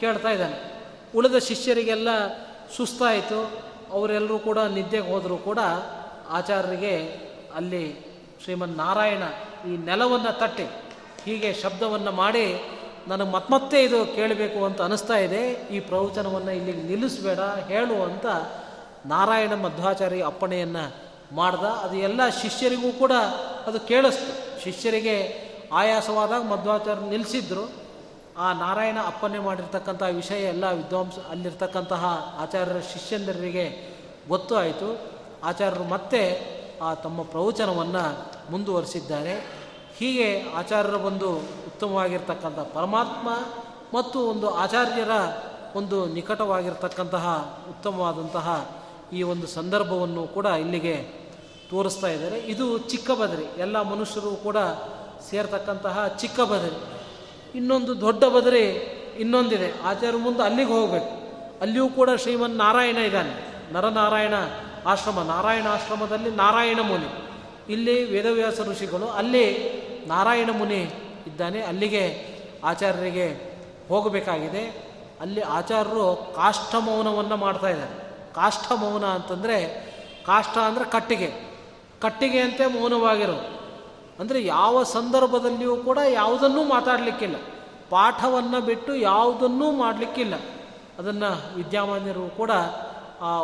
[0.00, 0.84] ಕೇಳ್ತಾ ಇದ್ದಾನೆ.
[1.16, 2.08] ಉಳಿದ ಶಿಷ್ಯರಿಗೆಲ್ಲ
[2.76, 3.72] ಸುಸ್ತಾಯಿತು.
[3.92, 5.58] ಅವರೆಲ್ಲರೂ ಕೂಡ ನಿದ್ದೆಗೆ ಹೋದರೂ ಕೂಡ
[6.30, 6.96] ಆಚಾರ್ಯರಿಗೆ
[7.56, 7.96] ಅಲ್ಲಿ
[8.44, 9.22] ಶ್ರೀಮನ್ ನಾರಾಯಣ
[9.68, 10.81] ಈ ನೆಲವನ್ನು ತಟ್ಟಿ.
[11.24, 12.60] ಹೀಗೆ ಶಬ್ದವನ್ನು ಮಾಡಿ
[13.08, 15.68] ನನಗೆ ಮತ್ತೆ ಇದು ಕೇಳಬೇಕು ಅಂತ ಅನಿಸ್ತಾ ಇದೆ.
[15.70, 18.26] ಈ ಪ್ರವಚನವನ್ನು ಇಲ್ಲಿಗೆ ನಿಲ್ಲಿಸಬೇಡ, ಹೇಳು ಅಂತ
[19.06, 21.64] ನಾರಾಯಣ ಮಧ್ವಾಚಾರ್ಯ ಅಪ್ಪಣೆಯನ್ನು ಮಾಡ್ದ.
[21.64, 23.12] ಅದು ಎಲ್ಲ ಶಿಷ್ಯರಿಗೂ ಕೂಡ
[23.66, 24.60] ಅದು ಕೇಳಿಸ್ತು.
[24.60, 25.42] ಶಿಷ್ಯರಿಗೆ
[25.72, 27.72] ಆಯಾಸವಾದಾಗ ಮಧ್ವಾಚಾರ್ಯ ನಿಲ್ಲಿಸಿದ್ರು
[28.38, 33.96] ಆ ನಾರಾಯಣ ಅಪ್ಪನೆ ಮಾಡಿರ್ತಕ್ಕಂಥ ವಿಷಯ ಎಲ್ಲ ವಿದ್ವಾಂಸ ಅಲ್ಲಿರ್ತಕ್ಕಂತಹ ಆಚಾರ್ಯರ ಶಿಷ್ಯಂದರಿಗೆ
[34.28, 35.12] ಗೊತ್ತು ಆಯಿತು
[35.44, 36.22] ಆಚಾರ್ಯರು ಮತ್ತೆ
[36.82, 39.61] ಆ ತಮ್ಮ ಪ್ರವಚನವನ್ನು ಮುಂದುವರಿಸಿದ್ದಾರೆ.
[39.98, 43.28] ಹೀಗೆ ಆಚಾರ್ಯರ ಒಂದು ಉತ್ತಮವಾಗಿರ್ತಕ್ಕಂಥ ಪರಮಾತ್ಮ
[43.98, 45.10] ಮತ್ತು ಒಂದು ಆಚಾರ್ಯರ
[45.76, 48.76] ಒಂದು ನಿಕಟವಾಗಿರ್ತಕ್ಕಂತಹ ಉತ್ತಮವಾದಂತಹ
[49.12, 50.96] ಈ ಒಂದು ಸಂದರ್ಭವನ್ನು ಕೂಡ ಇಲ್ಲಿಗೆ
[51.70, 52.38] ತೋರಿಸ್ತಾ ಇದ್ದಾರೆ.
[52.38, 54.56] ಇದು ಚಿಕ್ಕ ಬದರಿ ಎಲ್ಲ ಮನುಷ್ಯರು ಕೂಡ
[55.30, 57.02] ಸೇರ್ತಕ್ಕಂತಹ ಚಿಕ್ಕ ಬದರಿ
[57.58, 58.68] ಇನ್ನೊಂದು ದೊಡ್ಡ ಬದರಿ
[59.18, 59.80] ಇನ್ನೊಂದಿದೆ.
[59.82, 61.22] ಆಚಾರ್ಯ ಮುಂದೆ ಅಲ್ಲಿಗೆ ಹೋಗಬೇಕು.
[61.60, 63.56] ಅಲ್ಲಿಯೂ ಕೂಡ ಶ್ರೀಮನ್ ನಾರಾಯಣ ಇದ್ದಾನೆ.
[63.72, 64.34] ನರನಾರಾಯಣ
[64.86, 65.22] ಆಶ್ರಮ.
[65.22, 67.28] ನಾರಾಯಣ ಆಶ್ರಮದಲ್ಲಿ ನಾರಾಯಣ ಮುನಿ.
[67.72, 70.90] ಇಲ್ಲಿ ವೇದವ್ಯಾಸ ಋಷಿಗಳು ಅಲ್ಲಿ ನಾರಾಯಣ ಮುನಿ
[71.26, 71.62] ಇದ್ದಾನೆ.
[71.62, 72.26] ಅಲ್ಲಿಗೆ
[72.64, 73.52] ಆಚಾರ್ಯರಿಗೆ
[73.88, 74.92] ಹೋಗಬೇಕಾಗಿದೆ.
[75.20, 78.02] ಅಲ್ಲಿ ಆಚಾರ್ಯರು ಕಾಷ್ಠಮೌನವನ್ನು ಮಾಡ್ತಾ ಇದ್ದಾರೆ.
[78.34, 79.66] ಕಾಷ್ಠ ಮೌನ ಅಂತಂದರೆ,
[80.26, 81.52] ಕಾಷ್ಠ ಅಂದರೆ ಕಟ್ಟಿಗೆ.
[82.00, 83.62] ಕಟ್ಟಿಗೆಯಂತೆ ಮೌನವಾಗಿರೋದು
[84.20, 87.36] ಅಂದರೆ ಯಾವ ಸಂದರ್ಭದಲ್ಲಿಯೂ ಕೂಡ ಯಾವುದನ್ನೂ ಮಾತಾಡಲಿಕ್ಕಿಲ್ಲ.
[87.90, 90.34] ಪಾಠವನ್ನು ಬಿಟ್ಟು ಯಾವುದನ್ನೂ ಮಾಡಲಿಕ್ಕಿಲ್ಲ.
[90.98, 92.50] ಅದನ್ನು ವಿದ್ಯಾಮಾನ್ಯರು ಕೂಡ
[93.20, 93.42] ಆ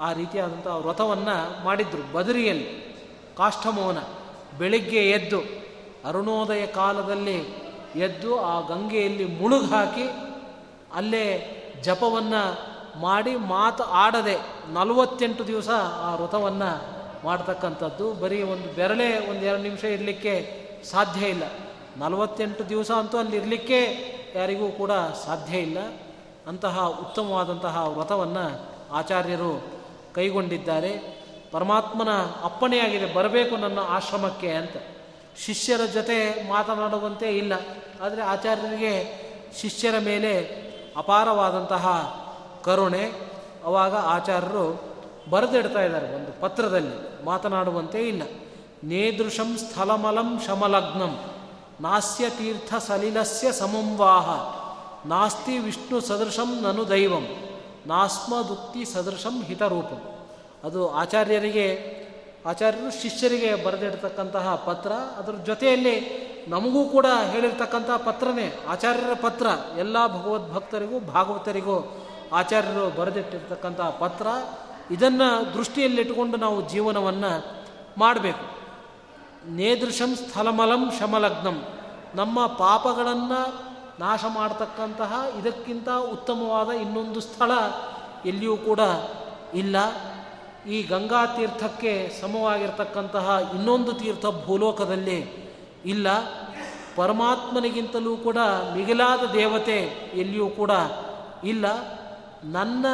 [0.00, 2.12] ಆ ರೀತಿಯಾದಂಥ ವ್ರತವನ್ನು ಮಾಡಿದ್ರು.
[2.12, 2.96] ಬದರಿಯಲ್ಲಿ
[3.36, 3.98] ಕಾಷ್ಠಮೌನ.
[4.58, 5.57] ಬೆಳಿಗ್ಗೆ ಎದ್ದು
[6.04, 7.38] ಅರುಣೋದಯ ಕಾಲದಲ್ಲಿ
[7.96, 10.10] ಎದ್ದು ಆ ಗಂಗೆಯಲ್ಲಿ ಮುಳುಗು ಹಾಕಿ
[10.94, 12.68] ಅಲ್ಲೇ ಜಪವನ್ನು
[13.00, 14.36] ಮಾಡಿ ಮಾತು ಆಡದೆ
[14.72, 15.68] ನಲವತ್ತೆಂಟು ದಿವಸ
[16.02, 18.12] ಆ ವ್ರತವನ್ನು ಮಾಡ್ತಕ್ಕಂಥದ್ದು.
[18.12, 21.42] ಬರೀ ಒಂದು ಬೆರಳೆ ಒಂದು ಎರಡು ನಿಮಿಷ ಇರಲಿಕ್ಕೆ ಸಾಧ್ಯ ಇಲ್ಲ.
[21.96, 23.78] ನಲವತ್ತೆಂಟು ದಿವಸ ಅಂತೂ ಅಲ್ಲಿ ಇರಲಿಕ್ಕೆ
[24.34, 24.90] ಯಾರಿಗೂ ಕೂಡ
[25.26, 25.78] ಸಾಧ್ಯ ಇಲ್ಲ.
[26.48, 29.64] ಅಂತಹ ಉತ್ತಮವಾದಂತಹ ವ್ರತವನ್ನು ಆಚಾರ್ಯರು
[30.14, 31.18] ಕೈಗೊಂಡಿದ್ದಾರೆ.
[31.52, 32.08] ಪರಮಾತ್ಮನ
[32.44, 34.76] ಅಪ್ಪಣೆಯಾಗಿದೆ, ಬರಬೇಕು ನನ್ನ ಆಶ್ರಮಕ್ಕೆ ಅಂತ.
[35.44, 37.52] ಶಿಷ್ಯರ ಜೊತೆ ಮಾತನಾಡುವಂತೆ ಇಲ್ಲ.
[38.02, 38.92] ಆದರೆ ಆಚಾರ್ಯರಿಗೆ
[39.60, 40.32] ಶಿಷ್ಯರ ಮೇಲೆ
[40.96, 41.84] ಅಪಾರವಾದಂತಹ
[42.64, 43.12] ಕರುಣೆ.
[43.64, 44.82] ಅವಾಗ ಆಚಾರ್ಯರು
[45.30, 48.22] ಬರೆದಿಡ್ತಾ ಇದ್ದಾರೆ ಒಂದು ಪತ್ರದಲ್ಲಿ, ಮಾತನಾಡುವಂತೆ ಇಲ್ಲ.
[48.84, 51.18] ನೇದೃಶಂ ಸ್ಥಲಮಲಂ ಶಮಲಗ್ನಂ,
[51.80, 54.28] ನಾಸ್ಯ ತೀರ್ಥ ಸಲಿಲಸ್ಯ ಸಮಂವಾಹ,
[55.08, 57.26] ನಾಸ್ತಿ ವಿಷ್ಣು ಸದೃಶಂ ನನು ದೈವಂ
[57.86, 60.28] ನಾಸ್ಮದುಕ್ತಿ ಸದೃಶಂ ಹಿತರೂಪಂ.
[60.64, 61.97] ಅದು ಆಚಾರ್ಯರಿಗೆ
[62.48, 69.46] ಆಚಾರ್ಯರು ಶಿಷ್ಯರಿಗೆ ಬರೆದಿರ್ತಕ್ಕಂತಹ ಪತ್ರ, ಅದರ ಜೊತೆಯಲ್ಲಿ ನಮಗೂ ಕೂಡ ಹೇಳಿರ್ತಕ್ಕಂತಹ ಪತ್ರನೇ, ಆಚಾರ್ಯರ ಪತ್ರ.
[69.78, 74.26] ಎಲ್ಲ ಭಗವದ್ಭಕ್ತರಿಗೂ, ಭಾಗವತರಿಗೂ ಆಚಾರ್ಯರು ಬರೆದಿಟ್ಟಿರ್ತಕ್ಕಂತಹ ಪತ್ರ.
[74.90, 77.64] ಇದನ್ನು ದೃಷ್ಟಿಯಲ್ಲಿಟ್ಟುಕೊಂಡು ನಾವು ಜೀವನವನ್ನು
[77.98, 78.58] ಮಾಡಬೇಕು.
[79.50, 81.64] ನೇದೃಶಂ ಸ್ಥಲಮಲಂ ಶಮಲಗ್ನಂ.
[82.14, 83.68] ನಮ್ಮ ಪಾಪಗಳನ್ನು
[84.00, 87.50] ನಾಶ ಮಾಡತಕ್ಕಂತಹ ಇದಕ್ಕಿಂತ ಉತ್ತಮವಾದ ಇನ್ನೊಂದು ಸ್ಥಳ
[88.26, 88.80] ಎಲ್ಲಿಯೂ ಕೂಡ
[89.54, 89.76] ಇಲ್ಲ.
[90.68, 95.18] ಈ ಗಂಗಾ ತೀರ್ಥಕ್ಕೆ ಸಮವಾಗಿರ್ತಕ್ಕಂತಹ ಇನ್ನೊಂದು ತೀರ್ಥ ಭೂಲೋಕದಲ್ಲಿ
[95.84, 96.08] ಇಲ್ಲ,
[96.96, 98.38] ಪರಮಾತ್ಮನಿಗಿಂತಲೂ ಕೂಡ
[98.74, 99.78] ಮಿಗಿಲಾದ ದೇವತೆ
[100.14, 100.70] ಎಲ್ಲಿಯೂ ಕೂಡ
[101.44, 101.66] ಇಲ್ಲ.
[102.44, 102.86] ನನ್ನ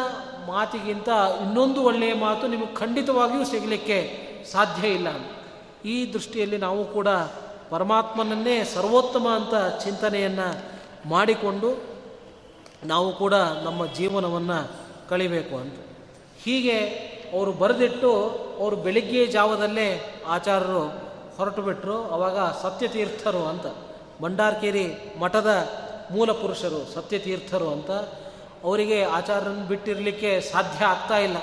[0.46, 1.08] ಮಾತಿಗಿಂತ
[1.42, 3.98] ಇನ್ನೊಂದು ಒಳ್ಳೆಯ ಮಾತು ನಿಮಗೆ ಖಂಡಿತವಾಗಿಯೂ ಸಿಗಲಿಕ್ಕೆ
[4.52, 5.08] ಸಾಧ್ಯ ಇಲ್ಲ.
[5.84, 7.08] ಈ ದೃಷ್ಟಿಯಲ್ಲಿ ನಾವು ಕೂಡ
[7.70, 9.54] ಪರಮಾತ್ಮನನ್ನೇ ಸರ್ವೋತ್ತಮ ಅಂತ
[9.84, 10.48] ಚಿಂತನೆಯನ್ನು
[11.08, 11.70] ಮಾಡಿಕೊಂಡು
[12.84, 14.58] ನಾವು ಕೂಡ ನಮ್ಮ ಜೀವನವನ್ನು
[15.08, 15.76] ಕಳಿಬೇಕು ಅಂತ.
[16.44, 16.78] ಹೀಗೆ
[17.34, 18.26] ಅವರು ಬರೆದಿಟ್ಟು
[18.60, 20.88] ಅವರು ಬೆಳಿಗ್ಗೆ ಜಾವದಲ್ಲೇ ಆಚಾರ್ಯರು
[21.38, 23.66] ಹೊರಟು ಬಿಟ್ಟರು ಅವಾಗ ಸತ್ಯತೀರ್ಥರು ಅಂತ.
[24.22, 25.68] ಭಂಡಾರ್ಕೇರಿ ಮಠದ
[26.10, 27.90] ಮೂಲ ಪುರುಷರು ಸತ್ಯತೀರ್ಥರು ಅಂತ.
[28.64, 31.36] ಅವರಿಗೆ ಆಚಾರ್ಯರನ್ನು ಬಿಟ್ಟಿರಲಿಕ್ಕೆ ಸಾಧ್ಯ ಆಗ್ತಾ ಇಲ್ಲ.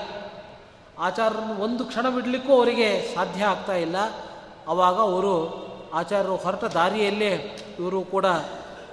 [1.00, 3.96] ಆಚಾರ್ಯರನ್ನು ಒಂದು ಕ್ಷಣ ಬಿಡಲಿಕ್ಕೂ ಅವರಿಗೆ ಸಾಧ್ಯ ಆಗ್ತಾ ಇಲ್ಲ.
[4.68, 8.26] ಅವಾಗ ಅವರು ಆಚಾರ್ಯರು ಹೊರಟ ದಾರಿಯಲ್ಲೇ ಇವರು ಕೂಡ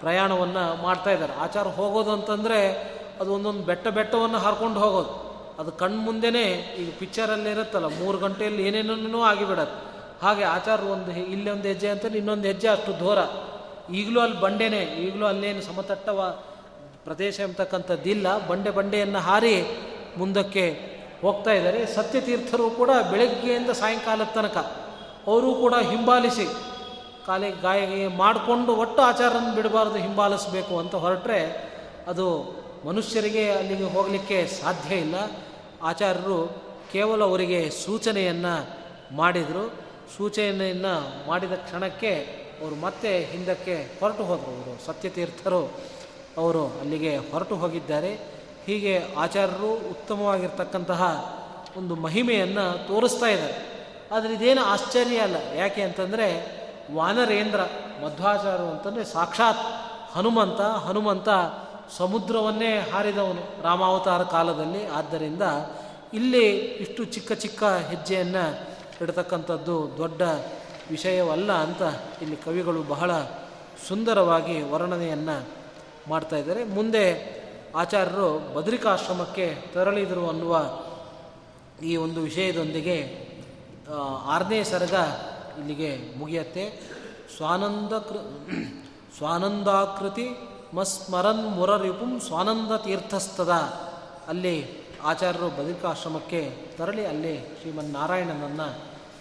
[0.01, 1.33] ಪ್ರಯಾಣವನ್ನು ಮಾಡ್ತಾ ಇದ್ದಾರೆ.
[1.33, 2.73] ಆಚಾರ ಹೋಗೋದು ಅಂತಂದರೆ
[3.21, 5.28] ಅದು ಒಂದೊಂದು ಬೆಟ್ಟ ಬೆಟ್ಟವನ್ನು ಹರ್ಕೊಂಡು ಹೋಗೋದು.
[5.59, 9.89] ಅದು ಕಣ್ಣು ಮುಂದೆನೇ ಈಗ ಪಿಕ್ಚರಲ್ಲಿ ಇರುತ್ತಲ್ಲ, ಮೂರು ಗಂಟೆಯಲ್ಲಿ ಏನೇನೂ ಆಗಿಬಿಡತ್ತೆ.
[10.23, 13.19] ಹಾಗೆ ಆಚಾರ ಒಂದು ಹೆ- ಇಲ್ಲಿ ಒಂದು ಹೆಜ್ಜೆ ಅಂತ ಇನ್ನೊಂದು ಹೆಜ್ಜೆ ಅಷ್ಟು ದೂರ.
[13.93, 16.43] ಈಗಲೂ ಅಲ್ಲಿ ಬಂಡೆನೇ, ಈಗಲೂ ಅಲ್ಲೇನು ಸಮತಟ್ಟವ
[17.05, 18.47] ಪ್ರದೇಶ ಎಂಬತಕ್ಕಂಥದ್ದಿಲ್ಲ.
[18.47, 19.63] ಬಂಡೆ ಬಂಡೆಯನ್ನು ಹಾರಿ
[20.17, 21.87] ಮುಂದಕ್ಕೆ ಹೋಗ್ತಾ ಇದ್ದಾರೆ.
[21.87, 24.57] ಸತ್ಯತೀರ್ಥರು ಕೂಡ ಬೆಳಗ್ಗೆಯಿಂದ ಸಾಯಂಕಾಲದ ತನಕ
[25.27, 26.49] ಅವರು ಕೂಡ ಹಿಂಬಾಲಿಸಿ
[27.27, 31.73] ಕಾಲಿಗೆ ಗಾಯ ಗೀಯ ಮಾಡಿಕೊಂಡು ಒಟ್ಟು ಆಚಾರವನ್ನು ಬಿಡಬಾರ್ದು, ಹಿಂಬಾಲಿಸಬೇಕು ಅಂತ ಹೊರಟ್ರೆ
[32.09, 32.57] ಅದು
[32.87, 35.15] ಮನುಷ್ಯರಿಗೆ ಅಲ್ಲಿಗೆ ಹೋಗಲಿಕ್ಕೆ ಸಾಧ್ಯ ಇಲ್ಲ.
[35.83, 36.63] ಆಚಾರ್ಯರು
[36.93, 38.79] ಕೇವಲ ಅವರಿಗೆ ಸೂಚನೆಯನ್ನು
[39.17, 39.75] ಮಾಡಿದರು.
[40.17, 42.15] ಸೂಚನೆಯನ್ನು ಮಾಡಿದ ಕ್ಷಣಕ್ಕೆ
[42.63, 44.87] ಅವರು ಮತ್ತೆ ಹಿಂದಕ್ಕೆ ಹೊರಟು ಹೋದರು ಅವರು.
[44.87, 45.67] ಸತ್ಯತೀರ್ಥರು
[46.39, 48.15] ಅವರು ಅಲ್ಲಿಗೆ ಹೊರಟು ಹೋಗಿದ್ದಾರೆ.
[48.67, 51.35] ಹೀಗೆ ಆಚಾರ್ಯರು ಉತ್ತಮವಾಗಿರ್ತಕ್ಕಂತಹ
[51.77, 53.87] ಒಂದು ಮಹಿಮೆಯನ್ನು ತೋರಿಸ್ತಾ ಇದ್ದಾರೆ.
[54.13, 55.37] ಆದರೆ ಇದೇನು ಆಶ್ಚರ್ಯ ಅಲ್ಲ.
[55.57, 56.59] ಯಾಕೆ ಅಂತಂದರೆ
[56.95, 57.61] ವಾನರೇಂದ್ರ
[58.05, 59.59] ಮಧ್ವಾಚಾರ್ಯರು ಅಂತಂದರೆ ಸಾಕ್ಷಾತ್
[60.17, 61.29] ಹನುಮಂತ ಹನುಮಂತ
[61.97, 64.87] ಸಮುದ್ರವನ್ನೇ ಹಾರಿದವನು ರಾಮಾವತಾರ ಕಾಲದಲ್ಲಿ.
[64.87, 65.43] ಆದ್ದರಿಂದ
[66.15, 68.61] ಇಲ್ಲಿ ಇಷ್ಟು ಚಿಕ್ಕ ಚಿಕ್ಕ ಹೆಜ್ಜೆಯನ್ನು
[69.03, 70.23] ಇಡತಕ್ಕಂಥದ್ದು ದೊಡ್ಡ
[70.91, 71.83] ವಿಷಯವಲ್ಲ ಅಂತ
[72.23, 73.11] ಇಲ್ಲಿ ಕವಿಗಳು ಬಹಳ
[73.89, 75.47] ಸುಂದರವಾಗಿ ವರ್ಣನೆಯನ್ನು
[76.09, 76.65] ಮಾಡ್ತಾ ಇದ್ದಾರೆ.
[76.65, 77.39] ಮುಂದೆ
[77.77, 80.71] ಆಚಾರ್ಯರು ಬದ್ರಿಕಾಶ್ರಮಕ್ಕೆ ತೆರಳಿದರು ಅನ್ನುವ
[81.85, 83.29] ಈ ಒಂದು ವಿಷಯದೊಂದಿಗೆ
[84.25, 84.95] ಆರನೇ ಸರ್ಗ
[85.59, 86.65] ಇಲ್ಲಿಗೆ ಮುಗಿಯತ್ತೆ.
[87.37, 87.93] ಸ್ವಾನಂದ
[89.19, 90.29] ಸ್ವಾನಂದಾಕೃತಿ
[90.75, 93.51] ಮಸ್ಮರನ್ ಮುರರಿಪುಂ ಸ್ವಾನಂದ ತೀರ್ಥಸ್ಥದ.
[94.29, 94.67] ಅಲ್ಲಿ
[95.05, 98.79] ಆಚಾರ್ಯರು ಬದ್ರಿಕಾಶ್ರಮಕ್ಕೆ ತೆರಳಿ ಅಲ್ಲಿ ಶ್ರೀಮನ್ನಾರಾಯಣನನ್ನು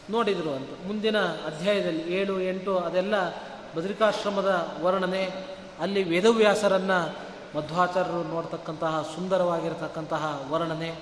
[0.09, 0.69] ನೋಡಿದರು ಅಂತ.
[0.87, 3.29] ಮುಂದಿನ ಅಧ್ಯಾಯದಲ್ಲಿ ಏಳು, ಎಂಟು ಅದೆಲ್ಲ
[3.75, 5.29] ಬದ್ರಿಕಾಶ್ರಮದ ವರ್ಣನೆ.
[5.81, 7.15] ಅಲ್ಲಿ ವೇದವ್ಯಾಸರನ್ನು
[7.57, 10.95] ಮಧ್ವಾಚಾರ್ಯರು ನೋಡ್ತಕ್ಕಂತಹ ಸುಂದರವಾಗಿರತಕ್ಕಂತಹ ವರ್ಣನೆ.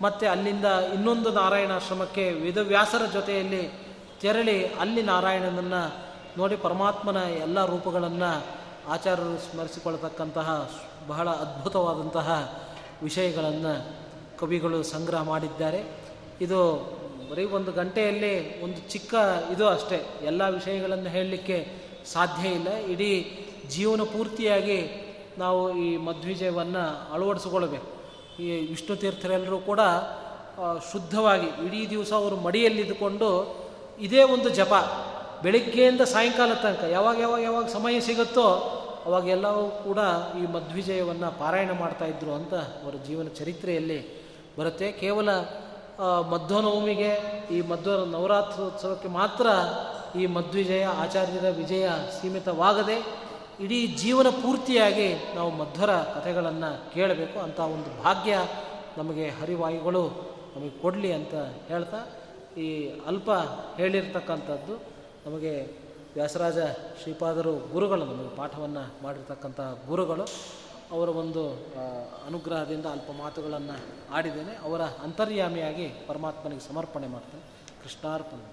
[0.00, 0.64] ಮತ್ತು ಅಲ್ಲಿಂದ
[0.94, 3.70] ಇನ್ನೊಂದು ನಾರಾಯಣಾಶ್ರಮಕ್ಕೆ ವೇದವ್ಯಾಸರ ಜೊತೆಯಲ್ಲಿ
[4.20, 5.94] ತೆರಳಿ ಅಲ್ಲಿ ನಾರಾಯಣನನ್ನು
[6.38, 10.70] ನೋಡಿ ಪರಮಾತ್ಮನ ಎಲ್ಲ ರೂಪಗಳನ್ನು ಆಚಾರ್ಯರು ಸ್ಮರಿಸಿಕೊಳ್ತಕ್ಕಂತಹ
[11.06, 12.58] ಬಹಳ ಅದ್ಭುತವಾದಂತಹ
[13.02, 14.02] ವಿಷಯಗಳನ್ನು
[14.38, 15.84] ಕವಿಗಳು ಸಂಗ್ರಹ ಮಾಡಿದ್ದಾರೆ.
[16.40, 16.74] ಇದು
[17.30, 19.14] ಬರೀ ಒಂದು ಗಂಟೆಯಲ್ಲಿ ಒಂದು ಚಿಕ್ಕ
[19.52, 20.06] ಇದು ಅಷ್ಟೇ.
[20.22, 21.72] ಎಲ್ಲ ವಿಷಯಗಳನ್ನು ಹೇಳಲಿಕ್ಕೆ
[22.12, 22.74] ಸಾಧ್ಯ ಇಲ್ಲ.
[22.74, 25.08] ಇಡೀ ಜೀವನ ಪೂರ್ತಿಯಾಗಿ
[25.38, 27.86] ನಾವು ಈ ಮಧ್ವಿಜಯವನ್ನು ಅಳವಡಿಸಿಕೊಳ್ಬೇಕು
[28.42, 29.80] ಈ ವಿಷ್ಣು ತೀರ್ಥರೆಲ್ಲರೂ ಕೂಡ
[30.92, 33.56] ಶುದ್ಧವಾಗಿ ಇಡೀ ದಿವಸ ಅವರು ಮಡಿಯಲ್ಲಿದ್ದುಕೊಂಡು
[34.00, 34.72] ಇದೇ ಒಂದು ಜಪ.
[35.42, 38.46] ಬೆಳಿಗ್ಗೆಯಿಂದ ಸಾಯಂಕಾಲ ತನಕ, ಯಾವಾಗ ಯಾವಾಗ ಯಾವಾಗ ಸಮಯ ಸಿಗುತ್ತೋ
[39.04, 40.00] ಅವಾಗೆಲ್ಲವೂ ಕೂಡ
[40.38, 43.98] ಈ ಮಧ್ವಿಜಯವನ್ನು ಪಾರಾಯಣ ಮಾಡ್ತಾ ಇದ್ರು ಅಂತ ಅವರ ಜೀವನ ಚರಿತ್ರೆಯಲ್ಲಿ
[44.58, 44.88] ಬರುತ್ತೆ.
[44.92, 45.30] ಕೇವಲ
[46.30, 47.10] ಮಧ್ವನವಮಿಗೆ,
[47.50, 49.46] ಈ ಮಧ್ವ ನವರಾತ್ರೋತ್ಸವಕ್ಕೆ ಮಾತ್ರ
[50.18, 51.88] ಈ ಮಧ್ವಿಜಯ, ಆಚಾರ್ಯರ ವಿಜಯ
[52.20, 52.96] ಸೀಮಿತವಾಗದೆ,
[53.60, 58.38] ಇಡೀ ಜೀವನ ಪೂರ್ತಿಯಾಗಿ ನಾವು ಮಧ್ವರ ಕಥೆಗಳನ್ನು ಕೇಳಬೇಕು ಅಂತ ಒಂದು ಭಾಗ್ಯ
[58.98, 60.04] ನಮಗೆ ಹರಿವಾಯುಗಳು
[60.56, 61.34] ನಮಗೆ ಕೊಡಲಿ ಅಂತ
[61.68, 62.00] ಹೇಳ್ತಾ,
[62.60, 62.68] ಈ
[63.06, 63.30] ಅಲ್ಪ
[63.76, 64.91] ಹೇಳಿರ್ತಕ್ಕಂಥದ್ದು.
[65.26, 65.68] ನಮಗೆ
[66.14, 66.58] ವ್ಯಾಸರಾಜ
[67.02, 70.24] ಶ್ರೀಪಾದರು ಗುರುಗಳು ನಮಗೆ ಪಾಠವನ್ನು ಮಾಡಿರ್ತಕ್ಕಂಥ ಗುರುಗಳು,
[70.92, 71.50] ಅವರ ಒಂದು
[72.26, 73.78] ಅನುಗ್ರಹದಿಂದ ಅಲ್ಪ ಮಾತುಗಳನ್ನು
[74.12, 74.56] ಆಡಿದ್ದೇನೆ.
[74.56, 77.42] ಅವರ ಅಂತರ್ಯಾಮಿಯಾಗಿ ಪರಮಾತ್ಮನಿಗೆ ಸಮರ್ಪಣೆ ಮಾಡ್ತೇನೆ.
[77.82, 78.51] ಕೃಷ್ಣಾರ್ಪಣೆ.